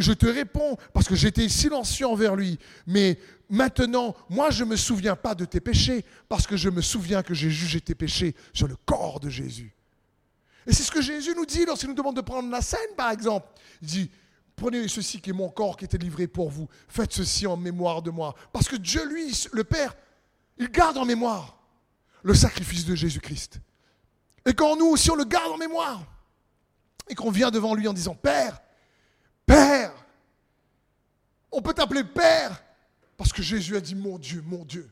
je 0.00 0.12
te 0.14 0.26
réponds 0.26 0.78
parce 0.94 1.06
que 1.06 1.14
j'étais 1.14 1.50
silencieux 1.50 2.06
envers 2.06 2.34
lui. 2.34 2.58
Mais 2.86 3.18
maintenant, 3.50 4.16
moi, 4.30 4.50
je 4.50 4.64
ne 4.64 4.70
me 4.70 4.76
souviens 4.76 5.16
pas 5.16 5.34
de 5.34 5.44
tes 5.44 5.60
péchés 5.60 6.02
parce 6.30 6.46
que 6.46 6.56
je 6.56 6.70
me 6.70 6.80
souviens 6.80 7.22
que 7.22 7.34
j'ai 7.34 7.50
jugé 7.50 7.78
tes 7.80 7.94
péchés 7.94 8.34
sur 8.54 8.66
le 8.66 8.76
corps 8.86 9.20
de 9.20 9.28
Jésus. 9.28 9.74
Et 10.66 10.72
c'est 10.72 10.82
ce 10.82 10.90
que 10.90 11.02
Jésus 11.02 11.34
nous 11.36 11.44
dit 11.44 11.66
lorsqu'il 11.66 11.90
nous 11.90 11.94
demande 11.94 12.16
de 12.16 12.22
prendre 12.22 12.50
la 12.50 12.62
scène, 12.62 12.94
par 12.96 13.10
exemple. 13.10 13.46
Il 13.82 13.88
dit, 13.88 14.10
prenez 14.56 14.88
ceci 14.88 15.20
qui 15.20 15.28
est 15.30 15.34
mon 15.34 15.50
corps 15.50 15.76
qui 15.76 15.84
était 15.84 15.98
livré 15.98 16.26
pour 16.26 16.48
vous. 16.48 16.66
Faites 16.88 17.12
ceci 17.12 17.46
en 17.46 17.58
mémoire 17.58 18.00
de 18.00 18.10
moi. 18.10 18.34
Parce 18.50 18.66
que 18.66 18.76
Dieu, 18.76 19.06
lui, 19.06 19.30
le 19.52 19.64
Père, 19.64 19.94
il 20.56 20.70
garde 20.70 20.96
en 20.96 21.04
mémoire 21.04 21.58
le 22.22 22.32
sacrifice 22.32 22.86
de 22.86 22.94
Jésus-Christ. 22.94 23.60
Et 24.46 24.54
quand 24.54 24.74
nous 24.76 24.86
aussi, 24.86 25.10
on 25.10 25.16
le 25.16 25.24
garde 25.24 25.52
en 25.52 25.58
mémoire, 25.58 26.02
et 27.10 27.14
qu'on 27.14 27.30
vient 27.30 27.50
devant 27.50 27.74
lui 27.74 27.88
en 27.88 27.92
disant, 27.92 28.14
Père, 28.14 28.58
Père. 29.48 29.92
On 31.50 31.62
peut 31.62 31.72
t'appeler 31.72 32.04
Père 32.04 32.62
parce 33.16 33.32
que 33.32 33.42
Jésus 33.42 33.76
a 33.76 33.80
dit 33.80 33.94
mon 33.94 34.18
Dieu, 34.18 34.42
mon 34.46 34.64
Dieu. 34.64 34.88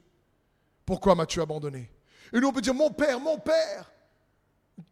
Pourquoi 0.84 1.14
m'as-tu 1.14 1.40
abandonné? 1.40 1.90
Et 2.32 2.40
nous 2.40 2.48
on 2.48 2.52
peut 2.52 2.62
dire 2.62 2.74
mon 2.74 2.90
Père, 2.90 3.20
mon 3.20 3.38
Père. 3.38 3.92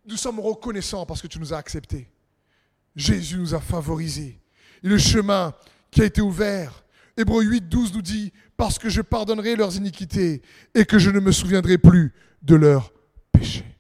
Nous 0.07 0.17
sommes 0.17 0.39
reconnaissants 0.39 1.07
parce 1.07 1.23
que 1.23 1.27
tu 1.27 1.39
nous 1.41 1.55
as 1.55 1.57
acceptés. 1.57 2.11
Jésus 2.95 3.39
nous 3.39 3.55
a 3.55 3.61
favorisés. 3.61 4.39
Et 4.83 4.89
le 4.89 4.99
chemin 4.99 5.55
qui 5.91 6.03
a 6.03 6.05
été 6.05 6.21
ouvert, 6.21 6.85
Hébreu 7.17 7.43
8, 7.43 7.69
12 7.69 7.95
nous 7.95 8.03
dit, 8.03 8.33
parce 8.57 8.79
que 8.79 8.89
je 8.89 9.01
pardonnerai 9.01 9.57
leurs 9.57 9.77
iniquités 9.77 10.43
et 10.75 10.85
que 10.85 10.99
je 10.99 11.11
ne 11.11 11.21
me 11.21 11.33
souviendrai 11.33 11.79
plus 11.79 12.12
de 12.43 12.55
leurs 12.55 12.93
péchés. 13.33 13.79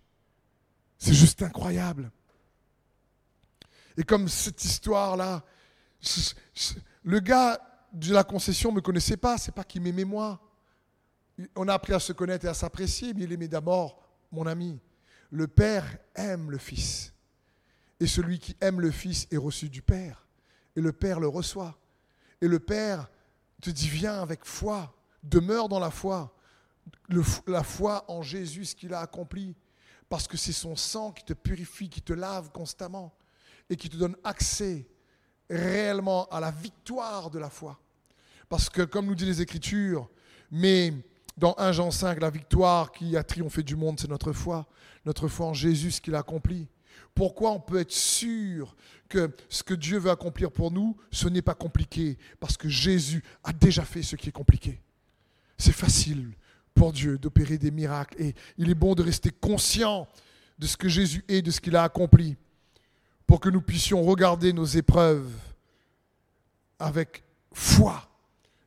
C'est 0.98 1.14
juste 1.14 1.42
incroyable. 1.42 2.10
Et 3.96 4.02
comme 4.02 4.28
cette 4.28 4.64
histoire-là 4.64 5.44
le 7.02 7.20
gars 7.20 7.60
de 7.92 8.12
la 8.12 8.24
concession 8.24 8.70
ne 8.70 8.76
me 8.76 8.80
connaissait 8.80 9.16
pas, 9.16 9.38
c'est 9.38 9.52
pas 9.52 9.64
qu'il 9.64 9.82
m'aimait 9.82 10.04
moi. 10.04 10.40
On 11.56 11.68
a 11.68 11.74
appris 11.74 11.92
à 11.92 12.00
se 12.00 12.12
connaître 12.12 12.44
et 12.44 12.48
à 12.48 12.54
s'apprécier, 12.54 13.14
mais 13.14 13.24
il 13.24 13.32
aimait 13.32 13.48
d'abord 13.48 14.02
mon 14.30 14.46
ami. 14.46 14.80
Le 15.30 15.48
Père 15.48 15.84
aime 16.14 16.50
le 16.50 16.58
Fils. 16.58 17.12
Et 18.00 18.06
celui 18.06 18.38
qui 18.38 18.56
aime 18.60 18.80
le 18.80 18.90
Fils 18.90 19.26
est 19.30 19.36
reçu 19.36 19.68
du 19.68 19.82
Père. 19.82 20.26
Et 20.76 20.80
le 20.80 20.92
Père 20.92 21.20
le 21.20 21.28
reçoit. 21.28 21.78
Et 22.40 22.48
le 22.48 22.58
Père 22.58 23.10
te 23.60 23.70
dit, 23.70 23.88
viens 23.88 24.20
avec 24.20 24.44
foi, 24.44 24.94
demeure 25.22 25.68
dans 25.68 25.78
la 25.78 25.90
foi. 25.90 26.36
la 27.46 27.62
foi 27.62 28.04
en 28.08 28.22
Jésus, 28.22 28.66
ce 28.66 28.74
qu'il 28.74 28.92
a 28.92 29.00
accompli. 29.00 29.56
Parce 30.08 30.28
que 30.28 30.36
c'est 30.36 30.52
son 30.52 30.76
sang 30.76 31.12
qui 31.12 31.24
te 31.24 31.32
purifie, 31.32 31.88
qui 31.88 32.02
te 32.02 32.12
lave 32.12 32.50
constamment 32.50 33.16
et 33.70 33.76
qui 33.76 33.88
te 33.88 33.96
donne 33.96 34.16
accès 34.22 34.86
réellement 35.50 36.26
à 36.30 36.40
la 36.40 36.50
victoire 36.50 37.30
de 37.30 37.38
la 37.38 37.50
foi. 37.50 37.78
Parce 38.48 38.68
que, 38.68 38.82
comme 38.82 39.06
nous 39.06 39.14
dit 39.14 39.26
les 39.26 39.40
Écritures, 39.40 40.08
mais 40.50 40.92
dans 41.36 41.54
1 41.58 41.72
Jean 41.72 41.90
5, 41.90 42.20
la 42.20 42.30
victoire 42.30 42.92
qui 42.92 43.16
a 43.16 43.22
triomphé 43.22 43.62
du 43.62 43.76
monde, 43.76 43.98
c'est 43.98 44.08
notre 44.08 44.32
foi. 44.32 44.66
Notre 45.04 45.28
foi 45.28 45.46
en 45.46 45.54
Jésus, 45.54 45.92
ce 45.92 46.00
qu'il 46.00 46.14
a 46.14 46.18
accompli. 46.18 46.68
Pourquoi 47.14 47.52
on 47.52 47.60
peut 47.60 47.78
être 47.78 47.92
sûr 47.92 48.74
que 49.08 49.30
ce 49.48 49.62
que 49.62 49.74
Dieu 49.74 49.98
veut 49.98 50.10
accomplir 50.10 50.50
pour 50.50 50.70
nous, 50.70 50.96
ce 51.10 51.28
n'est 51.28 51.42
pas 51.42 51.54
compliqué? 51.54 52.18
Parce 52.40 52.56
que 52.56 52.68
Jésus 52.68 53.22
a 53.42 53.52
déjà 53.52 53.84
fait 53.84 54.02
ce 54.02 54.16
qui 54.16 54.28
est 54.28 54.32
compliqué. 54.32 54.80
C'est 55.58 55.72
facile 55.72 56.32
pour 56.74 56.92
Dieu 56.92 57.18
d'opérer 57.18 57.58
des 57.58 57.70
miracles 57.70 58.20
et 58.20 58.34
il 58.58 58.68
est 58.70 58.74
bon 58.74 58.94
de 58.94 59.02
rester 59.02 59.30
conscient 59.30 60.08
de 60.58 60.66
ce 60.66 60.76
que 60.76 60.88
Jésus 60.88 61.24
est, 61.28 61.42
de 61.42 61.50
ce 61.50 61.60
qu'il 61.60 61.76
a 61.76 61.84
accompli 61.84 62.36
pour 63.26 63.40
que 63.40 63.48
nous 63.48 63.62
puissions 63.62 64.02
regarder 64.02 64.52
nos 64.52 64.64
épreuves 64.64 65.30
avec 66.78 67.24
foi 67.52 68.08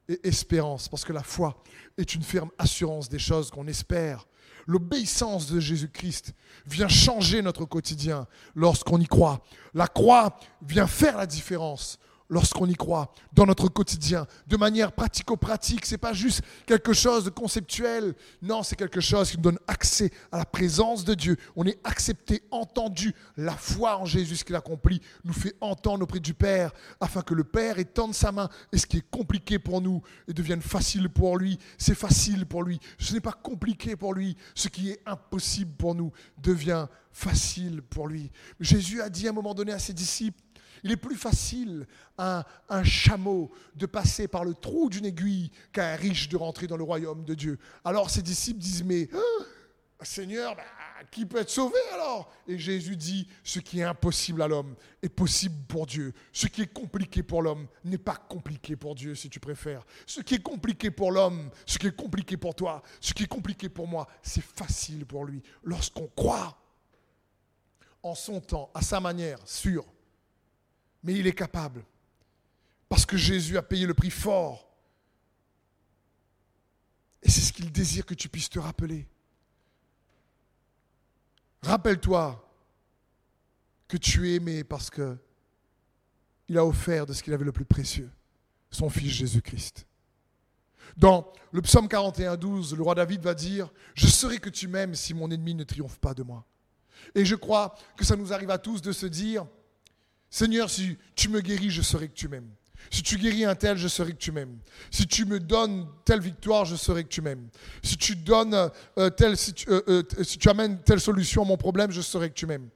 et 0.10 0.20
espérance, 0.28 0.88
parce 0.88 1.04
que 1.04 1.14
la 1.14 1.24
foi 1.24 1.62
est 1.98 2.16
une 2.16 2.24
ferme 2.24 2.50
assurance 2.58 3.10
des 3.10 3.20
choses 3.20 3.52
qu'on 3.52 3.68
espère. 3.68 4.26
L'obéissance 4.66 5.52
de 5.52 5.60
Jésus-Christ 5.60 6.34
vient 6.66 6.88
changer 6.88 7.42
notre 7.42 7.66
quotidien 7.66 8.28
lorsqu'on 8.56 9.00
y 9.00 9.08
croit. 9.08 9.42
La 9.74 9.88
croix 9.88 10.38
vient 10.62 10.88
faire 10.88 11.18
la 11.18 11.26
différence 11.26 12.00
lorsqu'on 12.30 12.68
y 12.68 12.76
croit 12.76 13.14
dans 13.34 13.46
notre 13.46 13.70
quotidien, 13.70 14.28
de 14.48 14.58
manière 14.58 14.92
pratico-pratique. 14.92 15.86
Ce 15.86 15.94
n'est 15.94 15.98
pas 15.98 16.14
juste 16.14 16.42
quelque 16.66 16.94
chose 16.94 17.26
de 17.26 17.30
conceptuel. 17.30 18.16
Non, 18.42 18.64
c'est 18.64 18.76
quelque 18.76 19.02
chose 19.02 19.32
qui 19.32 19.38
nous 19.38 19.44
donne 19.44 19.60
accès 19.68 20.12
à 20.32 20.38
la 20.38 20.46
présence 20.46 21.04
de 21.06 21.14
Dieu. 21.14 21.38
On 21.56 21.66
est 21.66 21.80
accepté, 21.84 22.44
entendu. 22.52 23.14
La 23.38 23.56
foi 23.56 23.98
en 23.98 24.06
Jésus, 24.06 24.44
qu'il 24.44 24.56
accomplit, 24.56 25.02
nous 25.24 25.34
fait 25.34 25.56
entendre 25.62 26.04
auprès 26.04 26.20
du 26.20 26.34
Père, 26.34 26.72
afin 27.00 27.22
que 27.22 27.34
le 27.34 27.44
Père 27.44 27.80
étende 27.80 28.14
sa 28.14 28.32
main. 28.32 28.50
Et 28.72 28.78
ce 28.78 28.86
qui 28.86 28.98
est 28.98 29.10
compliqué 29.10 29.60
pour 29.60 29.82
nous 29.82 30.02
et 30.28 30.34
devienne 30.34 30.62
facile 30.62 31.10
pour 31.10 31.38
lui, 31.38 31.58
c'est 31.78 31.96
facile 31.96 32.46
pour 32.46 32.64
lui. 32.64 32.80
Ce 33.00 33.14
n'est 33.14 33.22
pas 33.22 33.32
compliqué 33.32 33.96
pour 33.96 34.14
lui. 34.14 34.36
Ce 34.56 34.68
qui 34.68 34.92
est 34.92 35.02
impossible 35.06 35.72
pour 35.78 35.96
nous 35.96 36.12
devient 36.38 36.88
facile 37.18 37.82
pour 37.82 38.08
lui. 38.08 38.32
Jésus 38.60 39.02
a 39.02 39.10
dit 39.10 39.28
à 39.28 39.32
un 39.32 39.34
moment 39.34 39.56
donné 39.56 39.72
à 39.72 39.80
ses 39.80 39.94
disciples, 39.94 40.40
il 40.84 40.92
est 40.92 40.98
plus 40.98 41.16
facile 41.16 41.88
à 42.18 42.46
un, 42.70 42.84
chameau 42.84 43.52
de 43.76 43.86
passer 43.86 44.28
par 44.28 44.46
le 44.46 44.54
trou 44.54 44.90
d'une 44.90 45.06
aiguille 45.06 45.52
qu'à 45.72 45.94
un 45.94 45.96
riche 45.96 46.30
de 46.30 46.38
rentrer 46.38 46.68
dans 46.68 46.78
le 46.78 46.84
royaume 46.84 47.24
de 47.24 47.34
Dieu. 47.34 47.60
Alors 47.84 48.10
ses 48.10 48.22
disciples 48.22 48.60
disent, 48.60 48.84
mais 48.84 49.10
hein, 49.14 49.46
Seigneur, 50.04 50.56
bah, 50.56 50.64
qui 51.10 51.26
peut 51.26 51.40
être 51.40 51.50
sauvé 51.50 51.78
alors? 51.94 52.32
Et 52.48 52.60
Jésus 52.60 52.96
dit, 52.96 53.28
ce 53.44 53.60
qui 53.60 53.80
est 53.80 53.84
impossible 53.84 54.42
à 54.42 54.48
l'homme 54.48 54.76
est 55.02 55.10
possible 55.10 55.56
pour 55.68 55.88
Dieu. 55.88 56.14
Ce 56.32 56.48
qui 56.48 56.62
est 56.62 56.72
compliqué 56.72 57.24
pour 57.24 57.42
l'homme 57.42 57.68
n'est 57.84 57.98
pas 57.98 58.16
compliqué 58.16 58.76
pour 58.76 58.94
Dieu, 58.94 59.16
si 59.16 59.30
tu 59.30 59.40
préfères. 59.40 59.86
Ce 60.06 60.22
qui 60.22 60.36
est 60.36 60.44
compliqué 60.44 60.92
pour 60.92 61.12
l'homme, 61.12 61.50
ce 61.66 61.80
qui 61.80 61.88
est 61.88 61.96
compliqué 61.96 62.38
pour 62.38 62.54
toi, 62.54 62.84
ce 63.02 63.14
qui 63.14 63.24
est 63.24 63.28
compliqué 63.28 63.70
pour 63.70 63.88
moi, 63.88 64.08
c'est 64.22 64.44
facile 64.44 65.06
pour 65.06 65.26
lui. 65.26 65.42
Lorsqu'on 65.64 66.08
croit 66.16 66.58
en 68.04 68.14
son 68.14 68.40
temps, 68.40 68.70
à 68.76 68.82
sa 68.82 69.00
manière, 69.00 69.40
sûr, 69.46 69.84
mais 71.08 71.14
il 71.14 71.26
est 71.26 71.34
capable. 71.34 71.86
Parce 72.90 73.06
que 73.06 73.16
Jésus 73.16 73.58
a 73.58 73.64
payé 73.64 73.86
le 73.86 73.94
prix 73.94 74.12
fort. 74.12 74.70
Et 77.24 77.30
c'est 77.30 77.40
ce 77.40 77.54
qu'il 77.54 77.72
désire 77.72 78.06
que 78.06 78.14
tu 78.14 78.28
puisses 78.28 78.50
te 78.50 78.60
rappeler. 78.60 79.08
Rappelle-toi 81.62 82.46
que 83.88 83.96
tu 83.96 84.30
es 84.30 84.36
aimé 84.36 84.66
parce 84.66 84.90
que 84.90 85.18
il 86.50 86.58
a 86.58 86.66
offert 86.66 87.06
de 87.06 87.14
ce 87.14 87.24
qu'il 87.24 87.34
avait 87.34 87.46
le 87.46 87.52
plus 87.54 87.66
précieux, 87.66 88.12
son 88.70 88.90
fils 88.90 89.12
Jésus-Christ. 89.12 89.86
Dans 90.98 91.32
le 91.52 91.62
psaume 91.62 91.88
41, 91.88 92.36
12, 92.36 92.76
le 92.76 92.84
roi 92.84 92.96
David 92.96 93.22
va 93.22 93.34
dire 93.34 93.72
Je 93.96 94.08
saurai 94.08 94.40
que 94.40 94.50
tu 94.50 94.68
m'aimes 94.68 94.94
si 94.94 95.14
mon 95.14 95.32
ennemi 95.32 95.56
ne 95.56 95.64
triomphe 95.64 96.00
pas 96.00 96.14
de 96.14 96.24
moi. 96.24 96.46
Et 97.16 97.24
je 97.24 97.36
crois 97.36 97.76
que 97.96 98.04
ça 98.04 98.18
nous 98.18 98.34
arrive 98.34 98.52
à 98.52 98.58
tous 98.58 98.82
de 98.82 98.92
se 98.92 99.06
dire 99.06 99.46
Seigneur, 100.30 100.70
si 100.70 100.98
tu 101.16 101.30
me 101.30 101.42
guéris, 101.42 101.70
je 101.70 101.82
saurai 101.82 102.10
que 102.10 102.14
tu 102.14 102.28
m'aimes. 102.28 102.50
Si 102.92 103.04
tu 103.04 103.18
guéris 103.18 103.46
un 103.46 103.56
tel, 103.56 103.78
je 103.78 103.88
saurai 103.88 104.14
que 104.14 104.18
tu 104.18 104.32
m'aimes. 104.32 104.60
Si 104.92 105.08
tu 105.08 105.26
me 105.26 105.40
donnes 105.40 105.88
telle 106.06 106.22
victoire, 106.22 106.66
je 106.66 106.76
saurai 106.76 107.04
que 107.04 107.10
tu 107.10 107.22
m'aimes. 107.22 107.50
Si 107.84 107.98
tu 107.98 108.16
donnes 108.16 108.54
euh, 108.98 109.10
telle, 109.10 109.36
euh, 109.68 109.82
euh, 109.90 110.50
amènes 110.50 110.82
telle 110.84 111.00
solution 111.00 111.42
à 111.42 111.46
mon 111.46 111.58
problème, 111.58 111.92
je 111.92 112.02
saurai 112.02 112.30
que 112.30 112.36
tu 112.36 112.46
m'aimes. 112.46 112.70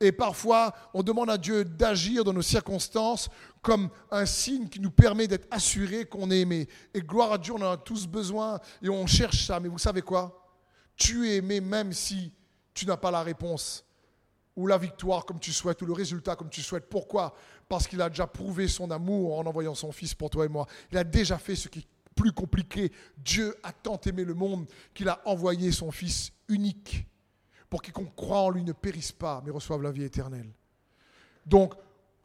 Et 0.00 0.12
parfois, 0.12 0.72
on 0.94 1.02
demande 1.02 1.28
à 1.28 1.38
Dieu 1.38 1.64
d'agir 1.64 2.22
dans 2.22 2.32
nos 2.32 2.42
circonstances 2.42 3.28
comme 3.62 3.90
un 4.12 4.26
signe 4.26 4.68
qui 4.68 4.78
nous 4.78 4.92
permet 4.92 5.26
d'être 5.26 5.48
assurés 5.50 6.04
qu'on 6.04 6.30
est 6.30 6.40
aimé. 6.40 6.68
Et 6.94 7.00
gloire 7.00 7.32
à 7.32 7.38
Dieu, 7.38 7.52
on 7.52 7.62
en 7.62 7.72
a 7.72 7.76
tous 7.76 8.06
besoin 8.06 8.60
et 8.80 8.88
on 8.88 9.06
cherche 9.08 9.46
ça. 9.46 9.58
Mais 9.58 9.68
vous 9.68 9.78
savez 9.78 10.02
quoi? 10.02 10.54
Tu 10.96 11.28
es 11.28 11.36
aimé 11.36 11.60
même 11.60 11.92
si 11.92 12.32
tu 12.74 12.86
n'as 12.86 12.96
pas 12.96 13.10
la 13.10 13.24
réponse 13.24 13.84
ou 14.58 14.66
la 14.66 14.76
victoire 14.76 15.24
comme 15.24 15.38
tu 15.38 15.52
souhaites, 15.52 15.80
ou 15.82 15.86
le 15.86 15.92
résultat 15.92 16.34
comme 16.34 16.50
tu 16.50 16.62
souhaites. 16.62 16.88
Pourquoi? 16.90 17.32
Parce 17.68 17.86
qu'il 17.86 18.02
a 18.02 18.08
déjà 18.08 18.26
prouvé 18.26 18.66
son 18.66 18.90
amour 18.90 19.38
en 19.38 19.46
envoyant 19.46 19.76
son 19.76 19.92
Fils 19.92 20.14
pour 20.14 20.30
toi 20.30 20.46
et 20.46 20.48
moi. 20.48 20.66
Il 20.90 20.98
a 20.98 21.04
déjà 21.04 21.38
fait 21.38 21.54
ce 21.54 21.68
qui 21.68 21.78
est 21.78 21.86
plus 22.16 22.32
compliqué. 22.32 22.90
Dieu 23.16 23.54
a 23.62 23.72
tant 23.72 24.00
aimé 24.04 24.24
le 24.24 24.34
monde 24.34 24.66
qu'il 24.94 25.08
a 25.08 25.20
envoyé 25.26 25.70
son 25.70 25.92
Fils 25.92 26.32
unique 26.48 27.06
pour 27.70 27.82
quiconque 27.82 28.16
croit 28.16 28.40
en 28.40 28.50
lui 28.50 28.64
ne 28.64 28.72
périsse 28.72 29.12
pas, 29.12 29.40
mais 29.44 29.52
reçoive 29.52 29.80
la 29.80 29.92
vie 29.92 30.02
éternelle. 30.02 30.50
Donc, 31.46 31.74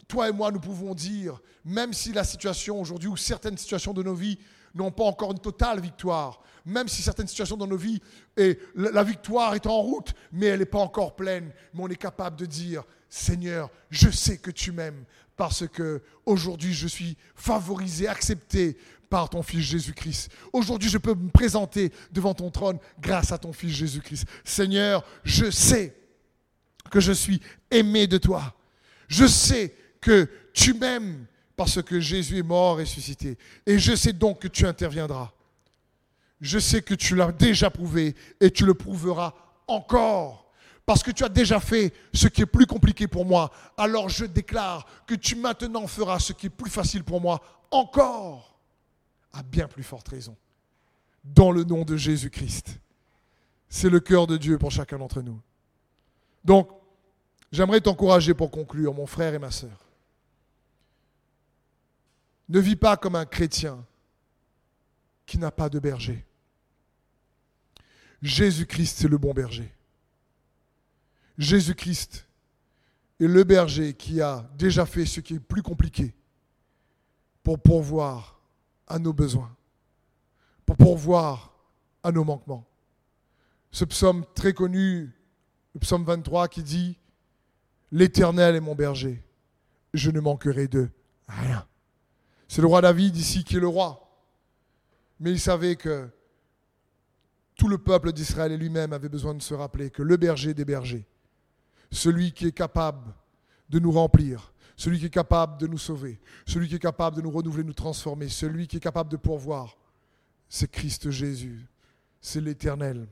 toi 0.07 0.27
et 0.27 0.31
moi, 0.31 0.49
nous 0.51 0.59
pouvons 0.59 0.95
dire, 0.95 1.39
même 1.63 1.93
si 1.93 2.13
la 2.13 2.23
situation 2.23 2.81
aujourd'hui 2.81 3.09
ou 3.09 3.15
certaines 3.15 3.59
situations 3.59 3.93
de 3.93 4.01
nos 4.01 4.15
vies 4.15 4.39
n'ont 4.73 4.91
pas 4.91 5.03
encore 5.03 5.31
une 5.31 5.39
totale 5.39 5.79
victoire, 5.79 6.41
même 6.65 6.87
si 6.87 7.01
certaines 7.01 7.27
situations 7.27 7.57
dans 7.57 7.67
nos 7.67 7.77
vies, 7.77 8.01
et 8.37 8.59
la 8.75 9.03
victoire 9.03 9.53
est 9.55 9.67
en 9.67 9.79
route, 9.81 10.13
mais 10.31 10.47
elle 10.47 10.59
n'est 10.59 10.65
pas 10.65 10.79
encore 10.79 11.15
pleine, 11.15 11.51
mais 11.73 11.83
on 11.83 11.87
est 11.89 11.95
capable 11.95 12.37
de 12.37 12.45
dire, 12.45 12.83
Seigneur, 13.09 13.69
je 13.89 14.09
sais 14.09 14.37
que 14.37 14.49
tu 14.49 14.71
m'aimes 14.71 15.05
parce 15.35 15.67
que 15.67 16.01
aujourd'hui 16.25 16.73
je 16.73 16.87
suis 16.87 17.17
favorisé, 17.35 18.07
accepté 18.07 18.77
par 19.09 19.29
ton 19.29 19.43
Fils 19.43 19.61
Jésus-Christ. 19.61 20.31
Aujourd'hui 20.51 20.89
je 20.89 20.97
peux 20.97 21.13
me 21.13 21.29
présenter 21.29 21.91
devant 22.11 22.33
ton 22.33 22.49
trône 22.49 22.79
grâce 22.99 23.31
à 23.31 23.37
ton 23.37 23.53
Fils 23.53 23.71
Jésus-Christ. 23.71 24.25
Seigneur, 24.43 25.05
je 25.23 25.51
sais 25.51 25.95
que 26.89 26.99
je 26.99 27.11
suis 27.11 27.39
aimé 27.69 28.07
de 28.07 28.17
toi. 28.17 28.55
Je 29.07 29.25
sais 29.25 29.75
que 30.01 30.29
tu 30.53 30.73
m'aimes 30.73 31.25
parce 31.55 31.81
que 31.81 31.99
Jésus 31.99 32.39
est 32.39 32.43
mort 32.43 32.79
et 32.79 32.83
ressuscité. 32.83 33.37
Et 33.65 33.79
je 33.79 33.95
sais 33.95 34.13
donc 34.13 34.39
que 34.39 34.47
tu 34.47 34.65
interviendras. 34.65 35.31
Je 36.41 36.59
sais 36.59 36.81
que 36.81 36.93
tu 36.93 37.15
l'as 37.15 37.31
déjà 37.31 37.69
prouvé 37.69 38.15
et 38.41 38.51
tu 38.51 38.65
le 38.65 38.73
prouveras 38.73 39.33
encore. 39.67 40.51
Parce 40.85 41.01
que 41.01 41.11
tu 41.11 41.23
as 41.23 41.29
déjà 41.29 41.59
fait 41.59 41.93
ce 42.13 42.27
qui 42.27 42.41
est 42.41 42.45
plus 42.45 42.65
compliqué 42.65 43.07
pour 43.07 43.25
moi. 43.25 43.51
Alors 43.77 44.09
je 44.09 44.25
déclare 44.25 44.85
que 45.07 45.15
tu 45.15 45.35
maintenant 45.35 45.87
feras 45.87 46.19
ce 46.19 46.33
qui 46.33 46.47
est 46.47 46.49
plus 46.49 46.69
facile 46.69 47.03
pour 47.03 47.21
moi 47.21 47.41
encore. 47.71 48.57
À 49.31 49.43
bien 49.43 49.67
plus 49.67 49.83
forte 49.83 50.09
raison. 50.09 50.35
Dans 51.23 51.51
le 51.51 51.63
nom 51.63 51.85
de 51.85 51.95
Jésus-Christ. 51.95 52.79
C'est 53.69 53.89
le 53.89 53.99
cœur 53.99 54.27
de 54.27 54.37
Dieu 54.37 54.57
pour 54.57 54.71
chacun 54.71 54.97
d'entre 54.97 55.21
nous. 55.21 55.39
Donc, 56.43 56.69
j'aimerais 57.51 57.79
t'encourager 57.79 58.33
pour 58.33 58.51
conclure, 58.51 58.93
mon 58.93 59.07
frère 59.07 59.33
et 59.33 59.39
ma 59.39 59.49
sœur. 59.49 59.82
Ne 62.49 62.59
vis 62.59 62.75
pas 62.75 62.97
comme 62.97 63.15
un 63.15 63.25
chrétien 63.25 63.85
qui 65.25 65.37
n'a 65.37 65.51
pas 65.51 65.69
de 65.69 65.79
berger. 65.79 66.25
Jésus-Christ 68.21 69.03
est 69.03 69.07
le 69.07 69.17
bon 69.17 69.33
berger. 69.33 69.73
Jésus-Christ 71.37 72.27
est 73.19 73.27
le 73.27 73.43
berger 73.43 73.93
qui 73.93 74.21
a 74.21 74.49
déjà 74.57 74.85
fait 74.85 75.05
ce 75.05 75.19
qui 75.19 75.35
est 75.35 75.39
plus 75.39 75.61
compliqué 75.61 76.13
pour 77.43 77.59
pourvoir 77.59 78.39
à 78.87 78.99
nos 78.99 79.13
besoins, 79.13 79.55
pour 80.65 80.77
pourvoir 80.77 81.53
à 82.03 82.11
nos 82.11 82.23
manquements. 82.23 82.65
Ce 83.71 83.85
psaume 83.85 84.25
très 84.35 84.53
connu, 84.53 85.11
le 85.73 85.79
psaume 85.79 86.05
23, 86.05 86.47
qui 86.47 86.63
dit 86.63 86.97
L'Éternel 87.91 88.55
est 88.55 88.61
mon 88.61 88.75
berger, 88.75 89.23
je 89.93 90.11
ne 90.11 90.19
manquerai 90.19 90.67
de 90.67 90.89
rien. 91.27 91.67
C'est 92.53 92.61
le 92.61 92.67
roi 92.67 92.81
David 92.81 93.17
ici 93.17 93.43
qui 93.43 93.55
est 93.55 93.59
le 93.59 93.67
roi. 93.67 94.07
Mais 95.19 95.31
il 95.31 95.39
savait 95.39 95.75
que 95.75 96.07
tout 97.55 97.67
le 97.67 97.79
peuple 97.79 98.13
d'Israël 98.13 98.51
et 98.51 98.57
lui-même 98.57 98.93
avait 98.93 99.09
besoin 99.09 99.33
de 99.33 99.41
se 99.41 99.55
rappeler 99.55 99.89
que 99.89 100.03
le 100.03 100.17
berger 100.17 100.53
des 100.53 100.63
bergers, 100.63 101.07
celui 101.91 102.31
qui 102.31 102.45
est 102.45 102.51
capable 102.51 103.11
de 103.69 103.79
nous 103.79 103.91
remplir, 103.91 104.53
celui 104.77 104.99
qui 104.99 105.07
est 105.07 105.09
capable 105.09 105.57
de 105.57 105.65
nous 105.65 105.79
sauver, 105.79 106.21
celui 106.45 106.69
qui 106.69 106.75
est 106.75 106.79
capable 106.79 107.15
de 107.15 107.23
nous 107.23 107.31
renouveler, 107.31 107.63
nous 107.63 107.73
transformer, 107.73 108.29
celui 108.29 108.67
qui 108.67 108.77
est 108.77 108.79
capable 108.79 109.09
de 109.09 109.17
pourvoir, 109.17 109.75
c'est 110.47 110.69
Christ 110.69 111.09
Jésus, 111.09 111.65
c'est 112.21 112.39
l'Éternel, 112.39 113.07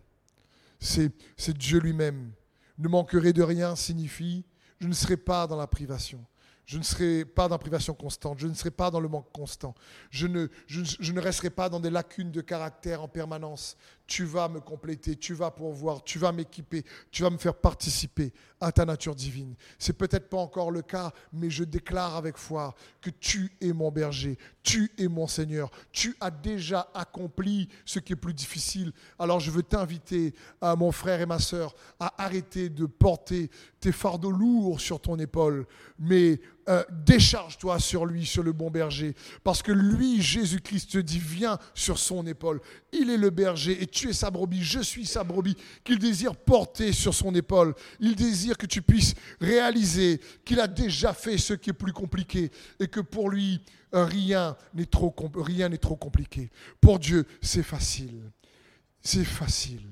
c'est 0.77 1.57
Dieu 1.57 1.79
lui-même. 1.79 2.31
Ne 2.77 2.87
manquerai 2.87 3.33
de 3.33 3.41
rien 3.41 3.75
signifie, 3.75 4.45
je 4.79 4.87
ne 4.87 4.93
serai 4.93 5.17
pas 5.17 5.47
dans 5.47 5.57
la 5.57 5.65
privation. 5.65 6.23
Je 6.72 6.78
ne 6.78 6.84
serai 6.84 7.26
pas 7.26 7.49
dans 7.49 7.57
privation 7.57 7.93
constante, 7.93 8.39
je 8.39 8.47
ne 8.47 8.53
serai 8.53 8.72
pas 8.72 8.89
dans 8.89 9.01
le 9.01 9.09
manque 9.09 9.30
constant, 9.34 9.76
je 10.09 10.26
ne, 10.26 10.47
je, 10.67 11.11
ne 11.11 11.19
resterai 11.19 11.49
pas 11.49 11.67
dans 11.67 11.82
des 11.82 11.89
lacunes 11.89 12.32
de 12.32 12.39
caractère 12.39 13.03
en 13.03 13.09
permanence. 13.09 13.76
Tu 14.07 14.24
vas 14.24 14.47
me 14.47 14.61
compléter, 14.61 15.17
tu 15.17 15.34
vas 15.34 15.51
pourvoir, 15.51 16.01
tu 16.03 16.17
vas 16.17 16.32
m'équiper, 16.32 16.86
tu 17.11 17.24
vas 17.24 17.30
me 17.30 17.38
faire 17.38 17.55
participer 17.55 18.32
à 18.61 18.72
ta 18.72 18.86
nature 18.86 19.15
divine. 19.15 19.55
C'est 19.80 19.97
peut-être 19.97 20.30
pas 20.30 20.38
encore 20.38 20.72
le 20.72 20.82
cas, 20.82 21.11
mais 21.34 21.49
je 21.49 21.65
déclare 21.65 22.15
avec 22.15 22.38
foi 22.38 22.74
que 23.01 23.09
tu 23.09 23.51
es 23.59 23.74
mon 23.74 23.91
berger, 23.91 24.38
tu 24.63 24.91
es 24.97 25.09
mon 25.09 25.28
Seigneur, 25.28 25.72
tu 25.91 26.15
as 26.22 26.32
déjà 26.32 26.89
accompli 26.93 27.67
ce 27.86 27.99
qui 27.99 28.13
est 28.13 28.17
plus 28.17 28.34
difficile. 28.34 28.93
Alors 29.19 29.41
je 29.41 29.51
veux 29.51 29.63
t'inviter, 29.63 30.34
à 30.61 30.78
mon 30.78 30.93
frère 30.93 31.19
et 31.19 31.26
ma 31.26 31.39
sœur, 31.39 31.76
à 31.99 32.24
arrêter 32.24 32.69
de 32.69 32.86
porter 32.86 33.49
tes 33.82 33.91
fardeaux 33.91 34.32
lourds 34.32 34.80
sur 34.80 35.01
ton 35.01 35.17
épaule, 35.19 35.65
mais 35.99 36.39
euh, 36.70 36.84
décharge-toi 37.05 37.80
sur 37.80 38.05
lui, 38.05 38.26
sur 38.26 38.43
le 38.43 38.51
bon 38.51 38.70
berger. 38.70 39.16
Parce 39.43 39.64
que 39.64 39.72
lui, 39.72 40.22
Jésus-Christ 40.22 40.91
te 40.91 40.97
dit, 40.99 41.20
viens 41.20 41.57
sur 41.74 41.97
son 41.97 42.26
épaule. 42.28 42.62
Il 42.93 43.09
est 43.09 43.18
le 43.18 43.30
berger 43.30 43.82
et 43.82 43.88
tu 43.88 44.09
es 44.09 44.14
sa 44.14 44.30
brebis, 44.30 44.64
je 44.64 44.80
suis 44.80 45.05
sa 45.05 45.24
brebis, 45.24 45.57
qu'il 45.84 45.97
désire 45.97 46.36
porter 46.36 46.93
sur 46.93 47.14
son 47.14 47.34
épaule. 47.34 47.74
Il 47.99 48.16
désire 48.16 48.57
que 48.57 48.66
tu 48.66 48.82
puisses 48.82 49.16
réaliser 49.39 50.22
qu'il 50.45 50.59
a 50.59 50.68
déjà 50.68 51.14
fait 51.14 51.38
ce 51.38 51.53
qui 51.53 51.72
est 51.72 51.74
plus 51.74 51.93
compliqué 51.93 52.51
et 52.80 52.88
que 52.88 52.99
pour 52.99 53.30
lui, 53.30 53.62
rien 53.91 54.55
n'est 54.74 54.86
trop, 54.86 55.14
rien 55.36 55.70
n'est 55.70 55.78
trop 55.78 55.95
compliqué. 55.95 56.51
Pour 56.80 56.99
Dieu, 56.99 57.26
c'est 57.41 57.64
facile. 57.64 58.32
C'est 59.01 59.26
facile. 59.26 59.88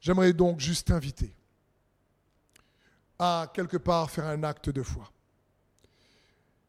J'aimerais 0.00 0.32
donc 0.32 0.60
juste 0.60 0.88
t'inviter 0.88 1.32
à 3.24 3.46
quelque 3.54 3.76
part 3.76 4.10
faire 4.10 4.26
un 4.26 4.42
acte 4.42 4.68
de 4.68 4.82
foi. 4.82 5.08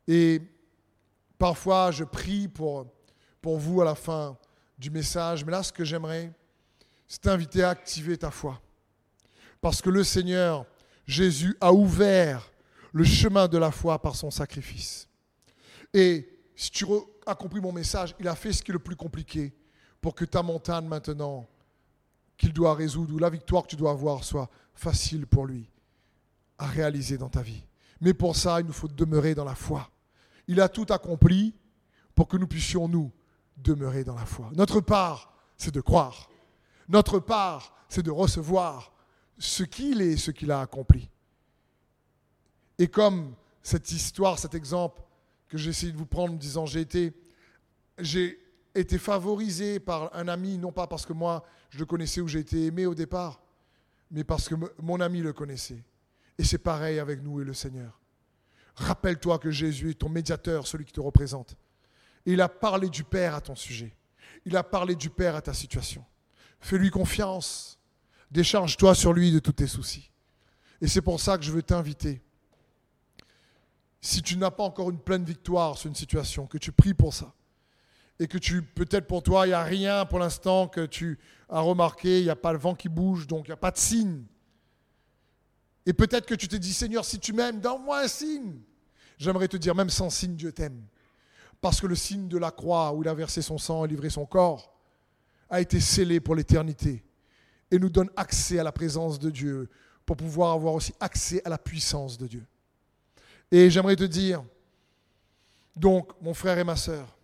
Et 0.08 0.40
parfois, 1.40 1.90
je 1.90 2.04
prie 2.04 2.48
pour, 2.48 2.86
pour 3.42 3.58
vous 3.58 3.82
à 3.82 3.86
la 3.86 3.96
fin 3.96 4.38
du 4.78 4.92
message, 4.92 5.44
mais 5.44 5.52
là, 5.52 5.64
ce 5.64 5.74
que 5.74 5.84
j'aimerais, 5.84 6.32
c'est 7.08 7.22
t'inviter 7.22 7.64
à 7.64 7.70
activer 7.70 8.16
ta 8.20 8.30
foi. 8.30 8.62
Parce 9.62 9.82
que 9.82 9.90
le 9.90 10.04
Seigneur, 10.04 10.68
Jésus, 11.08 11.58
a 11.60 11.74
ouvert 11.74 12.52
le 12.92 13.04
chemin 13.04 13.48
de 13.48 13.58
la 13.58 13.72
foi 13.72 14.00
par 14.00 14.16
son 14.16 14.30
sacrifice. 14.30 15.08
Et 15.92 16.30
si 16.56 16.70
tu 16.70 16.86
as 17.26 17.34
compris 17.34 17.62
mon 17.62 17.72
message, 17.72 18.14
il 18.20 18.28
a 18.28 18.36
fait 18.36 18.54
ce 18.54 18.62
qui 18.62 18.70
est 18.70 18.74
le 18.74 18.80
plus 18.80 18.96
compliqué 18.96 19.56
pour 20.00 20.14
que 20.14 20.26
ta 20.26 20.44
montagne 20.44 20.86
maintenant 20.86 21.48
qu'il 22.38 22.54
doit 22.54 22.76
résoudre 22.76 23.16
ou 23.16 23.18
la 23.18 23.32
victoire 23.32 23.64
que 23.64 23.70
tu 23.70 23.76
dois 23.76 23.90
avoir 23.90 24.24
soit 24.24 24.52
facile 24.76 25.26
pour 25.26 25.48
lui 25.48 25.73
à 26.58 26.66
réaliser 26.66 27.18
dans 27.18 27.30
ta 27.30 27.42
vie. 27.42 27.64
Mais 28.02 28.14
pour 28.14 28.36
ça, 28.36 28.60
il 28.60 28.66
nous 28.66 28.74
faut 28.74 28.88
demeurer 28.88 29.36
dans 29.36 29.46
la 29.46 29.56
foi. 29.56 29.90
Il 30.48 30.60
a 30.62 30.70
tout 30.70 30.86
accompli 30.90 31.56
pour 32.16 32.28
que 32.28 32.38
nous 32.38 32.48
puissions, 32.48 32.88
nous, 32.88 33.12
demeurer 33.58 34.04
dans 34.04 34.16
la 34.16 34.26
foi. 34.26 34.50
Notre 34.56 34.82
part, 34.82 35.34
c'est 35.58 35.74
de 35.74 35.82
croire. 35.82 36.30
Notre 36.90 37.20
part, 37.20 37.74
c'est 37.88 38.04
de 38.04 38.12
recevoir 38.12 38.92
ce 39.38 39.64
qu'il 39.64 40.02
est, 40.02 40.18
ce 40.18 40.32
qu'il 40.32 40.52
a 40.52 40.62
accompli. 40.62 41.10
Et 42.78 42.88
comme 42.88 43.36
cette 43.62 43.92
histoire, 43.92 44.40
cet 44.40 44.56
exemple 44.56 45.02
que 45.48 45.58
j'ai 45.58 45.70
essayé 45.70 45.92
de 45.92 45.98
vous 45.98 46.06
prendre 46.06 46.34
en 46.34 46.38
disant 46.38 46.66
j'ai 46.66 46.82
été, 46.82 47.14
j'ai 48.00 48.40
été 48.76 48.98
favorisé 48.98 49.80
par 49.80 50.14
un 50.16 50.28
ami, 50.28 50.58
non 50.58 50.72
pas 50.72 50.88
parce 50.88 51.06
que 51.06 51.14
moi 51.14 51.44
je 51.70 51.80
le 51.80 51.86
connaissais 51.86 52.22
ou 52.22 52.28
j'ai 52.28 52.40
été 52.40 52.66
aimé 52.66 52.86
au 52.86 52.96
départ, 52.96 53.42
mais 54.12 54.24
parce 54.24 54.50
que 54.50 54.56
mon 54.82 55.00
ami 55.00 55.20
le 55.20 55.34
connaissait. 55.34 55.84
Et 56.38 56.44
c'est 56.44 56.58
pareil 56.58 57.00
avec 57.00 57.22
nous 57.22 57.42
et 57.42 57.44
le 57.44 57.54
Seigneur. 57.54 58.00
Rappelle-toi 58.76 59.38
que 59.40 59.52
Jésus 59.52 59.92
est 59.92 60.00
ton 60.00 60.10
médiateur, 60.10 60.68
celui 60.68 60.86
qui 60.86 60.94
te 60.94 61.02
représente. 61.02 61.56
Il 62.26 62.42
a 62.42 62.50
parlé 62.50 62.90
du 62.90 63.04
Père 63.04 63.36
à 63.36 63.42
ton 63.42 63.56
sujet. 63.56 63.96
Il 64.46 64.58
a 64.58 64.64
parlé 64.64 64.96
du 64.96 65.10
Père 65.10 65.36
à 65.36 65.42
ta 65.42 65.54
situation. 65.54 66.04
Fais-lui 66.60 66.90
confiance. 66.90 67.80
Décharge-toi 68.32 68.96
sur 68.96 69.14
lui 69.14 69.32
de 69.32 69.40
tous 69.40 69.52
tes 69.52 69.68
soucis. 69.68 70.10
Et 70.82 70.88
c'est 70.88 71.02
pour 71.02 71.20
ça 71.20 71.38
que 71.38 71.44
je 71.44 71.52
veux 71.52 71.62
t'inviter. 71.62 72.22
Si 74.02 74.22
tu 74.22 74.38
n'as 74.38 74.52
pas 74.52 74.64
encore 74.64 74.90
une 74.90 75.00
pleine 75.00 75.24
victoire 75.24 75.78
sur 75.78 75.88
une 75.88 75.96
situation, 75.96 76.48
que 76.48 76.58
tu 76.58 76.72
pries 76.72 76.94
pour 76.94 77.14
ça, 77.14 77.34
et 78.20 78.28
que 78.28 78.38
tu, 78.38 78.62
peut-être 78.62 79.08
pour 79.08 79.24
toi, 79.24 79.46
il 79.46 79.50
n'y 79.50 79.54
a 79.54 79.64
rien 79.64 80.06
pour 80.06 80.20
l'instant 80.20 80.68
que 80.68 80.86
tu 80.86 81.20
as 81.50 81.60
remarqué, 81.60 82.20
il 82.20 82.24
n'y 82.24 82.30
a 82.30 82.36
pas 82.36 82.52
le 82.52 82.60
vent 82.60 82.76
qui 82.76 82.90
bouge, 82.90 83.28
donc 83.28 83.48
il 83.48 83.52
n'y 83.52 83.54
a 83.54 83.58
pas 83.58 83.72
de 83.72 83.78
signe. 83.78 84.24
Et 85.86 85.94
peut-être 85.94 86.26
que 86.26 86.36
tu 86.36 86.48
te 86.48 86.56
dis, 86.56 86.74
Seigneur, 86.74 87.04
si 87.04 87.20
tu 87.20 87.34
m'aimes, 87.34 87.60
donne-moi 87.60 88.02
un 88.02 88.08
signe. 88.08 88.56
J'aimerais 89.18 89.48
te 89.48 89.58
dire, 89.58 89.76
même 89.76 89.90
sans 89.90 90.10
signe, 90.10 90.36
Dieu 90.36 90.52
t'aime. 90.52 90.82
Parce 91.62 91.80
que 91.82 91.88
le 91.88 91.96
signe 91.96 92.28
de 92.28 92.38
la 92.38 92.52
croix, 92.52 92.94
où 92.94 93.04
il 93.04 93.10
a 93.10 93.14
versé 93.14 93.42
son 93.42 93.58
sang 93.58 93.86
et 93.86 93.88
livré 93.88 94.10
son 94.10 94.26
corps, 94.26 94.74
a 95.50 95.62
été 95.62 95.80
scellé 95.80 96.20
pour 96.20 96.36
l'éternité 96.36 97.04
et 97.70 97.80
nous 97.80 97.90
donne 97.90 98.10
accès 98.16 98.60
à 98.60 98.64
la 98.64 98.72
présence 98.72 99.20
de 99.20 99.30
Dieu 99.30 99.70
pour 100.06 100.18
pouvoir 100.18 100.54
avoir 100.54 100.74
aussi 100.74 100.94
accès 101.00 101.42
à 101.46 101.50
la 101.50 101.58
puissance 101.58 102.18
de 102.18 102.28
Dieu. 102.28 102.46
Et 103.52 103.70
j'aimerais 103.70 103.96
te 103.96 104.04
dire, 104.04 104.44
donc, 105.76 106.12
mon 106.22 106.34
frère 106.34 106.58
et 106.58 106.64
ma 106.64 106.76
sœur, 106.76 107.18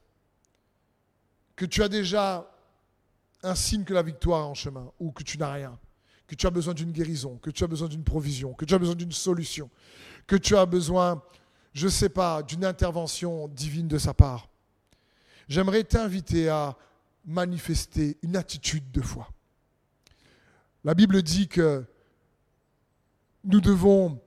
que 1.55 1.65
tu 1.65 1.83
as 1.83 1.89
déjà 1.89 2.49
un 3.43 3.55
signe 3.55 3.83
que 3.83 3.93
la 3.93 4.01
victoire 4.03 4.45
est 4.45 4.49
en 4.49 4.53
chemin 4.53 4.91
ou 4.99 5.11
que 5.11 5.23
tu 5.23 5.37
n'as 5.37 5.51
rien 5.51 5.79
que 6.29 6.35
tu 6.35 6.45
as 6.45 6.51
besoin 6.51 6.75
d'une 6.75 6.91
guérison, 6.91 7.37
que 7.37 7.49
tu 7.49 7.63
as 7.63 7.67
besoin 7.67 7.87
d'une 7.87 8.03
provision, 8.03 8.53
que 8.53 8.63
tu 8.63 8.75
as 8.75 8.77
besoin 8.77 8.93
d'une 8.93 9.11
solution, 9.11 9.67
que 10.27 10.35
tu 10.35 10.55
as 10.55 10.67
besoin, 10.67 11.23
je 11.73 11.85
ne 11.85 11.91
sais 11.91 12.09
pas, 12.09 12.43
d'une 12.43 12.63
intervention 12.63 13.47
divine 13.47 13.87
de 13.87 13.97
sa 13.97 14.13
part. 14.13 14.47
J'aimerais 15.47 15.83
t'inviter 15.83 16.47
à 16.47 16.77
manifester 17.25 18.19
une 18.21 18.35
attitude 18.37 18.91
de 18.91 19.01
foi. 19.01 19.27
La 20.83 20.93
Bible 20.93 21.23
dit 21.23 21.47
que 21.47 21.83
nous 23.43 23.59
devons 23.59 24.21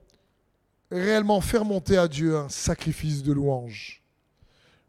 réellement 0.91 1.39
faire 1.39 1.63
monter 1.63 1.97
à 1.97 2.09
Dieu 2.09 2.35
un 2.35 2.49
sacrifice 2.49 3.23
de 3.23 3.31
louange. 3.31 4.03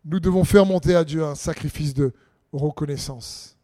Nous 0.05 0.19
devons 0.19 0.43
faire 0.43 0.67
monter 0.67 0.97
à 0.97 1.05
Dieu 1.05 1.25
un 1.25 1.37
sacrifice 1.37 1.95
de 1.95 2.12
reconnaissance. 2.53 3.57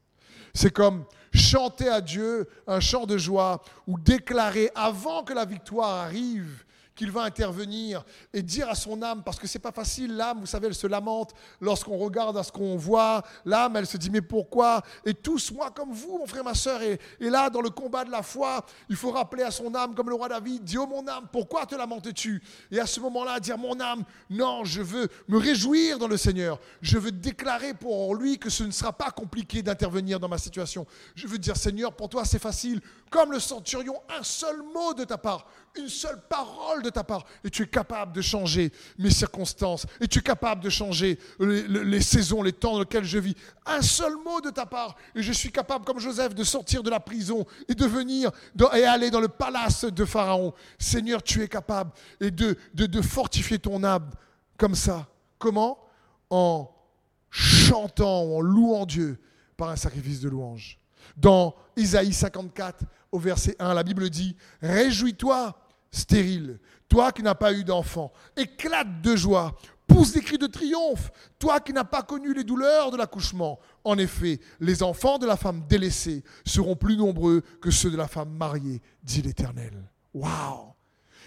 C'est 0.54 0.72
comme 0.72 1.04
chanter 1.38 1.88
à 1.88 2.00
Dieu 2.00 2.48
un 2.66 2.80
chant 2.80 3.06
de 3.06 3.18
joie 3.18 3.62
ou 3.86 3.98
déclarer 3.98 4.70
avant 4.74 5.22
que 5.22 5.32
la 5.32 5.44
victoire 5.44 5.90
arrive 5.90 6.64
qu'il 7.00 7.10
va 7.10 7.22
intervenir 7.22 8.04
et 8.30 8.42
dire 8.42 8.68
à 8.68 8.74
son 8.74 9.00
âme, 9.00 9.22
parce 9.24 9.38
que 9.38 9.46
c'est 9.46 9.58
pas 9.58 9.72
facile, 9.72 10.14
l'âme, 10.18 10.40
vous 10.40 10.46
savez, 10.46 10.66
elle 10.66 10.74
se 10.74 10.86
lamente 10.86 11.32
lorsqu'on 11.58 11.96
regarde 11.96 12.36
à 12.36 12.42
ce 12.42 12.52
qu'on 12.52 12.76
voit, 12.76 13.22
l'âme, 13.46 13.74
elle 13.76 13.86
se 13.86 13.96
dit, 13.96 14.10
mais 14.10 14.20
pourquoi? 14.20 14.82
Et 15.06 15.14
tous, 15.14 15.50
moi 15.50 15.70
comme 15.70 15.92
vous, 15.92 16.18
mon 16.18 16.26
frère, 16.26 16.44
ma 16.44 16.52
soeur, 16.52 16.82
et, 16.82 17.00
là, 17.18 17.48
dans 17.48 17.62
le 17.62 17.70
combat 17.70 18.04
de 18.04 18.10
la 18.10 18.22
foi, 18.22 18.66
il 18.90 18.96
faut 18.96 19.12
rappeler 19.12 19.44
à 19.44 19.50
son 19.50 19.74
âme, 19.74 19.94
comme 19.94 20.10
le 20.10 20.14
roi 20.14 20.28
David, 20.28 20.62
dit, 20.62 20.76
oh 20.76 20.86
mon 20.86 21.08
âme, 21.08 21.26
pourquoi 21.32 21.64
te 21.64 21.74
lamentes-tu? 21.74 22.42
Et 22.70 22.78
à 22.78 22.84
ce 22.84 23.00
moment-là, 23.00 23.40
dire, 23.40 23.56
mon 23.56 23.80
âme, 23.80 24.04
non, 24.28 24.64
je 24.64 24.82
veux 24.82 25.08
me 25.26 25.38
réjouir 25.38 25.98
dans 25.98 26.08
le 26.08 26.18
Seigneur, 26.18 26.60
je 26.82 26.98
veux 26.98 27.12
déclarer 27.12 27.72
pour 27.72 28.14
lui 28.14 28.38
que 28.38 28.50
ce 28.50 28.62
ne 28.62 28.72
sera 28.72 28.92
pas 28.92 29.10
compliqué 29.10 29.62
d'intervenir 29.62 30.20
dans 30.20 30.28
ma 30.28 30.36
situation. 30.36 30.86
Je 31.14 31.26
veux 31.26 31.38
dire, 31.38 31.56
Seigneur, 31.56 31.94
pour 31.94 32.10
toi, 32.10 32.26
c'est 32.26 32.38
facile, 32.38 32.82
comme 33.10 33.32
le 33.32 33.40
centurion, 33.40 34.00
un 34.08 34.22
seul 34.22 34.62
mot 34.72 34.94
de 34.94 35.04
ta 35.04 35.18
part, 35.18 35.46
une 35.76 35.88
seule 35.88 36.20
parole 36.28 36.82
de 36.82 36.90
ta 36.90 37.02
part, 37.02 37.24
et 37.44 37.50
tu 37.50 37.64
es 37.64 37.66
capable 37.66 38.12
de 38.12 38.20
changer 38.20 38.72
mes 38.98 39.10
circonstances, 39.10 39.86
et 40.00 40.06
tu 40.06 40.20
es 40.20 40.22
capable 40.22 40.62
de 40.62 40.70
changer 40.70 41.18
les, 41.40 42.00
saisons, 42.00 42.42
les 42.42 42.52
temps 42.52 42.74
dans 42.74 42.80
lesquels 42.80 43.04
je 43.04 43.18
vis. 43.18 43.34
Un 43.66 43.82
seul 43.82 44.14
mot 44.24 44.40
de 44.40 44.50
ta 44.50 44.64
part, 44.64 44.96
et 45.14 45.22
je 45.22 45.32
suis 45.32 45.50
capable, 45.50 45.84
comme 45.84 45.98
Joseph, 45.98 46.34
de 46.34 46.44
sortir 46.44 46.82
de 46.84 46.90
la 46.90 47.00
prison 47.00 47.44
et 47.68 47.74
de 47.74 47.84
venir 47.84 48.30
et 48.74 48.84
aller 48.84 49.10
dans 49.10 49.20
le 49.20 49.28
palace 49.28 49.84
de 49.84 50.04
Pharaon. 50.04 50.54
Seigneur, 50.78 51.22
tu 51.22 51.42
es 51.42 51.48
capable 51.48 51.90
de, 52.20 52.56
de 52.74 53.02
fortifier 53.02 53.58
ton 53.58 53.82
âme 53.82 54.10
comme 54.56 54.76
ça. 54.76 55.08
Comment? 55.38 55.78
En 56.30 56.70
chantant, 57.30 58.22
en 58.36 58.40
louant 58.40 58.86
Dieu 58.86 59.18
par 59.56 59.70
un 59.70 59.76
sacrifice 59.76 60.20
de 60.20 60.28
louange. 60.28 60.78
Dans 61.16 61.54
Isaïe 61.76 62.12
54, 62.12 62.84
au 63.12 63.18
verset 63.18 63.56
1, 63.58 63.74
la 63.74 63.82
Bible 63.82 64.08
dit, 64.10 64.36
Réjouis-toi, 64.62 65.58
stérile, 65.90 66.58
toi 66.88 67.12
qui 67.12 67.22
n'as 67.22 67.34
pas 67.34 67.52
eu 67.52 67.64
d'enfant, 67.64 68.12
éclate 68.36 69.00
de 69.02 69.16
joie, 69.16 69.56
pousse 69.86 70.12
des 70.12 70.20
cris 70.20 70.38
de 70.38 70.46
triomphe, 70.46 71.10
toi 71.38 71.60
qui 71.60 71.72
n'as 71.72 71.84
pas 71.84 72.02
connu 72.02 72.32
les 72.32 72.44
douleurs 72.44 72.90
de 72.90 72.96
l'accouchement. 72.96 73.58
En 73.84 73.98
effet, 73.98 74.40
les 74.60 74.82
enfants 74.82 75.18
de 75.18 75.26
la 75.26 75.36
femme 75.36 75.62
délaissée 75.68 76.22
seront 76.46 76.76
plus 76.76 76.96
nombreux 76.96 77.42
que 77.60 77.70
ceux 77.70 77.90
de 77.90 77.96
la 77.96 78.08
femme 78.08 78.30
mariée, 78.30 78.80
dit 79.02 79.22
l'Éternel. 79.22 79.72
Waouh 80.14 80.74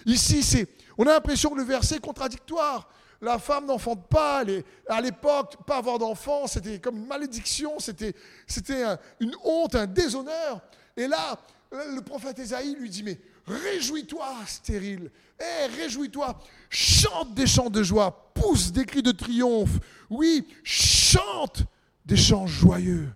Ici, 0.06 0.44
c'est, 0.44 0.68
on 0.98 1.06
a 1.06 1.14
l'impression 1.14 1.50
que 1.50 1.58
le 1.58 1.64
verset 1.64 1.96
est 1.96 2.00
contradictoire. 2.00 2.90
La 3.22 3.40
femme 3.40 3.66
n'enfante 3.66 4.10
pas. 4.10 4.44
à 4.90 5.02
l'époque, 5.02 5.56
pas 5.66 5.78
avoir 5.78 5.98
d'enfant, 5.98 6.46
c'était 6.46 6.80
comme 6.80 6.98
une 6.98 7.08
malédiction, 7.08 7.80
c'était, 7.80 8.14
c'était 8.46 8.84
une 9.22 9.34
honte, 9.46 9.76
un 9.76 9.88
déshonneur. 9.88 10.60
Et 10.98 11.08
là, 11.08 11.40
le 11.74 12.02
prophète 12.02 12.40
Esaïe 12.40 12.76
lui 12.76 12.90
dit, 12.90 13.04
mais 13.04 13.20
réjouis-toi, 13.48 14.36
stérile, 14.46 15.12
eh, 15.40 15.66
réjouis-toi, 15.76 16.40
chante 16.70 17.34
des 17.34 17.48
chants 17.48 17.70
de 17.70 17.82
joie, 17.82 18.32
pousse 18.34 18.72
des 18.72 18.86
cris 18.86 19.02
de 19.02 19.12
triomphe, 19.12 19.80
oui, 20.10 20.48
chante 20.64 21.64
des 22.06 22.18
chants 22.18 22.48
joyeux. 22.48 23.12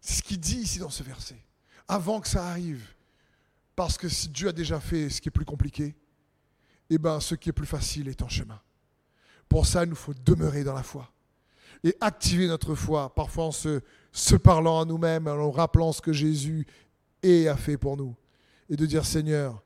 C'est 0.00 0.14
ce 0.14 0.22
qu'il 0.22 0.40
dit 0.40 0.58
ici 0.58 0.78
dans 0.78 0.90
ce 0.90 1.02
verset, 1.02 1.38
avant 1.86 2.20
que 2.20 2.28
ça 2.28 2.46
arrive. 2.46 2.84
Parce 3.76 3.96
que 3.96 4.08
si 4.08 4.28
Dieu 4.28 4.48
a 4.48 4.52
déjà 4.52 4.80
fait 4.80 5.10
ce 5.10 5.20
qui 5.20 5.28
est 5.28 5.32
plus 5.32 5.44
compliqué, 5.44 5.94
eh 6.88 6.98
bien 6.98 7.20
ce 7.20 7.34
qui 7.34 7.50
est 7.50 7.52
plus 7.52 7.66
facile 7.66 8.08
est 8.08 8.22
en 8.22 8.28
chemin. 8.28 8.60
Pour 9.48 9.66
ça, 9.66 9.84
il 9.84 9.90
nous 9.90 9.96
faut 9.96 10.14
demeurer 10.14 10.64
dans 10.64 10.74
la 10.74 10.82
foi 10.82 11.12
et 11.82 11.96
activer 12.00 12.46
notre 12.46 12.74
foi, 12.74 13.14
parfois 13.14 13.50
se 14.12 14.36
parlant 14.36 14.80
à 14.80 14.84
nous-mêmes, 14.84 15.28
en 15.28 15.50
rappelant 15.50 15.92
ce 15.92 16.00
que 16.00 16.12
Jésus 16.12 16.66
est 17.22 17.48
a 17.48 17.56
fait 17.56 17.76
pour 17.76 17.96
nous. 17.96 18.16
Et 18.68 18.76
de 18.76 18.86
dire, 18.86 19.04
Seigneur, 19.04 19.62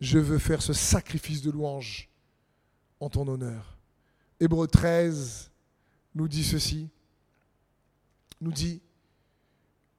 je 0.00 0.18
veux 0.18 0.38
faire 0.38 0.62
ce 0.62 0.72
sacrifice 0.72 1.42
de 1.42 1.50
louange 1.50 2.08
en 3.00 3.08
ton 3.08 3.26
honneur. 3.26 3.78
Hébreu 4.40 4.66
13 4.66 5.50
nous 6.14 6.28
dit 6.28 6.44
ceci, 6.44 6.88
nous 8.40 8.52
dit, 8.52 8.80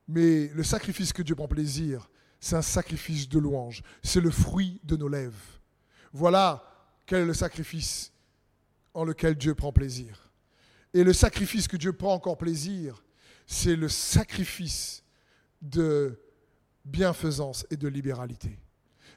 mais 0.08 0.48
le 0.48 0.64
sacrifice 0.64 1.14
que 1.14 1.22
Dieu 1.22 1.36
prend 1.36 1.48
plaisir, 1.48 2.10
c'est 2.40 2.56
un 2.56 2.62
sacrifice 2.62 3.28
de 3.28 3.38
louange, 3.38 3.84
c'est 4.02 4.22
le 4.22 4.32
fruit 4.32 4.80
de 4.84 4.96
nos 4.96 5.10
lèvres. 5.10 5.62
Voilà 6.14 6.64
quel 7.06 7.24
est 7.24 7.26
le 7.26 7.34
sacrifice 7.34 8.12
en 8.94 9.04
lequel 9.04 9.36
Dieu 9.36 9.54
prend 9.54 9.72
plaisir. 9.72 10.32
Et 10.94 11.04
le 11.04 11.14
sacrifice 11.14 11.68
que 11.68 11.78
Dieu 11.78 11.94
prend 11.94 12.14
encore 12.14 12.38
plaisir, 12.38 13.04
c'est 13.52 13.76
le 13.76 13.90
sacrifice 13.90 15.04
de 15.60 16.22
bienfaisance 16.86 17.66
et 17.72 17.78
de 17.78 17.88
libéralité. 17.88 18.60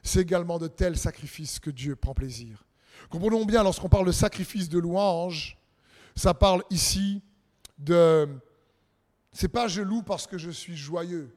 C'est 0.01 0.21
également 0.21 0.57
de 0.57 0.67
tels 0.67 0.97
sacrifices 0.97 1.59
que 1.59 1.69
Dieu 1.69 1.95
prend 1.95 2.15
plaisir. 2.15 2.65
Comprenons 3.11 3.45
bien, 3.45 3.61
lorsqu'on 3.61 3.89
parle 3.89 4.07
de 4.07 4.11
sacrifice 4.11 4.67
de 4.69 4.79
louange, 4.79 5.55
ça 6.15 6.33
parle 6.33 6.63
ici 6.71 7.21
de... 7.77 8.27
C'est 9.31 9.49
pas 9.49 9.67
je 9.67 9.83
loue 9.83 10.01
parce 10.01 10.25
que 10.25 10.39
je 10.39 10.49
suis 10.49 10.75
joyeux. 10.75 11.31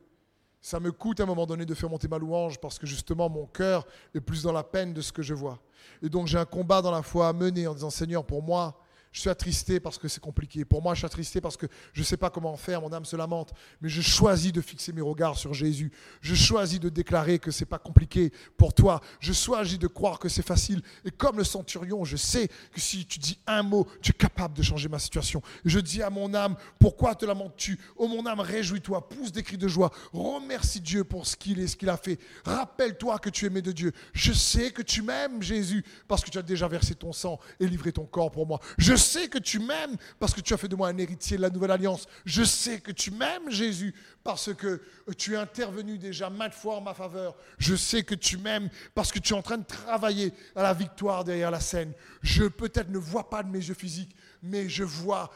Ça 0.62 0.80
me 0.80 0.90
coûte 0.90 1.20
à 1.20 1.24
un 1.24 1.26
moment 1.26 1.44
donné 1.44 1.66
de 1.66 1.74
faire 1.74 1.90
monter 1.90 2.08
ma 2.08 2.16
louange 2.16 2.58
parce 2.58 2.78
que 2.78 2.86
justement 2.86 3.28
mon 3.28 3.44
cœur 3.44 3.86
est 4.14 4.22
plus 4.22 4.42
dans 4.42 4.52
la 4.52 4.64
peine 4.64 4.94
de 4.94 5.02
ce 5.02 5.12
que 5.12 5.22
je 5.22 5.34
vois. 5.34 5.60
Et 6.00 6.08
donc 6.08 6.28
j'ai 6.28 6.38
un 6.38 6.46
combat 6.46 6.80
dans 6.80 6.90
la 6.90 7.02
foi 7.02 7.28
à 7.28 7.34
mener 7.34 7.66
en 7.66 7.74
disant 7.74 7.90
Seigneur, 7.90 8.24
pour 8.24 8.42
moi, 8.42 8.80
je 9.16 9.22
suis 9.22 9.30
attristé 9.30 9.80
parce 9.80 9.96
que 9.96 10.08
c'est 10.08 10.20
compliqué. 10.20 10.66
Pour 10.66 10.82
moi, 10.82 10.92
je 10.92 10.98
suis 10.98 11.06
attristé 11.06 11.40
parce 11.40 11.56
que 11.56 11.64
je 11.94 12.00
ne 12.00 12.04
sais 12.04 12.18
pas 12.18 12.28
comment 12.28 12.54
faire, 12.58 12.82
mon 12.82 12.92
âme 12.92 13.06
se 13.06 13.16
lamente. 13.16 13.54
Mais 13.80 13.88
je 13.88 14.02
choisis 14.02 14.52
de 14.52 14.60
fixer 14.60 14.92
mes 14.92 15.00
regards 15.00 15.38
sur 15.38 15.54
Jésus. 15.54 15.90
Je 16.20 16.34
choisis 16.34 16.78
de 16.78 16.90
déclarer 16.90 17.38
que 17.38 17.50
ce 17.50 17.60
n'est 17.60 17.66
pas 17.66 17.78
compliqué 17.78 18.30
pour 18.58 18.74
toi. 18.74 19.00
Je 19.20 19.32
choisis 19.32 19.78
de 19.78 19.86
croire 19.86 20.18
que 20.18 20.28
c'est 20.28 20.46
facile. 20.46 20.82
Et 21.02 21.10
comme 21.10 21.38
le 21.38 21.44
centurion, 21.44 22.04
je 22.04 22.18
sais 22.18 22.48
que 22.70 22.78
si 22.78 23.06
tu 23.06 23.18
dis 23.18 23.38
un 23.46 23.62
mot, 23.62 23.86
tu 24.02 24.10
es 24.10 24.12
capable 24.12 24.52
de 24.52 24.62
changer 24.62 24.90
ma 24.90 24.98
situation. 24.98 25.40
je 25.64 25.80
dis 25.80 26.02
à 26.02 26.10
mon 26.10 26.34
âme, 26.34 26.54
pourquoi 26.78 27.14
te 27.14 27.24
lamentes-tu? 27.24 27.80
Oh 27.96 28.08
mon 28.08 28.26
âme, 28.26 28.40
réjouis-toi, 28.40 29.08
pousse 29.08 29.32
des 29.32 29.42
cris 29.42 29.56
de 29.56 29.66
joie. 29.66 29.92
Remercie 30.12 30.82
Dieu 30.82 31.04
pour 31.04 31.26
ce 31.26 31.36
qu'il 31.36 31.58
est, 31.58 31.68
ce 31.68 31.76
qu'il 31.78 31.88
a 31.88 31.96
fait. 31.96 32.18
Rappelle-toi 32.44 33.18
que 33.20 33.30
tu 33.30 33.46
es 33.46 33.48
aimé 33.48 33.62
de 33.62 33.72
Dieu. 33.72 33.92
Je 34.12 34.34
sais 34.34 34.72
que 34.72 34.82
tu 34.82 35.00
m'aimes, 35.00 35.42
Jésus, 35.42 35.82
parce 36.06 36.22
que 36.22 36.28
tu 36.28 36.36
as 36.36 36.42
déjà 36.42 36.68
versé 36.68 36.94
ton 36.94 37.14
sang 37.14 37.40
et 37.58 37.66
livré 37.66 37.92
ton 37.92 38.04
corps 38.04 38.30
pour 38.30 38.46
moi. 38.46 38.60
Je 38.76 39.05
sais 39.06 39.28
que 39.28 39.38
tu 39.38 39.58
m'aimes 39.58 39.96
parce 40.18 40.34
que 40.34 40.40
tu 40.40 40.52
as 40.52 40.56
fait 40.56 40.68
de 40.68 40.76
moi 40.76 40.88
un 40.88 40.98
héritier 40.98 41.36
de 41.36 41.42
la 41.42 41.50
nouvelle 41.50 41.70
alliance. 41.70 42.06
Je 42.24 42.42
sais 42.42 42.80
que 42.80 42.92
tu 42.92 43.10
m'aimes, 43.10 43.50
Jésus, 43.50 43.94
parce 44.24 44.52
que 44.52 44.82
tu 45.16 45.34
es 45.34 45.36
intervenu 45.36 45.98
déjà 45.98 46.28
maintes 46.28 46.54
fois 46.54 46.76
en 46.76 46.80
ma 46.80 46.94
faveur. 46.94 47.36
Je 47.58 47.74
sais 47.76 48.02
que 48.02 48.14
tu 48.14 48.36
m'aimes 48.36 48.68
parce 48.94 49.12
que 49.12 49.18
tu 49.18 49.32
es 49.32 49.36
en 49.36 49.42
train 49.42 49.58
de 49.58 49.64
travailler 49.64 50.32
à 50.54 50.62
la 50.62 50.74
victoire 50.74 51.24
derrière 51.24 51.50
la 51.50 51.60
scène. 51.60 51.92
Je 52.22 52.44
peut-être 52.44 52.90
ne 52.90 52.98
vois 52.98 53.30
pas 53.30 53.42
de 53.42 53.48
mes 53.48 53.58
yeux 53.58 53.74
physiques, 53.74 54.14
mais 54.42 54.68
je 54.68 54.84
vois 54.84 55.30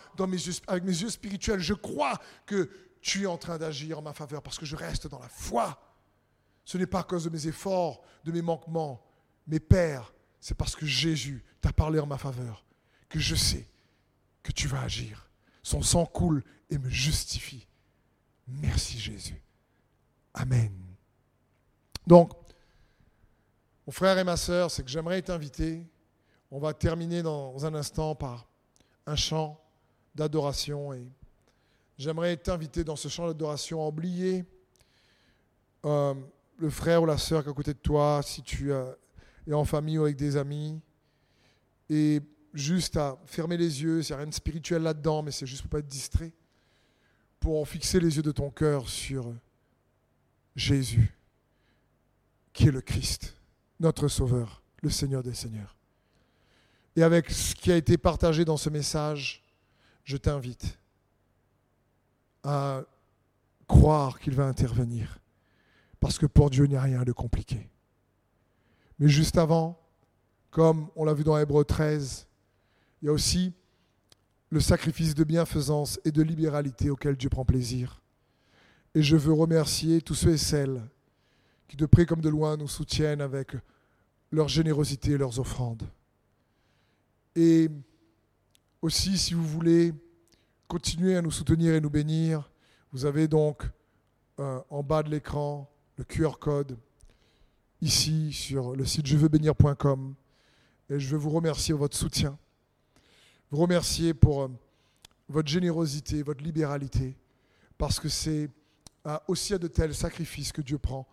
avec 0.67 0.85
mes 0.85 1.03
yeux 1.03 1.11
spirituels. 1.11 1.61
Je 1.61 1.75
crois 1.75 2.19
que 2.47 2.69
tu 3.01 3.23
es 3.23 3.27
en 3.27 3.39
train 3.39 3.59
d'agir 3.59 3.99
en 3.99 4.03
ma 4.03 4.13
faveur 4.13 4.43
parce 4.43 4.59
que 4.59 4.67
je 4.67 4.77
reste 4.77 5.07
dans 5.07 5.21
la 5.21 5.29
foi. 5.29 5.81
Ce 6.65 6.77
n'est 6.77 6.87
pas 6.87 7.01
à 7.01 7.05
cause 7.05 7.25
de 7.25 7.31
mes 7.31 7.47
efforts, 7.47 8.03
de 8.25 8.33
mes 8.33 8.43
manquements, 8.43 9.03
mais 9.47 9.61
Père, 9.61 10.13
c'est 10.41 10.57
parce 10.57 10.77
que 10.77 10.87
Jésus 10.87 11.43
t'a 11.61 11.73
parlé 11.73 11.99
en 11.99 12.07
ma 12.07 12.19
faveur 12.19 12.65
que 13.11 13.19
je 13.19 13.35
sais 13.35 13.69
que 14.43 14.53
tu 14.53 14.67
vas 14.67 14.81
agir. 14.81 15.29
Son 15.63 15.83
sang 15.83 16.07
coule 16.07 16.43
et 16.71 16.79
me 16.79 16.89
justifie. 16.89 17.67
Merci 18.49 18.99
Jésus. 18.99 19.43
Amen. 20.33 20.73
Donc, 22.07 22.33
mon 23.87 23.93
frère 23.93 24.17
et 24.17 24.25
ma 24.25 24.37
sœur, 24.37 24.71
c'est 24.71 24.83
que 24.83 24.89
j'aimerais 24.89 25.21
t'inviter. 25.21 25.87
On 26.51 26.59
va 26.59 26.73
terminer 26.73 27.23
dans 27.23 27.67
un 27.67 27.75
instant 27.75 28.15
par 28.15 28.47
un 29.07 29.17
chant 29.17 29.61
d'adoration 30.15 30.93
et 30.95 31.07
j'aimerais 31.99 32.37
t'inviter 32.37 32.85
dans 32.85 32.97
ce 32.97 33.09
chant 33.09 33.27
d'adoration 33.27 33.83
à 33.85 33.89
oublier 33.89 34.45
euh, 35.85 36.15
le 36.57 36.71
frère 36.71 37.03
ou 37.03 37.07
la 37.07 37.19
sœur 37.19 37.43
qui 37.43 37.49
est 37.49 37.53
à 37.53 37.55
côté 37.55 37.73
de 37.73 37.79
toi, 37.79 38.21
si 38.23 38.43
tu 38.43 38.73
es 38.73 39.53
en 39.53 39.65
famille 39.65 39.99
ou 39.99 40.05
avec 40.05 40.17
des 40.17 40.37
amis. 40.37 40.81
Et 41.89 42.21
juste 42.53 42.97
à 42.97 43.19
fermer 43.27 43.57
les 43.57 43.83
yeux, 43.83 44.03
il 44.03 44.07
n'y 44.07 44.13
a 44.13 44.17
rien 44.17 44.27
de 44.27 44.35
spirituel 44.35 44.83
là-dedans, 44.83 45.23
mais 45.23 45.31
c'est 45.31 45.47
juste 45.47 45.63
pour 45.63 45.71
pas 45.71 45.79
être 45.79 45.87
distrait, 45.87 46.33
pour 47.39 47.67
fixer 47.67 48.01
les 48.01 48.17
yeux 48.17 48.23
de 48.23 48.33
ton 48.33 48.51
cœur 48.51 48.89
sur 48.89 49.33
Jésus, 50.57 51.15
qui 52.53 52.69
est 52.69 52.73
le 52.73 52.81
Christ, 52.81 53.37
notre 53.79 54.09
Sauveur, 54.09 54.63
le 54.83 54.91
Seigneur 54.91 55.23
des 55.23 55.35
Seigneurs. 55.35 55.77
Et 56.97 57.03
avec 57.03 57.31
ce 57.31 57.55
qui 57.55 57.71
a 57.71 57.77
été 57.77 57.97
partagé 57.97 58.45
dans 58.45 58.57
ce 58.57 58.69
message, 58.69 59.43
je 60.05 60.17
t'invite 60.17 60.79
à 62.43 62.83
croire 63.69 64.19
qu'il 64.19 64.35
va 64.35 64.47
intervenir, 64.47 65.19
parce 66.01 66.19
que 66.19 66.27
pour 66.27 66.51
Dieu, 66.51 66.65
il 66.65 66.71
n'y 66.71 66.77
a 66.77 66.83
rien 66.83 67.05
de 67.05 67.13
compliqué. 67.13 67.71
Mais 68.99 69.09
juste 69.09 69.39
avant, 69.39 69.81
comme 70.51 70.91
on 70.97 71.05
l'a 71.05 71.15
vu 71.15 71.23
dans 71.23 71.39
Hébreu 71.39 71.65
13, 71.65 72.27
il 73.03 73.07
y 73.07 73.09
a 73.09 73.13
aussi 73.13 73.53
le 74.51 74.61
sacrifice 74.61 75.15
de 75.15 75.25
bienfaisance 75.25 76.01
et 76.05 76.11
de 76.11 76.23
libéralité 76.23 76.91
auquel 76.91 77.17
Dieu 77.17 77.29
prend 77.29 77.45
plaisir. 77.45 78.03
Et 78.95 79.03
je 79.03 79.17
veux 79.17 79.33
remercier 79.33 80.03
tous 80.03 80.15
ceux 80.15 80.33
et 80.33 80.39
celles 80.39 80.83
qui, 81.69 81.77
de 81.77 81.87
près 81.87 82.05
comme 82.05 82.21
de 82.21 82.29
loin, 82.29 82.57
nous 82.57 82.69
soutiennent 82.69 83.21
avec 83.21 83.57
leur 84.33 84.49
générosité 84.49 85.13
et 85.13 85.19
leurs 85.19 85.39
offrandes. 85.39 85.89
Et 87.37 87.71
aussi, 88.83 89.17
si 89.17 89.35
vous 89.35 89.47
voulez 89.47 89.93
continuer 90.67 91.17
à 91.17 91.23
nous 91.23 91.31
soutenir 91.31 91.75
et 91.75 91.81
nous 91.81 91.91
bénir, 91.91 92.51
vous 92.93 93.05
avez 93.05 93.29
donc 93.29 93.63
euh, 94.41 94.61
en 94.69 94.83
bas 94.83 95.05
de 95.05 95.11
l'écran 95.11 95.71
le 95.97 96.05
QR 96.05 96.39
code 96.41 96.77
ici 97.81 98.33
sur 98.33 98.75
le 98.75 98.85
site 98.85 99.07
je 99.07 99.17
Et 99.17 100.99
je 100.99 101.09
veux 101.11 101.17
vous 101.17 101.31
remercier 101.31 101.73
pour 101.73 101.83
votre 101.83 101.97
soutien 101.97 102.37
vous 103.51 103.63
remercier 103.63 104.15
pour 104.15 104.43
euh, 104.43 104.49
votre 105.29 105.49
générosité, 105.49 106.23
votre 106.23 106.43
libéralité, 106.43 107.17
parce 107.79 107.99
que 107.99 108.09
c'est 108.09 108.51
aussi 109.29 109.55
à 109.55 109.59
de 109.59 109.67
tels 109.67 109.95
sacrifices 109.95 110.53
que 110.53 110.61
Dieu 110.61 110.79
prend 110.79 111.09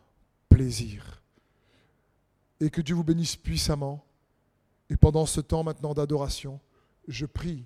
plaisir. 0.50 1.22
Et 2.60 2.70
que 2.70 2.82
Dieu 2.82 2.96
vous 2.96 3.04
bénisse 3.04 3.36
puissamment. 3.36 4.04
Et 4.90 4.98
pendant 4.98 5.26
ce 5.26 5.40
temps 5.40 5.64
maintenant 5.64 5.94
d'adoration, 5.94 6.60
je 7.08 7.26
prie 7.26 7.66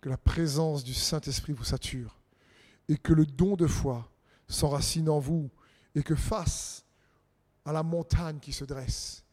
que 0.00 0.08
la 0.08 0.16
présence 0.16 0.84
du 0.84 0.94
Saint-Esprit 0.94 1.52
vous 1.52 1.64
sature 1.64 2.20
et 2.88 2.96
que 2.96 3.12
le 3.12 3.26
don 3.26 3.56
de 3.56 3.66
foi 3.66 4.10
s'enracine 4.46 5.08
en 5.08 5.18
vous 5.18 5.50
et 5.94 6.02
que 6.02 6.14
face 6.14 6.84
à 7.64 7.72
la 7.72 7.82
montagne 7.82 8.38
qui 8.38 8.52
se 8.52 8.64
dresse, 8.64 9.24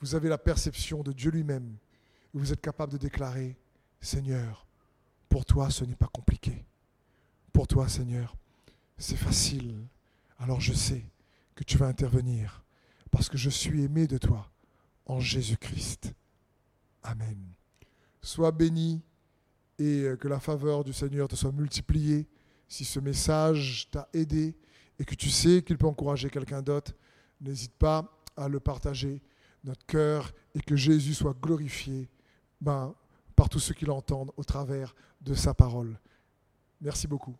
vous 0.00 0.14
avez 0.14 0.28
la 0.28 0.38
perception 0.38 1.02
de 1.02 1.12
Dieu 1.12 1.30
lui-même 1.30 1.76
et 2.34 2.38
vous 2.38 2.52
êtes 2.52 2.60
capable 2.60 2.92
de 2.92 2.98
déclarer 2.98 3.56
Seigneur, 4.04 4.66
pour 5.28 5.44
toi 5.44 5.70
ce 5.70 5.84
n'est 5.84 5.96
pas 5.96 6.06
compliqué. 6.06 6.64
Pour 7.52 7.68
toi, 7.68 7.88
Seigneur, 7.88 8.36
c'est 8.98 9.16
facile. 9.16 9.86
Alors 10.38 10.60
je 10.60 10.72
sais 10.72 11.04
que 11.54 11.62
tu 11.62 11.78
vas 11.78 11.86
intervenir 11.86 12.64
parce 13.10 13.28
que 13.28 13.38
je 13.38 13.48
suis 13.48 13.84
aimé 13.84 14.08
de 14.08 14.18
toi 14.18 14.50
en 15.06 15.20
Jésus-Christ. 15.20 16.12
Amen. 17.04 17.38
Sois 18.22 18.50
béni 18.50 19.02
et 19.78 20.08
que 20.18 20.26
la 20.26 20.40
faveur 20.40 20.82
du 20.82 20.92
Seigneur 20.92 21.28
te 21.28 21.36
soit 21.36 21.52
multipliée. 21.52 22.26
Si 22.68 22.84
ce 22.84 22.98
message 22.98 23.88
t'a 23.90 24.08
aidé 24.12 24.56
et 24.98 25.04
que 25.04 25.14
tu 25.14 25.30
sais 25.30 25.62
qu'il 25.62 25.78
peut 25.78 25.86
encourager 25.86 26.28
quelqu'un 26.28 26.62
d'autre, 26.62 26.92
n'hésite 27.40 27.74
pas 27.74 28.20
à 28.36 28.48
le 28.48 28.58
partager. 28.58 29.22
Notre 29.62 29.86
cœur 29.86 30.32
et 30.54 30.60
que 30.60 30.74
Jésus 30.74 31.14
soit 31.14 31.36
glorifié. 31.40 32.08
Ben, 32.60 32.94
par 33.44 33.50
tous 33.50 33.60
ceux 33.60 33.74
qui 33.74 33.84
l'entendent 33.84 34.32
au 34.38 34.42
travers 34.42 34.94
de 35.20 35.34
sa 35.34 35.52
parole. 35.52 36.00
Merci 36.80 37.06
beaucoup. 37.06 37.36